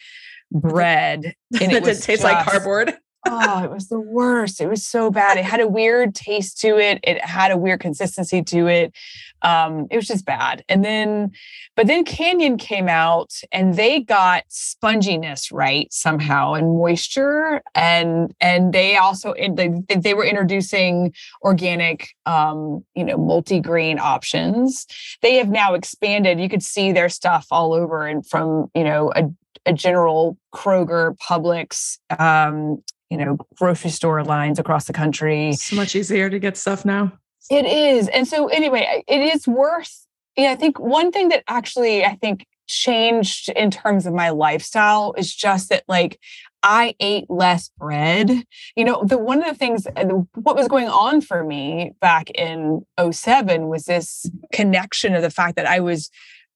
bread 0.50 1.34
and 1.60 1.72
it, 1.72 1.82
it 1.82 1.84
tastes 1.84 2.06
just, 2.06 2.24
like 2.24 2.46
cardboard 2.46 2.94
oh, 3.26 3.64
it 3.64 3.70
was 3.70 3.88
the 3.88 4.00
worst. 4.00 4.60
It 4.60 4.68
was 4.68 4.84
so 4.84 5.10
bad. 5.10 5.38
It 5.38 5.44
had 5.44 5.60
a 5.60 5.68
weird 5.68 6.14
taste 6.14 6.60
to 6.60 6.78
it. 6.78 6.98
It 7.02 7.24
had 7.24 7.50
a 7.50 7.56
weird 7.56 7.80
consistency 7.80 8.42
to 8.42 8.66
it. 8.66 8.94
Um, 9.42 9.86
it 9.90 9.96
was 9.96 10.06
just 10.06 10.24
bad. 10.24 10.64
And 10.68 10.84
then, 10.84 11.32
but 11.74 11.86
then 11.86 12.04
Canyon 12.04 12.56
came 12.56 12.88
out 12.88 13.32
and 13.50 13.74
they 13.74 14.00
got 14.00 14.44
sponginess 14.48 15.52
right 15.52 15.92
somehow 15.92 16.54
and 16.54 16.78
moisture. 16.78 17.62
And 17.74 18.34
and 18.40 18.72
they 18.72 18.96
also 18.96 19.34
they, 19.34 19.70
they 19.94 20.14
were 20.14 20.24
introducing 20.24 21.12
organic, 21.42 22.10
um, 22.26 22.84
you 22.94 23.04
know, 23.04 23.16
multi-grain 23.16 23.98
options. 23.98 24.86
They 25.22 25.36
have 25.36 25.48
now 25.48 25.74
expanded. 25.74 26.40
You 26.40 26.48
could 26.48 26.62
see 26.62 26.92
their 26.92 27.08
stuff 27.08 27.46
all 27.50 27.72
over 27.72 28.06
and 28.06 28.26
from 28.26 28.70
you 28.74 28.84
know 28.84 29.12
a 29.14 29.28
a 29.66 29.72
general 29.72 30.36
Kroger, 30.52 31.16
Publix, 31.18 31.98
um, 32.18 32.82
you 33.12 33.18
know, 33.18 33.36
grocery 33.56 33.90
store 33.90 34.24
lines 34.24 34.58
across 34.58 34.86
the 34.86 34.92
country. 34.92 35.52
So 35.52 35.76
much 35.76 35.94
easier 35.94 36.30
to 36.30 36.38
get 36.38 36.56
stuff 36.56 36.84
now. 36.84 37.12
It 37.50 37.66
is. 37.66 38.08
And 38.08 38.26
so 38.26 38.48
anyway, 38.48 39.04
it 39.06 39.20
is 39.20 39.46
worth 39.46 40.02
yeah, 40.36 40.52
I 40.52 40.56
think 40.56 40.78
one 40.78 41.12
thing 41.12 41.28
that 41.28 41.44
actually 41.46 42.04
I 42.04 42.16
think 42.16 42.46
changed 42.66 43.50
in 43.50 43.70
terms 43.70 44.06
of 44.06 44.14
my 44.14 44.30
lifestyle 44.30 45.14
is 45.18 45.34
just 45.34 45.68
that 45.68 45.84
like 45.88 46.18
I 46.62 46.94
ate 47.00 47.28
less 47.28 47.70
bread. 47.78 48.30
You 48.76 48.84
know, 48.84 49.02
the 49.04 49.18
one 49.18 49.42
of 49.42 49.48
the 49.48 49.54
things 49.54 49.86
uh, 49.96 50.04
what 50.34 50.56
was 50.56 50.68
going 50.68 50.88
on 50.88 51.20
for 51.20 51.44
me 51.44 51.92
back 52.00 52.30
in 52.30 52.86
07 53.10 53.68
was 53.68 53.84
this 53.84 54.30
connection 54.52 55.14
of 55.14 55.22
the 55.22 55.30
fact 55.30 55.56
that 55.56 55.66
I 55.66 55.80
was 55.80 56.08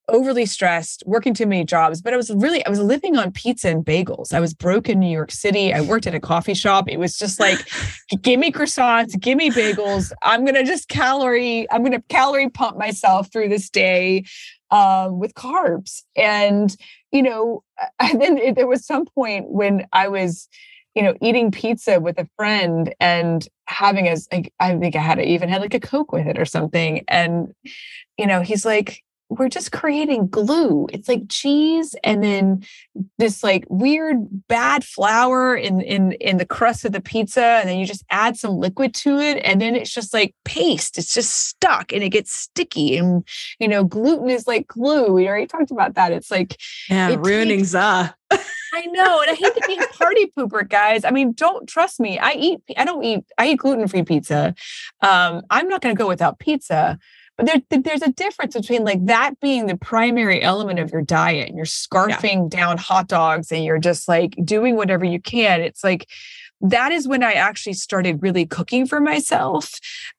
overly 0.09 0.47
stressed, 0.47 1.03
working 1.07 1.35
too 1.35 1.47
many 1.47 1.65
jobs, 1.65 2.01
but 2.01 2.15
I 2.15 2.17
was 2.17 2.31
really, 2.31 2.65
I 2.65 2.71
was 2.71 2.79
living 2.79 3.17
on 3.17 3.33
pizza 3.33 3.69
and 3.69 3.85
bagels. 3.85 4.33
I 4.33 4.41
was 4.41 4.55
broke 4.55 4.89
in 4.89 5.01
New 5.01 5.11
York 5.11 5.31
City. 5.31 5.75
I 5.75 5.81
worked 5.81 6.07
at 6.07 6.15
a 6.15 6.21
coffee 6.21 6.55
shop. 6.55 6.89
It 6.89 6.99
was 6.99 7.19
just 7.19 7.41
like, 7.41 7.59
give 8.23 8.39
me 8.39 8.53
croissants, 8.53 9.19
give 9.21 9.37
me 9.37 9.51
bagels. 9.51 10.13
I'm 10.23 10.45
going 10.45 10.55
to 10.55 10.65
just 10.65 10.89
calorie, 10.89 11.71
I'm 11.71 11.83
going 11.83 11.93
to 11.93 12.03
calorie 12.09 12.49
pump 12.49 12.79
myself 12.79 13.33
through 13.33 13.49
this 13.49 13.69
day 13.69 14.25
um, 14.71 15.19
with 15.19 15.35
carbs. 15.35 16.03
And, 16.17 16.75
you 17.13 17.23
know, 17.23 17.63
and 17.99 18.21
then 18.21 18.39
it, 18.39 18.55
there 18.55 18.67
was 18.67 18.87
some 18.87 19.07
point 19.07 19.51
when 19.51 19.87
I 19.93 20.09
was, 20.09 20.49
you 20.95 21.03
know, 21.03 21.15
eating 21.21 21.51
pizza 21.51 22.01
with 22.01 22.19
a 22.19 22.29
friend 22.37 22.95
and 23.01 23.47
having 23.67 24.09
as 24.09 24.29
like, 24.33 24.53
I 24.61 24.77
think 24.79 24.97
I 24.97 25.01
had 25.01 25.21
even 25.21 25.49
had 25.49 25.61
like 25.61 25.75
a 25.75 25.81
Coke 25.81 26.13
with 26.13 26.27
it 26.27 26.39
or 26.39 26.47
something. 26.47 27.05
And, 27.09 27.53
you 28.17 28.27
know, 28.27 28.41
he's 28.41 28.65
like, 28.65 29.03
we're 29.29 29.49
just 29.49 29.73
creating 29.73 30.29
glue. 30.29 30.87
It's 30.93 31.09
like 31.09 31.23
cheese 31.29 31.95
and 32.05 32.23
then 32.23 32.65
this 33.19 33.43
like 33.43 33.65
weird 33.69 34.19
bad 34.47 34.85
flour 34.85 35.57
in 35.57 35.81
in 35.81 36.13
in 36.13 36.37
the 36.37 36.47
crust 36.47 36.85
of 36.85 36.93
the 36.93 37.01
pizza 37.01 37.43
and 37.43 37.69
then 37.69 37.79
you 37.79 37.87
just 37.87 38.05
add 38.11 38.37
some 38.37 38.57
liquid 38.57 38.95
to 38.95 39.19
it 39.19 39.41
and 39.45 39.61
then 39.61 39.75
it's 39.75 39.93
just 39.93 40.15
like 40.15 40.35
paste. 40.45 40.97
It's 40.97 41.13
just 41.13 41.49
stuck 41.49 41.93
and 41.93 42.03
it 42.03 42.11
gets 42.11 42.33
sticky 42.33 42.97
and 42.97 43.27
you 43.59 43.69
know 43.69 43.85
gluten 43.85 44.31
is 44.31 44.47
like 44.47 44.69
glue. 44.69 45.13
We 45.13 45.29
already 45.29 45.47
talked 45.47 45.71
about 45.71 45.95
that. 45.95 46.13
It's 46.13 46.31
like 46.31 46.57
yeah, 46.89 47.11
it 47.11 47.21
ruining 47.21 47.59
takes, 47.59 47.71
za. 47.71 48.15
I 48.75 48.87
know, 48.87 49.23
and 49.23 49.31
I 49.31 49.35
hate 49.35 49.55
to 49.55 49.63
be 49.67 49.79
a 49.79 49.97
party 49.97 50.33
pooper, 50.37 50.69
guys. 50.69 51.05
I 51.05 51.11
mean, 51.11 51.33
don't 51.33 51.69
trust 51.69 51.99
me. 52.01 52.19
I 52.19 52.33
eat. 52.33 52.61
I 52.77 52.85
don't 52.85 53.03
eat. 53.03 53.25
I 53.39 53.49
eat 53.49 53.59
gluten 53.59 53.89
free 53.89 54.03
pizza. 54.03 54.55
Um, 55.01 55.43
I'm 55.49 55.69
not 55.69 55.81
going 55.81 55.95
to 55.95 55.99
go 55.99 56.09
without 56.09 56.39
pizza 56.39 56.99
but 57.37 57.47
there, 57.47 57.81
there's 57.81 58.03
a 58.03 58.13
difference 58.13 58.55
between 58.55 58.85
like 58.85 59.05
that 59.07 59.39
being 59.41 59.67
the 59.67 59.77
primary 59.77 60.43
element 60.43 60.79
of 60.79 60.91
your 60.91 61.03
diet 61.03 61.49
and 61.49 61.57
you're 61.57 61.67
scarfing 61.67 62.51
yeah. 62.53 62.61
down 62.61 62.79
hot 62.79 63.09
dogs 63.09 63.53
and 63.53 63.65
you're 63.65 63.79
just 63.79 64.09
like 64.09 64.35
doing 64.43 64.77
whatever 64.77 65.05
you 65.05 65.21
can. 65.21 65.61
It's 65.61 65.85
like 65.85 66.09
that 66.61 66.93
is 66.93 67.07
when 67.07 67.23
I 67.23 67.33
actually 67.33 67.75
started 67.75 68.23
really 68.23 68.47
cooking 68.47 68.87
for 68.87 69.01
myself. 69.01 69.73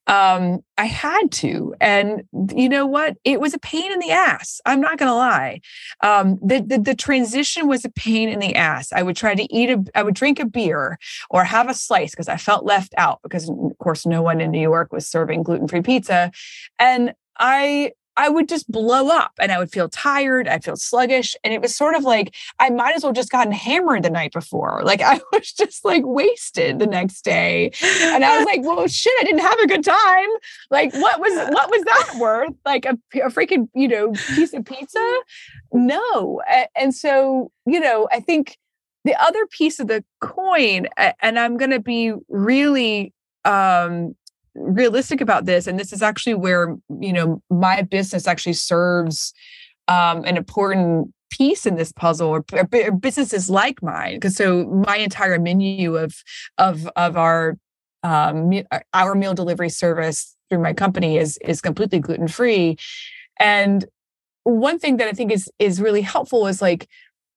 Um, 0.05 0.59
I 0.77 0.85
had 0.85 1.31
to. 1.33 1.73
And 1.81 2.23
you 2.55 2.69
know 2.69 2.85
what? 2.85 3.17
It 3.23 3.41
was 3.41 3.53
a 3.53 3.59
pain 3.59 3.91
in 3.91 3.99
the 3.99 4.11
ass. 4.11 4.61
I'm 4.65 4.79
not 4.79 4.97
going 4.97 5.09
to 5.09 5.15
lie. 5.15 5.61
Um, 6.03 6.37
the, 6.41 6.61
the, 6.61 6.77
the, 6.77 6.95
transition 6.95 7.67
was 7.67 7.83
a 7.83 7.89
pain 7.89 8.29
in 8.29 8.39
the 8.39 8.55
ass. 8.55 8.93
I 8.93 9.03
would 9.03 9.15
try 9.15 9.35
to 9.35 9.53
eat 9.53 9.69
a, 9.69 9.83
I 9.95 10.03
would 10.03 10.15
drink 10.15 10.39
a 10.39 10.45
beer 10.45 10.97
or 11.29 11.43
have 11.43 11.69
a 11.69 11.73
slice 11.73 12.11
because 12.11 12.29
I 12.29 12.37
felt 12.37 12.65
left 12.65 12.93
out 12.97 13.19
because, 13.23 13.49
of 13.49 13.77
course, 13.79 14.05
no 14.05 14.21
one 14.21 14.39
in 14.39 14.51
New 14.51 14.61
York 14.61 14.93
was 14.93 15.07
serving 15.07 15.43
gluten 15.43 15.67
free 15.67 15.81
pizza. 15.81 16.31
And 16.79 17.13
I 17.39 17.91
I 18.17 18.29
would 18.29 18.49
just 18.49 18.69
blow 18.69 19.09
up 19.09 19.33
and 19.39 19.51
I 19.51 19.59
would 19.59 19.71
feel 19.71 19.87
tired. 19.87 20.47
I'd 20.47 20.63
feel 20.63 20.75
sluggish. 20.75 21.35
And 21.43 21.53
it 21.53 21.61
was 21.61 21.75
sort 21.75 21.95
of 21.95 22.03
like 22.03 22.35
I 22.59 22.69
might 22.71 22.95
as 22.95 23.03
well 23.03 23.13
just 23.13 23.29
gotten 23.29 23.51
hammered 23.51 24.03
the 24.03 24.09
night 24.09 24.33
before. 24.33 24.81
Like 24.83 25.01
I 25.05 25.21
was 25.31 25.51
just 25.53 25.85
like 25.85 26.03
wasted 26.05 26.79
the 26.79 26.87
next 26.87 27.23
day. 27.23 27.71
And 28.01 28.25
I 28.25 28.37
was 28.37 28.45
like, 28.45 28.63
well, 28.63 28.87
shit, 28.87 29.13
I 29.21 29.23
didn't 29.23 29.41
have 29.41 29.59
a 29.59 29.67
good 29.67 29.83
time. 29.83 30.29
Like, 30.71 30.93
what 30.93 31.19
was 31.19 31.33
what 31.51 31.69
was 31.69 31.83
that 31.83 32.15
worth? 32.19 32.53
Like 32.65 32.85
a, 32.85 32.97
a 33.15 33.29
freaking, 33.29 33.69
you 33.73 33.87
know, 33.87 34.11
piece 34.11 34.53
of 34.53 34.65
pizza? 34.65 35.19
No. 35.71 36.41
And 36.75 36.93
so, 36.93 37.51
you 37.65 37.79
know, 37.79 38.07
I 38.11 38.19
think 38.19 38.57
the 39.05 39.15
other 39.21 39.45
piece 39.47 39.79
of 39.79 39.87
the 39.87 40.03
coin, 40.21 40.87
and 40.97 41.39
I'm 41.39 41.57
gonna 41.57 41.79
be 41.79 42.13
really 42.27 43.13
um 43.45 44.15
realistic 44.57 45.21
about 45.21 45.45
this 45.45 45.67
and 45.67 45.79
this 45.79 45.93
is 45.93 46.01
actually 46.01 46.33
where 46.33 46.75
you 46.99 47.13
know 47.13 47.41
my 47.49 47.81
business 47.81 48.27
actually 48.27 48.53
serves 48.53 49.33
um, 49.87 50.23
an 50.25 50.35
important 50.37 51.13
piece 51.29 51.65
in 51.65 51.75
this 51.75 51.91
puzzle 51.91 52.29
or, 52.29 52.45
or 52.53 52.91
businesses 52.91 53.49
like 53.49 53.81
mine 53.83 54.15
because 54.15 54.35
so 54.35 54.65
my 54.87 54.97
entire 54.97 55.39
menu 55.39 55.95
of 55.95 56.15
of 56.57 56.87
of 56.95 57.17
our 57.17 57.57
um, 58.03 58.51
our 58.93 59.15
meal 59.15 59.33
delivery 59.33 59.69
service 59.69 60.35
through 60.49 60.59
my 60.59 60.73
company 60.73 61.17
is 61.17 61.37
is 61.45 61.61
completely 61.61 61.99
gluten 61.99 62.27
free 62.27 62.77
and 63.39 63.85
one 64.43 64.79
thing 64.79 64.97
that 64.97 65.07
i 65.07 65.11
think 65.11 65.31
is 65.31 65.49
is 65.59 65.81
really 65.81 66.01
helpful 66.01 66.47
is 66.47 66.61
like 66.61 66.87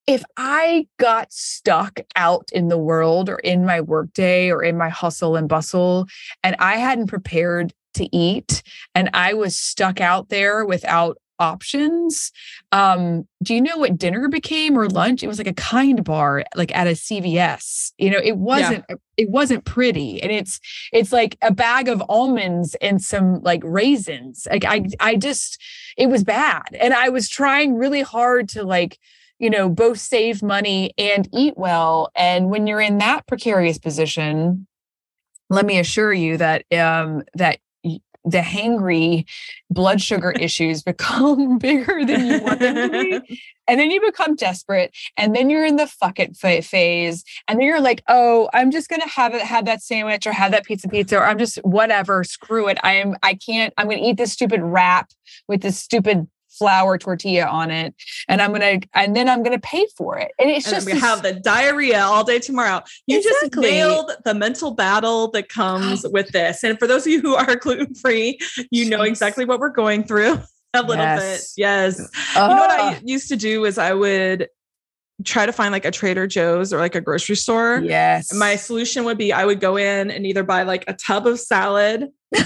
if 0.07 0.23
I 0.37 0.87
got 0.99 1.33
stuck 1.33 2.01
out 2.17 2.49
in 2.53 2.69
the 2.69 2.79
world 2.79 3.29
or 3.29 3.39
in 3.39 3.65
my 3.65 3.81
workday 3.81 4.51
or 4.51 4.63
in 4.63 4.77
my 4.77 4.89
hustle 4.89 5.37
and 5.37 5.49
bustle, 5.49 6.07
and 6.43 6.57
I 6.59 6.77
hadn't 6.77 7.07
prepared 7.07 7.73
to 7.95 8.17
eat, 8.17 8.63
and 8.95 9.11
I 9.15 9.35
was 9.35 9.57
stuck 9.57 10.01
out 10.01 10.29
there 10.29 10.65
without 10.65 11.19
options. 11.41 12.31
Um, 12.71 13.27
do 13.43 13.55
you 13.55 13.61
know 13.61 13.79
what 13.79 13.99
dinner 13.99 14.29
became 14.29 14.79
or 14.79 14.89
lunch? 14.89 15.23
It 15.23 15.27
was 15.27 15.39
like 15.39 15.47
a 15.49 15.55
kind 15.55 16.05
bar, 16.05 16.45
like 16.55 16.75
at 16.77 16.87
a 16.87 16.91
CVS. 16.91 17.93
You 17.99 18.11
know, 18.11 18.21
it 18.23 18.37
wasn't 18.37 18.85
yeah. 18.89 18.97
it 19.17 19.31
wasn't 19.31 19.65
pretty. 19.65 20.23
And 20.23 20.31
it's 20.31 20.61
it's 20.93 21.13
like 21.13 21.37
a 21.43 21.53
bag 21.53 21.89
of 21.89 22.03
almonds 22.09 22.77
and 22.81 23.03
some 23.03 23.41
like 23.43 23.63
raisins. 23.65 24.47
Like 24.49 24.65
I 24.65 24.85
I 25.01 25.17
just 25.17 25.61
it 25.97 26.09
was 26.09 26.23
bad. 26.23 26.77
And 26.79 26.95
I 26.95 27.09
was 27.09 27.29
trying 27.29 27.75
really 27.75 28.03
hard 28.03 28.49
to 28.51 28.63
like 28.63 28.99
you 29.41 29.51
know 29.51 29.69
both 29.69 29.99
save 29.99 30.43
money 30.43 30.93
and 30.97 31.29
eat 31.33 31.55
well 31.57 32.11
and 32.15 32.51
when 32.51 32.67
you're 32.67 32.81
in 32.81 32.99
that 32.99 33.27
precarious 33.27 33.79
position 33.79 34.67
let 35.49 35.67
me 35.67 35.79
assure 35.79 36.13
you 36.13 36.37
that 36.37 36.65
um, 36.73 37.25
that 37.35 37.59
the 38.25 38.39
hangry 38.39 39.25
blood 39.71 40.01
sugar 40.01 40.31
issues 40.41 40.83
become 40.83 41.59
bigger 41.59 42.05
than 42.05 42.27
you 42.27 42.41
want 42.41 42.61
them 42.61 42.75
to 42.75 43.21
be. 43.21 43.43
And 43.67 43.79
then 43.79 43.91
you 43.91 44.01
become 44.01 44.35
desperate. 44.35 44.95
And 45.17 45.35
then 45.35 45.49
you're 45.49 45.65
in 45.65 45.77
the 45.77 45.87
fuck 45.87 46.19
it 46.19 46.37
phase. 46.37 47.25
And 47.47 47.59
then 47.59 47.67
you're 47.67 47.81
like, 47.81 48.03
oh, 48.09 48.49
I'm 48.53 48.71
just 48.71 48.89
gonna 48.89 49.09
have 49.09 49.35
it, 49.35 49.43
have 49.43 49.65
that 49.67 49.83
sandwich 49.83 50.27
or 50.27 50.33
have 50.33 50.51
that 50.53 50.65
pizza 50.65 50.89
pizza, 50.89 51.19
or 51.19 51.25
I'm 51.25 51.39
just 51.39 51.59
whatever, 51.59 52.25
screw 52.25 52.69
it. 52.69 52.79
I 52.83 52.95
am 52.95 53.17
I 53.23 53.35
can't, 53.35 53.73
I'm 53.77 53.89
gonna 53.89 54.03
eat 54.03 54.17
this 54.17 54.33
stupid 54.33 54.61
wrap 54.61 55.11
with 55.47 55.63
this 55.63 55.79
stupid 55.79 56.29
flour 56.61 56.99
tortilla 56.99 57.47
on 57.47 57.71
it 57.71 57.95
and 58.29 58.43
i'm 58.43 58.53
gonna 58.53 58.79
and 58.95 59.17
then 59.17 59.31
i'm 59.31 59.43
gonna 59.43 59.59
pay 59.61 59.87
for 59.97 60.19
it 60.19 60.31
and 60.39 60.51
it's 60.51 60.67
and 60.67 60.75
just 60.75 60.87
we 60.87 60.93
have 60.93 61.23
the 61.23 61.33
diarrhea 61.33 61.99
all 61.99 62.23
day 62.23 62.39
tomorrow 62.39 62.83
you 63.07 63.17
exactly. 63.17 63.49
just 63.49 63.57
nailed 63.57 64.11
the 64.27 64.35
mental 64.35 64.73
battle 64.73 65.31
that 65.31 65.49
comes 65.49 66.05
oh. 66.05 66.11
with 66.11 66.29
this 66.33 66.63
and 66.63 66.79
for 66.79 66.87
those 66.87 67.07
of 67.07 67.13
you 67.13 67.23
who 67.23 67.35
are 67.35 67.57
gluten-free 67.61 68.39
you 68.71 68.85
Jeez. 68.85 68.91
know 68.91 69.01
exactly 69.01 69.47
what 69.47 69.59
we're 69.59 69.71
going 69.71 70.05
through 70.05 70.39
a 70.75 70.83
little 70.83 71.03
yes. 71.03 71.55
bit 71.55 71.63
yes 71.63 72.09
oh. 72.37 72.49
you 72.51 72.55
know 72.55 72.61
what 72.61 72.71
i 72.71 73.01
used 73.03 73.29
to 73.31 73.37
do 73.37 73.65
is 73.65 73.79
i 73.79 73.95
would 73.95 74.47
try 75.25 75.47
to 75.47 75.53
find 75.53 75.73
like 75.73 75.85
a 75.85 75.91
Trader 75.91 76.27
Joe's 76.27 76.73
or 76.73 76.79
like 76.79 76.95
a 76.95 77.01
grocery 77.01 77.37
store. 77.37 77.81
Yes. 77.85 78.33
My 78.33 78.57
solution 78.57 79.05
would 79.05 79.19
be 79.19 79.33
I 79.33 79.45
would 79.45 79.61
go 79.61 79.77
in 79.77 80.11
and 80.11 80.27
either 80.27 80.43
buy 80.43 80.63
like 80.63 80.85
a 80.89 80.95
tub 80.95 81.27
of 81.27 81.41
salad 81.41 82.09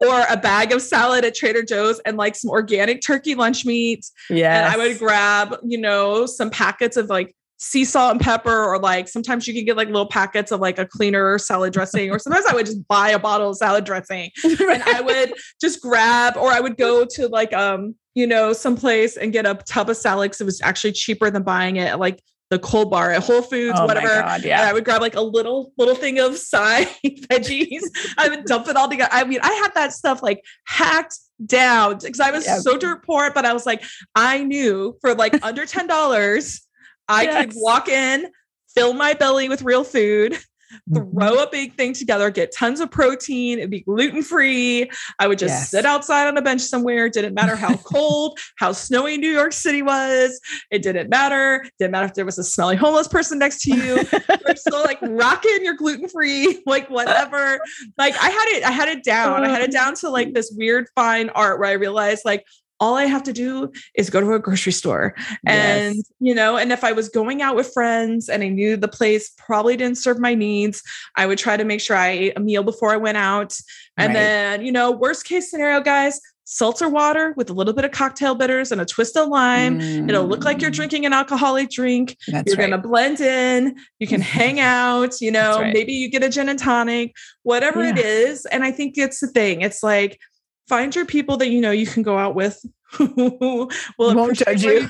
or 0.00 0.24
a 0.28 0.36
bag 0.36 0.72
of 0.72 0.82
salad 0.82 1.24
at 1.24 1.34
Trader 1.34 1.62
Joe's 1.62 2.00
and 2.00 2.16
like 2.16 2.36
some 2.36 2.50
organic 2.50 3.02
turkey 3.02 3.34
lunch 3.34 3.64
meat. 3.64 4.06
Yeah. 4.30 4.66
And 4.66 4.74
I 4.74 4.76
would 4.76 4.98
grab, 4.98 5.56
you 5.62 5.78
know, 5.78 6.26
some 6.26 6.50
packets 6.50 6.96
of 6.96 7.08
like 7.08 7.34
sea 7.64 7.84
salt 7.84 8.12
and 8.12 8.20
pepper, 8.20 8.64
or 8.64 8.78
like 8.78 9.08
sometimes 9.08 9.48
you 9.48 9.54
can 9.54 9.64
get 9.64 9.74
like 9.76 9.88
little 9.88 10.06
packets 10.06 10.52
of 10.52 10.60
like 10.60 10.78
a 10.78 10.86
cleaner 10.86 11.38
salad 11.38 11.72
dressing, 11.72 12.10
or 12.10 12.18
sometimes 12.18 12.44
I 12.44 12.54
would 12.54 12.66
just 12.66 12.86
buy 12.88 13.10
a 13.10 13.18
bottle 13.18 13.50
of 13.50 13.56
salad 13.56 13.84
dressing 13.84 14.30
and 14.44 14.82
I 14.82 15.00
would 15.00 15.32
just 15.60 15.80
grab, 15.80 16.36
or 16.36 16.50
I 16.50 16.60
would 16.60 16.76
go 16.76 17.06
to 17.12 17.28
like, 17.28 17.54
um, 17.54 17.94
you 18.14 18.26
know, 18.26 18.52
someplace 18.52 19.16
and 19.16 19.32
get 19.32 19.46
a 19.46 19.54
tub 19.66 19.88
of 19.88 19.96
salad 19.96 20.30
because 20.30 20.42
it 20.42 20.44
was 20.44 20.60
actually 20.60 20.92
cheaper 20.92 21.30
than 21.30 21.42
buying 21.42 21.76
it 21.76 21.88
at 21.88 21.98
like 21.98 22.22
the 22.50 22.58
cold 22.58 22.90
bar 22.90 23.10
at 23.10 23.22
Whole 23.22 23.40
Foods, 23.40 23.78
oh 23.80 23.86
whatever. 23.86 24.06
God, 24.06 24.44
yeah. 24.44 24.60
And 24.60 24.68
I 24.68 24.72
would 24.74 24.84
grab 24.84 25.00
like 25.00 25.16
a 25.16 25.22
little 25.22 25.72
little 25.78 25.94
thing 25.94 26.18
of 26.18 26.36
side 26.36 26.88
veggies. 27.06 27.82
I 28.18 28.28
would 28.28 28.44
dump 28.44 28.68
it 28.68 28.76
all 28.76 28.88
together. 28.88 29.08
I 29.10 29.24
mean, 29.24 29.40
I 29.42 29.52
had 29.54 29.74
that 29.74 29.92
stuff 29.92 30.22
like 30.22 30.44
hacked 30.66 31.18
down 31.46 31.98
because 31.98 32.20
I 32.20 32.30
was 32.30 32.44
yeah. 32.44 32.58
so 32.58 32.76
dirt 32.76 33.04
poor, 33.04 33.30
but 33.32 33.46
I 33.46 33.54
was 33.54 33.64
like, 33.64 33.82
I 34.14 34.44
knew 34.44 34.96
for 35.00 35.14
like 35.14 35.42
under 35.42 35.64
ten 35.64 35.86
dollars, 35.86 36.60
I 37.08 37.24
yes. 37.24 37.46
could 37.46 37.54
walk 37.56 37.88
in, 37.88 38.28
fill 38.74 38.94
my 38.94 39.14
belly 39.14 39.48
with 39.48 39.62
real 39.62 39.84
food, 39.84 40.38
Mm-hmm. 40.90 41.18
throw 41.18 41.42
a 41.42 41.48
big 41.50 41.74
thing 41.74 41.92
together, 41.92 42.30
get 42.30 42.52
tons 42.52 42.80
of 42.80 42.90
protein, 42.90 43.58
it'd 43.58 43.70
be 43.70 43.80
gluten 43.80 44.22
free. 44.22 44.90
I 45.18 45.28
would 45.28 45.38
just 45.38 45.52
yes. 45.52 45.70
sit 45.70 45.84
outside 45.86 46.26
on 46.26 46.36
a 46.36 46.42
bench 46.42 46.62
somewhere. 46.62 47.08
Didn't 47.08 47.34
matter 47.34 47.56
how 47.56 47.76
cold, 47.84 48.38
how 48.56 48.72
snowy 48.72 49.16
New 49.16 49.30
York 49.30 49.52
City 49.52 49.82
was. 49.82 50.40
It 50.70 50.82
didn't 50.82 51.10
matter. 51.10 51.64
Didn't 51.78 51.92
matter 51.92 52.06
if 52.06 52.14
there 52.14 52.24
was 52.24 52.38
a 52.38 52.44
smelly 52.44 52.76
homeless 52.76 53.08
person 53.08 53.38
next 53.38 53.62
to 53.62 53.74
you. 53.74 54.04
You're 54.46 54.56
still 54.56 54.82
like 54.82 54.98
rocking 55.02 55.64
your 55.64 55.74
gluten 55.74 56.08
free, 56.08 56.62
like 56.66 56.90
whatever. 56.90 57.60
Like 57.96 58.14
I 58.20 58.30
had 58.30 58.48
it, 58.56 58.64
I 58.64 58.70
had 58.70 58.88
it 58.88 59.04
down. 59.04 59.44
I 59.44 59.48
had 59.48 59.62
it 59.62 59.70
down 59.70 59.94
to 59.96 60.10
like 60.10 60.34
this 60.34 60.52
weird 60.56 60.88
fine 60.94 61.30
art 61.30 61.60
where 61.60 61.68
I 61.68 61.74
realized 61.74 62.22
like, 62.24 62.44
all 62.80 62.96
I 62.96 63.04
have 63.04 63.22
to 63.24 63.32
do 63.32 63.72
is 63.96 64.10
go 64.10 64.20
to 64.20 64.32
a 64.34 64.38
grocery 64.38 64.72
store. 64.72 65.14
And, 65.46 65.96
yes. 65.96 66.12
you 66.20 66.34
know, 66.34 66.56
and 66.56 66.72
if 66.72 66.84
I 66.84 66.92
was 66.92 67.08
going 67.08 67.40
out 67.40 67.56
with 67.56 67.72
friends 67.72 68.28
and 68.28 68.42
I 68.42 68.48
knew 68.48 68.76
the 68.76 68.88
place 68.88 69.30
probably 69.38 69.76
didn't 69.76 69.98
serve 69.98 70.18
my 70.18 70.34
needs, 70.34 70.82
I 71.16 71.26
would 71.26 71.38
try 71.38 71.56
to 71.56 71.64
make 71.64 71.80
sure 71.80 71.96
I 71.96 72.08
ate 72.08 72.36
a 72.36 72.40
meal 72.40 72.62
before 72.62 72.92
I 72.92 72.96
went 72.96 73.16
out. 73.16 73.56
And 73.96 74.08
right. 74.08 74.14
then, 74.14 74.64
you 74.64 74.72
know, 74.72 74.90
worst 74.90 75.24
case 75.24 75.50
scenario, 75.50 75.80
guys, 75.80 76.20
seltzer 76.44 76.88
water 76.88 77.32
with 77.36 77.48
a 77.48 77.52
little 77.52 77.72
bit 77.72 77.84
of 77.84 77.90
cocktail 77.90 78.34
bitters 78.34 78.70
and 78.70 78.80
a 78.80 78.84
twist 78.84 79.16
of 79.16 79.28
lime. 79.28 79.80
Mm. 79.80 80.08
It'll 80.08 80.26
look 80.26 80.44
like 80.44 80.60
you're 80.60 80.70
mm. 80.70 80.74
drinking 80.74 81.06
an 81.06 81.12
alcoholic 81.12 81.70
drink. 81.70 82.16
That's 82.28 82.52
you're 82.52 82.58
right. 82.58 82.68
going 82.68 82.82
to 82.82 82.86
blend 82.86 83.20
in. 83.20 83.76
You 83.98 84.06
can 84.06 84.20
hang 84.38 84.60
out, 84.60 85.20
you 85.20 85.30
know, 85.30 85.60
right. 85.60 85.72
maybe 85.72 85.92
you 85.92 86.10
get 86.10 86.22
a 86.22 86.28
gin 86.28 86.48
and 86.48 86.58
tonic, 86.58 87.14
whatever 87.42 87.82
yeah. 87.82 87.90
it 87.90 87.98
is. 87.98 88.44
And 88.46 88.62
I 88.62 88.72
think 88.72 88.98
it's 88.98 89.20
the 89.20 89.28
thing. 89.28 89.62
It's 89.62 89.82
like, 89.82 90.20
find 90.68 90.94
your 90.94 91.06
people 91.06 91.36
that 91.38 91.48
you 91.48 91.60
know 91.60 91.70
you 91.70 91.86
can 91.86 92.02
go 92.02 92.18
out 92.18 92.34
with 92.34 92.64
who 92.92 93.68
will 93.98 94.14
won't 94.14 94.36
judge 94.38 94.62
you. 94.62 94.88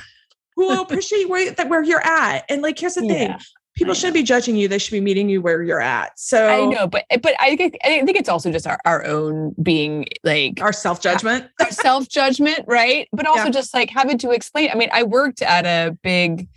who 0.57 0.69
will 0.69 0.83
appreciate 0.83 1.29
where, 1.29 1.51
that 1.53 1.69
where 1.69 1.83
you're 1.83 2.05
at. 2.05 2.45
And 2.49 2.63
like, 2.63 2.79
here's 2.79 2.95
the 2.95 3.03
thing. 3.03 3.31
Yeah, 3.31 3.39
people 3.75 3.95
shouldn't 3.95 4.15
be 4.15 4.23
judging 4.23 4.57
you. 4.57 4.69
They 4.69 4.79
should 4.79 4.93
be 4.93 5.01
meeting 5.01 5.29
you 5.29 5.41
where 5.41 5.63
you're 5.63 5.81
at. 5.81 6.19
So 6.19 6.49
I 6.49 6.67
know, 6.67 6.87
but 6.87 7.05
but 7.23 7.35
I 7.41 7.57
think 7.57 7.77
I 7.85 8.05
think 8.05 8.17
it's 8.17 8.29
also 8.29 8.51
just 8.53 8.67
our, 8.67 8.79
our 8.85 9.05
own 9.05 9.55
being 9.63 10.07
like 10.23 10.61
our 10.61 10.73
self 10.73 11.01
judgment, 11.01 11.49
our 11.61 11.71
self 11.71 12.09
judgment, 12.09 12.61
right? 12.67 13.09
But 13.13 13.27
also 13.27 13.45
yeah. 13.45 13.51
just 13.51 13.75
like 13.75 13.91
having 13.91 14.19
to 14.19 14.31
explain. 14.31 14.71
I 14.71 14.75
mean, 14.75 14.91
I 14.93 15.03
worked 15.03 15.43
at 15.43 15.67
a 15.67 15.97
big 16.03 16.49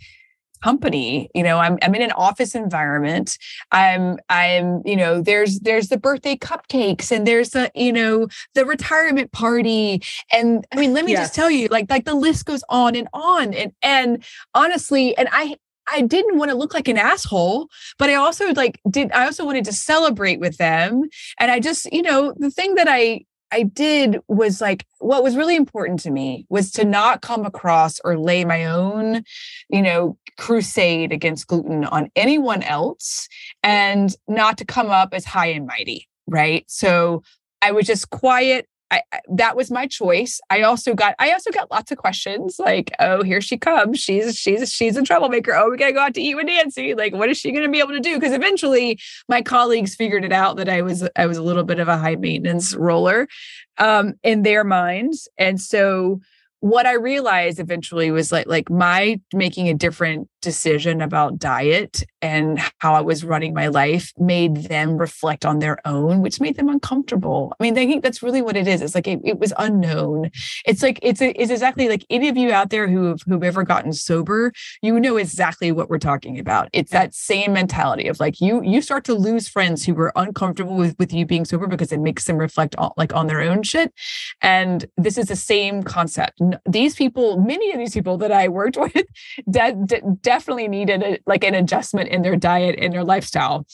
company 0.62 1.30
you 1.34 1.42
know 1.42 1.58
i'm 1.58 1.78
i'm 1.82 1.94
in 1.94 2.02
an 2.02 2.12
office 2.12 2.54
environment. 2.54 3.38
I'm 3.72 4.18
i'm 4.28 4.82
you 4.84 4.96
know 4.96 5.20
there's 5.20 5.60
there's 5.60 5.88
the 5.88 5.98
birthday 5.98 6.36
cupcakes 6.36 7.10
and 7.10 7.26
there's 7.26 7.50
the 7.50 7.70
you 7.74 7.92
know 7.92 8.28
the 8.54 8.64
retirement 8.64 9.32
party. 9.32 10.02
And 10.32 10.66
i 10.72 10.76
mean 10.76 10.92
let 10.92 11.04
me 11.04 11.14
just 11.14 11.34
tell 11.34 11.50
you 11.50 11.68
like 11.68 11.90
like 11.90 12.04
the 12.04 12.14
list 12.14 12.46
goes 12.46 12.64
on 12.68 12.94
and 12.94 13.08
on. 13.12 13.54
And 13.54 13.72
and 13.82 14.24
honestly 14.54 15.16
and 15.16 15.28
i 15.32 15.56
I 15.90 16.02
didn't 16.02 16.36
want 16.36 16.50
to 16.50 16.56
look 16.56 16.74
like 16.74 16.88
an 16.88 16.98
asshole, 16.98 17.68
but 17.98 18.10
I 18.10 18.14
also 18.14 18.52
like 18.52 18.78
did 18.90 19.10
I 19.12 19.24
also 19.24 19.44
wanted 19.44 19.64
to 19.64 19.72
celebrate 19.72 20.38
with 20.38 20.58
them. 20.58 21.04
And 21.38 21.50
I 21.50 21.60
just, 21.60 21.90
you 21.92 22.02
know, 22.02 22.34
the 22.36 22.50
thing 22.50 22.74
that 22.74 22.88
I 22.88 23.24
I 23.50 23.62
did 23.62 24.18
was 24.28 24.60
like 24.60 24.84
what 24.98 25.22
was 25.22 25.36
really 25.36 25.56
important 25.56 26.00
to 26.00 26.10
me 26.10 26.46
was 26.48 26.70
to 26.72 26.84
not 26.84 27.22
come 27.22 27.46
across 27.46 28.00
or 28.04 28.18
lay 28.18 28.44
my 28.44 28.66
own, 28.66 29.24
you 29.68 29.82
know, 29.82 30.18
crusade 30.36 31.12
against 31.12 31.46
gluten 31.46 31.84
on 31.84 32.10
anyone 32.14 32.62
else 32.62 33.28
and 33.62 34.14
not 34.26 34.58
to 34.58 34.64
come 34.64 34.90
up 34.90 35.12
as 35.12 35.24
high 35.24 35.48
and 35.48 35.66
mighty, 35.66 36.08
right? 36.26 36.64
So 36.68 37.22
I 37.62 37.72
was 37.72 37.86
just 37.86 38.10
quiet 38.10 38.68
I, 38.90 39.02
that 39.34 39.56
was 39.56 39.70
my 39.70 39.86
choice. 39.86 40.40
I 40.48 40.62
also 40.62 40.94
got 40.94 41.14
I 41.18 41.32
also 41.32 41.50
got 41.50 41.70
lots 41.70 41.90
of 41.90 41.98
questions 41.98 42.58
like, 42.58 42.90
oh, 42.98 43.22
here 43.22 43.40
she 43.40 43.58
comes. 43.58 43.98
She's 44.00 44.36
she's 44.36 44.72
she's 44.72 44.96
a 44.96 45.02
troublemaker. 45.02 45.54
Oh, 45.54 45.70
we 45.70 45.76
gotta 45.76 45.92
go 45.92 46.00
out 46.00 46.14
to 46.14 46.22
eat 46.22 46.34
with 46.34 46.46
Nancy. 46.46 46.94
Like, 46.94 47.12
what 47.12 47.28
is 47.28 47.36
she 47.36 47.52
gonna 47.52 47.68
be 47.68 47.80
able 47.80 47.92
to 47.92 48.00
do? 48.00 48.14
Because 48.14 48.32
eventually 48.32 48.98
my 49.28 49.42
colleagues 49.42 49.94
figured 49.94 50.24
it 50.24 50.32
out 50.32 50.56
that 50.56 50.68
I 50.68 50.82
was 50.82 51.06
I 51.16 51.26
was 51.26 51.36
a 51.36 51.42
little 51.42 51.64
bit 51.64 51.80
of 51.80 51.88
a 51.88 51.98
high 51.98 52.16
maintenance 52.16 52.74
roller 52.74 53.28
um, 53.76 54.14
in 54.22 54.42
their 54.42 54.64
minds. 54.64 55.28
And 55.36 55.60
so 55.60 56.20
what 56.60 56.86
I 56.86 56.94
realized 56.94 57.60
eventually 57.60 58.10
was 58.10 58.32
like 58.32 58.46
like 58.46 58.70
my 58.70 59.20
making 59.32 59.68
a 59.68 59.74
different 59.74 60.28
decision 60.40 61.00
about 61.00 61.38
diet 61.38 62.04
and 62.22 62.58
how 62.78 62.94
I 62.94 63.00
was 63.00 63.24
running 63.24 63.54
my 63.54 63.68
life 63.68 64.12
made 64.18 64.56
them 64.64 64.96
reflect 64.96 65.44
on 65.44 65.58
their 65.58 65.78
own, 65.86 66.20
which 66.22 66.40
made 66.40 66.56
them 66.56 66.68
uncomfortable. 66.68 67.54
I 67.58 67.62
mean, 67.62 67.78
I 67.78 67.86
think 67.86 68.02
that's 68.02 68.22
really 68.22 68.42
what 68.42 68.56
it 68.56 68.66
is. 68.66 68.82
It's 68.82 68.94
like 68.94 69.06
it, 69.06 69.20
it 69.24 69.38
was 69.38 69.52
unknown. 69.58 70.30
It's 70.64 70.82
like 70.82 70.98
it's 71.02 71.20
a, 71.20 71.30
it's 71.40 71.50
exactly 71.50 71.88
like 71.88 72.04
any 72.10 72.28
of 72.28 72.36
you 72.36 72.52
out 72.52 72.70
there 72.70 72.88
who 72.88 73.04
have 73.04 73.20
who've 73.26 73.42
ever 73.42 73.62
gotten 73.62 73.92
sober, 73.92 74.52
you 74.82 74.98
know 74.98 75.16
exactly 75.16 75.72
what 75.72 75.88
we're 75.88 75.98
talking 75.98 76.38
about. 76.38 76.68
It's 76.72 76.92
that 76.92 77.14
same 77.14 77.52
mentality 77.52 78.08
of 78.08 78.20
like 78.20 78.40
you 78.40 78.62
you 78.62 78.82
start 78.82 79.04
to 79.04 79.14
lose 79.14 79.48
friends 79.48 79.84
who 79.84 79.94
were 79.94 80.12
uncomfortable 80.16 80.76
with 80.76 80.96
with 80.98 81.12
you 81.12 81.26
being 81.26 81.44
sober 81.44 81.66
because 81.66 81.92
it 81.92 82.00
makes 82.00 82.24
them 82.24 82.36
reflect 82.36 82.74
on 82.76 82.90
like 82.96 83.14
on 83.14 83.26
their 83.26 83.40
own 83.40 83.62
shit. 83.62 83.92
And 84.40 84.86
this 84.96 85.18
is 85.18 85.26
the 85.26 85.36
same 85.36 85.82
concept. 85.82 86.40
These 86.68 86.94
people, 86.94 87.40
many 87.40 87.72
of 87.72 87.78
these 87.78 87.94
people 87.94 88.18
that 88.18 88.32
I 88.32 88.48
worked 88.48 88.76
with, 88.80 89.06
de- 89.50 89.76
de- 89.86 90.02
definitely 90.38 90.68
needed 90.68 91.02
a, 91.02 91.18
like 91.26 91.42
an 91.42 91.54
adjustment 91.54 92.08
in 92.10 92.22
their 92.22 92.36
diet 92.36 92.78
and 92.78 92.94
their 92.94 93.02
lifestyle. 93.02 93.66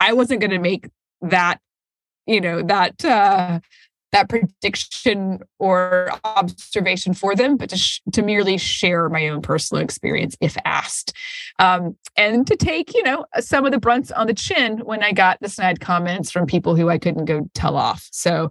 I 0.00 0.12
wasn't 0.12 0.40
going 0.40 0.50
to 0.50 0.58
make 0.58 0.86
that, 1.22 1.60
you 2.26 2.42
know, 2.42 2.60
that 2.62 3.02
uh 3.02 3.60
that 4.12 4.28
prediction 4.28 5.40
or 5.58 6.10
observation 6.24 7.14
for 7.14 7.36
them, 7.36 7.56
but 7.56 7.70
to, 7.70 7.76
sh- 7.76 8.00
to 8.12 8.22
merely 8.22 8.58
share 8.58 9.08
my 9.08 9.28
own 9.28 9.40
personal 9.40 9.82
experience 9.82 10.36
if 10.40 10.56
asked. 10.64 11.12
Um, 11.58 11.96
and 12.16 12.46
to 12.46 12.56
take, 12.56 12.92
you 12.94 13.02
know, 13.02 13.24
some 13.38 13.64
of 13.66 13.72
the 13.72 13.78
brunts 13.78 14.10
on 14.10 14.26
the 14.26 14.34
chin 14.34 14.78
when 14.78 15.02
I 15.02 15.12
got 15.12 15.38
the 15.40 15.48
snide 15.48 15.80
comments 15.80 16.30
from 16.30 16.46
people 16.46 16.74
who 16.74 16.88
I 16.88 16.98
couldn't 16.98 17.26
go 17.26 17.48
tell 17.54 17.76
off. 17.76 18.08
So, 18.10 18.50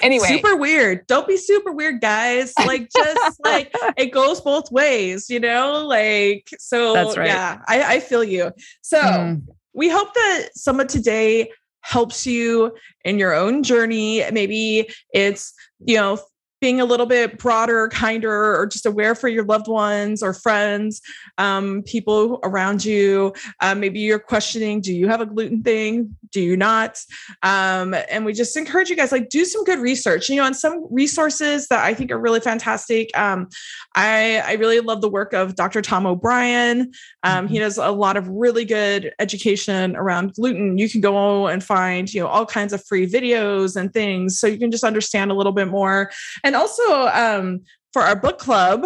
anyway. 0.00 0.28
Super 0.28 0.56
weird. 0.56 1.06
Don't 1.06 1.26
be 1.26 1.36
super 1.36 1.72
weird, 1.72 2.00
guys. 2.00 2.52
Like, 2.58 2.88
just 2.94 3.40
like 3.44 3.74
it 3.96 4.12
goes 4.12 4.40
both 4.40 4.70
ways, 4.70 5.30
you 5.30 5.40
know? 5.40 5.86
Like, 5.86 6.48
so, 6.58 6.92
That's 6.92 7.16
right. 7.16 7.28
yeah, 7.28 7.62
I, 7.66 7.94
I 7.94 8.00
feel 8.00 8.24
you. 8.24 8.52
So, 8.82 9.00
mm. 9.00 9.42
we 9.72 9.88
hope 9.88 10.12
that 10.12 10.50
some 10.54 10.80
of 10.80 10.88
today 10.88 11.50
helps 11.88 12.26
you 12.26 12.76
in 13.02 13.18
your 13.18 13.32
own 13.32 13.62
journey. 13.62 14.22
Maybe 14.30 14.90
it's, 15.14 15.54
you 15.78 15.96
know, 15.96 16.18
being 16.60 16.80
a 16.80 16.84
little 16.84 17.06
bit 17.06 17.38
broader, 17.38 17.88
kinder, 17.88 18.56
or 18.56 18.66
just 18.66 18.86
aware 18.86 19.14
for 19.14 19.28
your 19.28 19.44
loved 19.44 19.68
ones 19.68 20.22
or 20.22 20.32
friends, 20.34 21.00
um, 21.38 21.82
people 21.82 22.40
around 22.42 22.84
you. 22.84 23.32
Uh, 23.60 23.74
maybe 23.74 24.00
you're 24.00 24.18
questioning, 24.18 24.80
do 24.80 24.92
you 24.92 25.08
have 25.08 25.20
a 25.20 25.26
gluten 25.26 25.62
thing? 25.62 26.16
Do 26.30 26.40
you 26.40 26.56
not? 26.56 27.02
Um, 27.42 27.94
and 28.10 28.24
we 28.24 28.32
just 28.32 28.56
encourage 28.56 28.90
you 28.90 28.96
guys, 28.96 29.12
like, 29.12 29.28
do 29.28 29.44
some 29.44 29.64
good 29.64 29.78
research, 29.78 30.28
you 30.28 30.36
know, 30.36 30.44
on 30.44 30.54
some 30.54 30.86
resources 30.90 31.68
that 31.68 31.84
I 31.84 31.94
think 31.94 32.10
are 32.10 32.18
really 32.18 32.40
fantastic. 32.40 33.16
Um, 33.16 33.48
I, 33.94 34.42
I 34.44 34.54
really 34.54 34.80
love 34.80 35.00
the 35.00 35.08
work 35.08 35.32
of 35.32 35.54
Dr. 35.54 35.80
Tom 35.80 36.06
O'Bryan. 36.06 36.92
Um, 37.22 37.44
mm-hmm. 37.44 37.54
He 37.54 37.58
does 37.60 37.78
a 37.78 37.90
lot 37.90 38.16
of 38.16 38.28
really 38.28 38.64
good 38.64 39.12
education 39.18 39.96
around 39.96 40.34
gluten. 40.34 40.76
You 40.76 40.88
can 40.88 41.00
go 41.00 41.46
and 41.46 41.62
find, 41.62 42.12
you 42.12 42.20
know, 42.20 42.26
all 42.26 42.46
kinds 42.46 42.72
of 42.72 42.84
free 42.84 43.06
videos 43.06 43.76
and 43.76 43.92
things. 43.92 44.38
So 44.38 44.46
you 44.46 44.58
can 44.58 44.70
just 44.70 44.84
understand 44.84 45.30
a 45.30 45.34
little 45.34 45.52
bit 45.52 45.68
more 45.68 46.10
and 46.48 46.56
also 46.56 47.06
um, 47.08 47.60
for 47.92 48.00
our 48.00 48.16
book 48.16 48.38
club, 48.38 48.84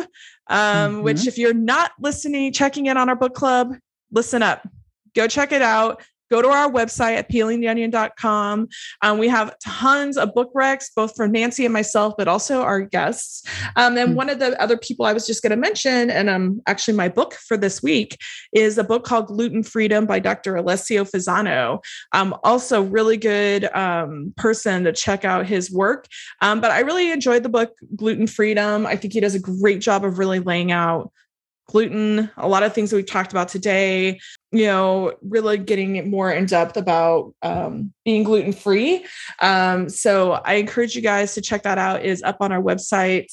um, 0.49 0.57
mm-hmm. 0.57 1.03
which 1.03 1.29
if 1.29 1.39
you're 1.39 1.55
not 1.55 1.93
listening, 2.01 2.53
checking 2.53 2.87
in 2.87 2.97
on 2.97 3.09
our 3.09 3.15
book 3.15 3.35
club, 3.35 3.75
listen 4.11 4.43
up. 4.43 4.69
Go 5.15 5.29
check 5.29 5.53
it 5.53 5.63
out 5.63 6.03
go 6.33 6.41
to 6.41 6.49
our 6.49 6.71
website 6.71 7.17
at 7.17 7.31
peelingtheonion.com. 7.31 8.69
Um, 9.03 9.19
we 9.19 9.29
have 9.29 9.55
tons 9.59 10.17
of 10.17 10.33
book 10.35 10.51
recs, 10.55 10.87
both 10.97 11.15
for 11.15 11.29
Nancy 11.29 11.67
and 11.67 11.73
myself, 11.75 12.15
but 12.17 12.27
also 12.27 12.63
our 12.63 12.81
guests. 12.81 13.43
Um, 13.77 13.99
and 13.99 14.09
mm-hmm. 14.09 14.17
one 14.17 14.31
of 14.31 14.39
the 14.39 14.61
other 14.61 14.79
people 14.79 15.05
I 15.05 15.13
was 15.13 15.27
just 15.27 15.43
going 15.43 15.51
to 15.51 15.57
mention, 15.57 16.11
and 16.11 16.31
um, 16.31 16.63
actually 16.67 16.95
my 16.95 17.11
book 17.11 17.35
for 17.35 17.59
this 17.59 17.83
week 17.83 18.19
is 18.53 18.79
a 18.79 18.85
book 18.85 19.05
called 19.05 19.27
Gluten 19.27 19.63
Freedom 19.63 20.07
by 20.07 20.19
Dr. 20.19 20.57
Alessio 20.57 21.05
Fasano. 21.05 21.85
Um, 22.13 22.35
also, 22.43 22.83
really 22.83 23.19
good 23.19 23.65
um, 23.75 24.33
person 24.37 24.85
to 24.85 24.93
check 24.93 25.27
out 25.27 25.45
his 25.45 25.71
work. 25.71 26.07
Um, 26.41 26.61
but 26.63 26.71
I 26.71 26.81
really 26.81 27.13
enjoyed 27.13 27.43
the 27.43 27.51
book 27.51 27.75
Gluten 27.95 28.27
Freedom. 28.27 28.87
I 28.87 28.97
think 28.97 29.13
he 29.13 29.21
does 29.21 29.35
a 29.35 29.39
great 29.39 29.81
job 29.81 30.05
of 30.05 30.19
really 30.19 30.41
laying 30.41 30.73
out 30.73 31.13
gluten, 31.73 32.31
a 32.37 32.47
lot 32.47 32.63
of 32.63 32.75
things 32.75 32.91
that 32.91 32.97
we've 32.97 33.07
talked 33.07 33.33
about 33.33 33.49
today, 33.49 34.21
you 34.53 34.67
know, 34.67 35.15
really 35.23 35.57
getting 35.57 36.11
more 36.11 36.31
in 36.31 36.45
depth 36.45 36.77
about 36.77 37.35
um, 37.43 37.93
being 38.05 38.23
gluten 38.23 38.53
free. 38.53 39.05
Um, 39.41 39.89
so 39.89 40.33
I 40.45 40.55
encourage 40.55 40.95
you 40.95 41.01
guys 41.01 41.35
to 41.35 41.41
check 41.41 41.63
that 41.63 41.79
out, 41.79 42.05
is 42.05 42.23
up 42.23 42.37
on 42.41 42.53
our 42.53 42.61
website. 42.61 43.33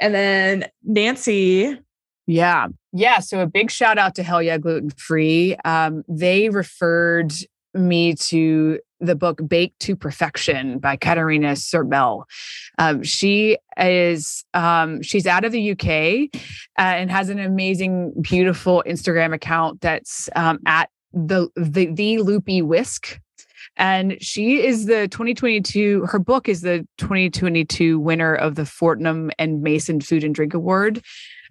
And 0.00 0.14
then 0.14 0.66
Nancy. 0.82 1.78
Yeah. 2.26 2.68
Yeah. 2.94 3.18
So 3.20 3.40
a 3.40 3.46
big 3.46 3.70
shout 3.70 3.98
out 3.98 4.14
to 4.14 4.22
Hell 4.22 4.42
Yeah 4.42 4.56
Gluten 4.56 4.90
Free. 4.90 5.56
Um, 5.64 6.04
they 6.08 6.48
referred 6.48 7.32
me 7.74 8.14
to 8.14 8.80
the 9.00 9.14
book 9.14 9.40
Baked 9.46 9.78
to 9.80 9.96
Perfection 9.96 10.78
by 10.78 10.96
Katarina 10.96 11.52
Cermelj. 11.52 12.24
Um, 12.78 13.02
she 13.02 13.58
is 13.76 14.44
um, 14.54 15.02
she's 15.02 15.26
out 15.26 15.44
of 15.44 15.52
the 15.52 15.72
UK 15.72 16.30
uh, 16.78 16.82
and 16.82 17.10
has 17.10 17.28
an 17.28 17.38
amazing, 17.38 18.14
beautiful 18.20 18.82
Instagram 18.86 19.34
account 19.34 19.80
that's 19.80 20.28
um, 20.36 20.58
at 20.66 20.90
the 21.12 21.48
the 21.56 21.86
the 21.86 22.18
loopy 22.18 22.62
whisk. 22.62 23.20
And 23.76 24.16
she 24.20 24.64
is 24.64 24.86
the 24.86 25.08
2022, 25.08 26.06
her 26.06 26.20
book 26.20 26.48
is 26.48 26.60
the 26.60 26.86
2022 26.98 27.98
winner 27.98 28.32
of 28.32 28.54
the 28.54 28.64
Fortnum 28.64 29.32
and 29.36 29.62
Mason 29.62 30.00
Food 30.00 30.22
and 30.22 30.32
Drink 30.32 30.54
Award. 30.54 31.02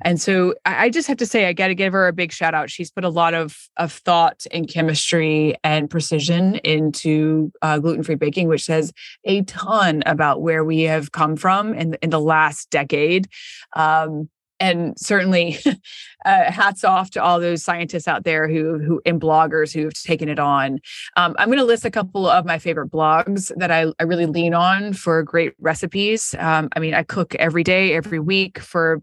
And 0.01 0.19
so 0.19 0.55
I 0.65 0.89
just 0.89 1.07
have 1.07 1.17
to 1.17 1.25
say, 1.25 1.45
I 1.45 1.53
got 1.53 1.67
to 1.67 1.75
give 1.75 1.93
her 1.93 2.07
a 2.07 2.13
big 2.13 2.31
shout 2.31 2.53
out. 2.53 2.69
She's 2.69 2.91
put 2.91 3.03
a 3.03 3.09
lot 3.09 3.33
of, 3.33 3.57
of 3.77 3.91
thought 3.91 4.45
and 4.51 4.67
chemistry 4.67 5.55
and 5.63 5.89
precision 5.89 6.55
into 6.55 7.51
uh, 7.61 7.79
gluten 7.79 8.03
free 8.03 8.15
baking, 8.15 8.47
which 8.47 8.63
says 8.63 8.91
a 9.25 9.43
ton 9.43 10.03
about 10.05 10.41
where 10.41 10.63
we 10.63 10.81
have 10.81 11.11
come 11.11 11.35
from 11.35 11.73
in, 11.73 11.95
in 12.01 12.09
the 12.09 12.19
last 12.19 12.69
decade. 12.69 13.27
Um, 13.75 14.29
and 14.63 14.97
certainly 14.97 15.57
uh, 16.25 16.51
hats 16.51 16.85
off 16.85 17.09
to 17.11 17.21
all 17.21 17.39
those 17.39 17.61
scientists 17.61 18.07
out 18.07 18.23
there 18.23 18.47
who 18.47 18.79
who 18.79 19.01
and 19.05 19.19
bloggers 19.19 19.73
who 19.73 19.83
have 19.83 19.93
taken 19.93 20.29
it 20.29 20.39
on. 20.39 20.79
Um, 21.17 21.35
i'm 21.37 21.49
going 21.49 21.59
to 21.59 21.65
list 21.65 21.85
a 21.85 21.91
couple 21.91 22.27
of 22.27 22.45
my 22.45 22.57
favorite 22.57 22.89
blogs 22.89 23.51
that 23.57 23.71
I, 23.71 23.91
I 23.99 24.03
really 24.03 24.25
lean 24.25 24.53
on 24.53 24.93
for 24.93 25.21
great 25.21 25.53
recipes. 25.59 26.33
Um, 26.39 26.69
i 26.75 26.79
mean 26.79 26.93
i 26.93 27.03
cook 27.03 27.35
every 27.35 27.63
day 27.63 27.93
every 27.93 28.19
week 28.19 28.59
for 28.59 29.01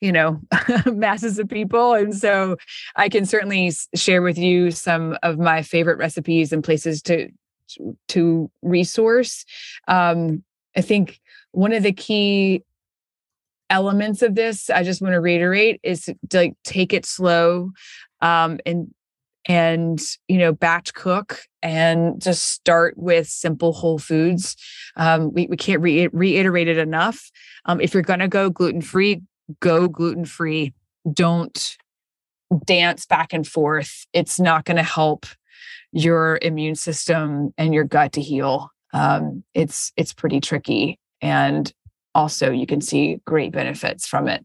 you 0.00 0.12
know 0.12 0.40
masses 0.86 1.38
of 1.38 1.48
people 1.48 1.92
and 1.94 2.16
so 2.16 2.56
i 2.96 3.08
can 3.08 3.26
certainly 3.26 3.72
share 3.94 4.22
with 4.22 4.38
you 4.38 4.70
some 4.70 5.18
of 5.22 5.38
my 5.38 5.62
favorite 5.62 5.98
recipes 5.98 6.52
and 6.52 6.62
places 6.62 7.02
to 7.02 7.28
to 8.08 8.50
resource. 8.62 9.44
Um, 9.88 10.44
i 10.76 10.80
think 10.80 11.20
one 11.52 11.72
of 11.72 11.82
the 11.82 11.92
key 11.92 12.62
elements 13.70 14.22
of 14.22 14.34
this 14.34 14.68
i 14.70 14.82
just 14.82 15.00
want 15.00 15.12
to 15.12 15.20
reiterate 15.20 15.80
is 15.82 16.04
to 16.28 16.36
like 16.36 16.54
take 16.64 16.92
it 16.92 17.06
slow 17.06 17.70
um, 18.20 18.58
and 18.66 18.92
and 19.46 20.00
you 20.28 20.38
know 20.38 20.52
batch 20.52 20.92
cook 20.94 21.40
and 21.62 22.20
just 22.20 22.50
start 22.50 22.94
with 22.96 23.26
simple 23.26 23.72
whole 23.72 23.98
foods. 23.98 24.56
Um, 24.96 25.32
we, 25.32 25.46
we 25.46 25.56
can't 25.56 25.82
re- 25.82 26.08
reiterate 26.08 26.68
it 26.68 26.78
enough. 26.78 27.30
Um, 27.66 27.80
if 27.80 27.92
you're 27.92 28.02
going 28.02 28.20
to 28.20 28.28
go 28.28 28.50
gluten 28.50 28.82
free 28.82 29.22
go 29.60 29.88
gluten 29.88 30.24
free 30.24 30.72
don't 31.12 31.76
dance 32.64 33.06
back 33.06 33.32
and 33.32 33.46
forth. 33.46 34.06
It's 34.12 34.38
not 34.38 34.64
going 34.64 34.76
to 34.76 34.82
help 34.82 35.26
your 35.92 36.38
immune 36.42 36.74
system 36.74 37.52
and 37.58 37.74
your 37.74 37.84
gut 37.84 38.12
to 38.12 38.20
heal. 38.20 38.70
Um, 38.92 39.44
it's 39.54 39.92
it's 39.96 40.12
pretty 40.12 40.40
tricky 40.40 40.98
and 41.20 41.72
also 42.14 42.50
you 42.50 42.66
can 42.66 42.80
see 42.80 43.20
great 43.24 43.52
benefits 43.52 44.06
from 44.06 44.28
it. 44.28 44.44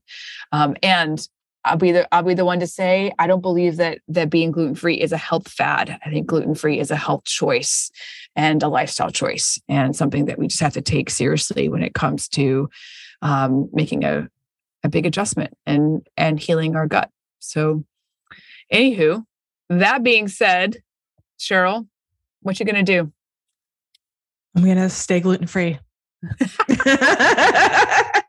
Um, 0.51 0.75
and 0.83 1.27
I'll 1.65 1.77
be 1.77 1.91
the 1.91 2.07
I'll 2.13 2.23
be 2.23 2.35
the 2.35 2.45
one 2.45 2.59
to 2.59 2.67
say 2.67 3.11
I 3.17 3.25
don't 3.25 3.41
believe 3.41 3.77
that 3.77 3.99
that 4.07 4.29
being 4.29 4.51
gluten 4.51 4.75
free 4.75 5.01
is 5.01 5.11
a 5.11 5.17
health 5.17 5.47
fad. 5.47 5.99
I 6.05 6.09
think 6.09 6.27
gluten 6.27 6.53
free 6.53 6.79
is 6.79 6.91
a 6.91 6.95
health 6.95 7.25
choice 7.25 7.89
and 8.35 8.61
a 8.61 8.67
lifestyle 8.67 9.09
choice, 9.09 9.59
and 9.67 9.95
something 9.95 10.25
that 10.25 10.37
we 10.37 10.47
just 10.47 10.61
have 10.61 10.73
to 10.73 10.81
take 10.81 11.09
seriously 11.09 11.67
when 11.67 11.81
it 11.81 11.95
comes 11.95 12.27
to 12.29 12.69
um, 13.23 13.67
making 13.73 14.03
a 14.03 14.29
a 14.83 14.89
big 14.89 15.07
adjustment 15.07 15.57
and 15.65 16.07
and 16.15 16.39
healing 16.39 16.75
our 16.75 16.87
gut. 16.87 17.09
So, 17.39 17.83
anywho, 18.71 19.25
that 19.69 20.03
being 20.03 20.27
said, 20.27 20.77
Cheryl, 21.39 21.87
what 22.41 22.59
you 22.59 22.65
gonna 22.65 22.83
do? 22.83 23.11
I'm 24.55 24.63
gonna 24.63 24.89
stay 24.89 25.19
gluten 25.19 25.47
free. 25.47 25.79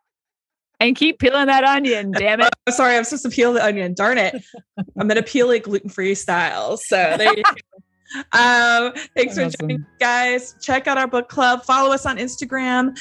and 0.81 0.97
keep 0.97 1.19
peeling 1.19 1.47
that 1.47 1.65
onion, 1.65 2.13
damn 2.13 2.41
it. 2.41 2.51
Oh, 2.67 2.73
sorry, 2.73 2.97
I'm 2.97 3.05
supposed 3.05 3.25
to 3.25 3.31
peel 3.31 3.53
the 3.53 3.65
onion. 3.65 3.95
Darn 3.95 4.19
it. 4.19 4.43
I'm 4.99 5.09
gonna 5.09 5.23
peel 5.23 5.51
it 5.51 5.63
gluten-free 5.65 6.15
style. 6.15 6.77
So 6.77 7.17
there 7.17 7.37
you 7.37 7.43
go. 7.43 7.51
Um, 8.33 8.93
thanks 9.17 9.37
awesome. 9.37 9.51
for 9.51 9.57
joining, 9.59 9.87
guys. 9.99 10.55
Check 10.63 10.87
out 10.87 10.97
our 10.97 11.09
book 11.09 11.29
club. 11.29 11.65
Follow 11.65 11.93
us 11.93 12.07
on 12.07 12.19
Instagram. 12.19 12.97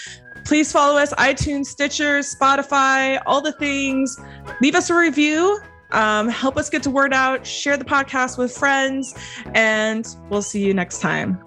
Please 0.46 0.72
follow 0.72 0.98
us, 0.98 1.14
iTunes, 1.14 1.68
Stitcher, 1.68 2.20
Spotify, 2.20 3.22
all 3.28 3.40
the 3.40 3.52
things. 3.54 4.20
Leave 4.62 4.74
us 4.74 4.90
a 4.90 4.96
review. 4.96 5.60
Um, 5.92 6.28
help 6.28 6.58
us 6.58 6.70
get 6.70 6.84
the 6.84 6.90
word 6.90 7.14
out. 7.14 7.46
Share 7.46 7.78
the 7.78 7.86
podcast 7.86 8.38
with 8.38 8.56
friends, 8.56 9.16
and 9.54 10.08
we'll 10.30 10.42
see 10.42 10.66
you 10.66 10.74
next 10.74 11.00
time. 11.00 11.40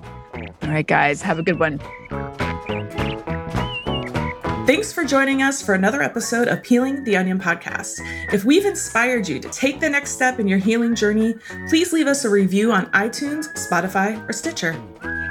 All 0.62 0.70
right, 0.70 0.86
guys. 0.86 1.20
Have 1.22 1.38
a 1.38 1.42
good 1.42 1.58
one. 1.58 1.80
Thanks 4.68 4.92
for 4.92 5.02
joining 5.02 5.40
us 5.40 5.62
for 5.62 5.72
another 5.72 6.02
episode 6.02 6.46
of 6.46 6.62
Peeling 6.62 7.02
the 7.04 7.16
Onion 7.16 7.38
podcast. 7.38 8.00
If 8.34 8.44
we've 8.44 8.66
inspired 8.66 9.26
you 9.26 9.40
to 9.40 9.48
take 9.48 9.80
the 9.80 9.88
next 9.88 10.10
step 10.10 10.38
in 10.38 10.46
your 10.46 10.58
healing 10.58 10.94
journey, 10.94 11.36
please 11.70 11.94
leave 11.94 12.06
us 12.06 12.26
a 12.26 12.28
review 12.28 12.70
on 12.70 12.84
iTunes, 12.92 13.50
Spotify, 13.54 14.28
or 14.28 14.34
Stitcher. 14.34 14.78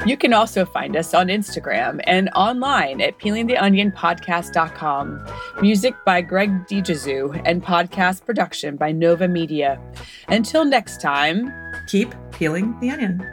You 0.07 0.17
can 0.17 0.33
also 0.33 0.65
find 0.65 0.97
us 0.97 1.13
on 1.13 1.27
Instagram 1.27 2.01
and 2.05 2.31
online 2.33 2.99
at 2.99 3.19
peelingtheonionpodcast.com. 3.19 5.27
Music 5.61 5.93
by 6.03 6.21
Greg 6.21 6.65
DiGesu 6.65 7.39
and 7.45 7.63
podcast 7.63 8.25
production 8.25 8.75
by 8.75 8.91
Nova 8.91 9.27
Media. 9.27 9.79
Until 10.29 10.65
next 10.65 10.99
time, 10.99 11.53
keep 11.85 12.11
peeling 12.31 12.75
the 12.79 12.89
onion. 12.89 13.23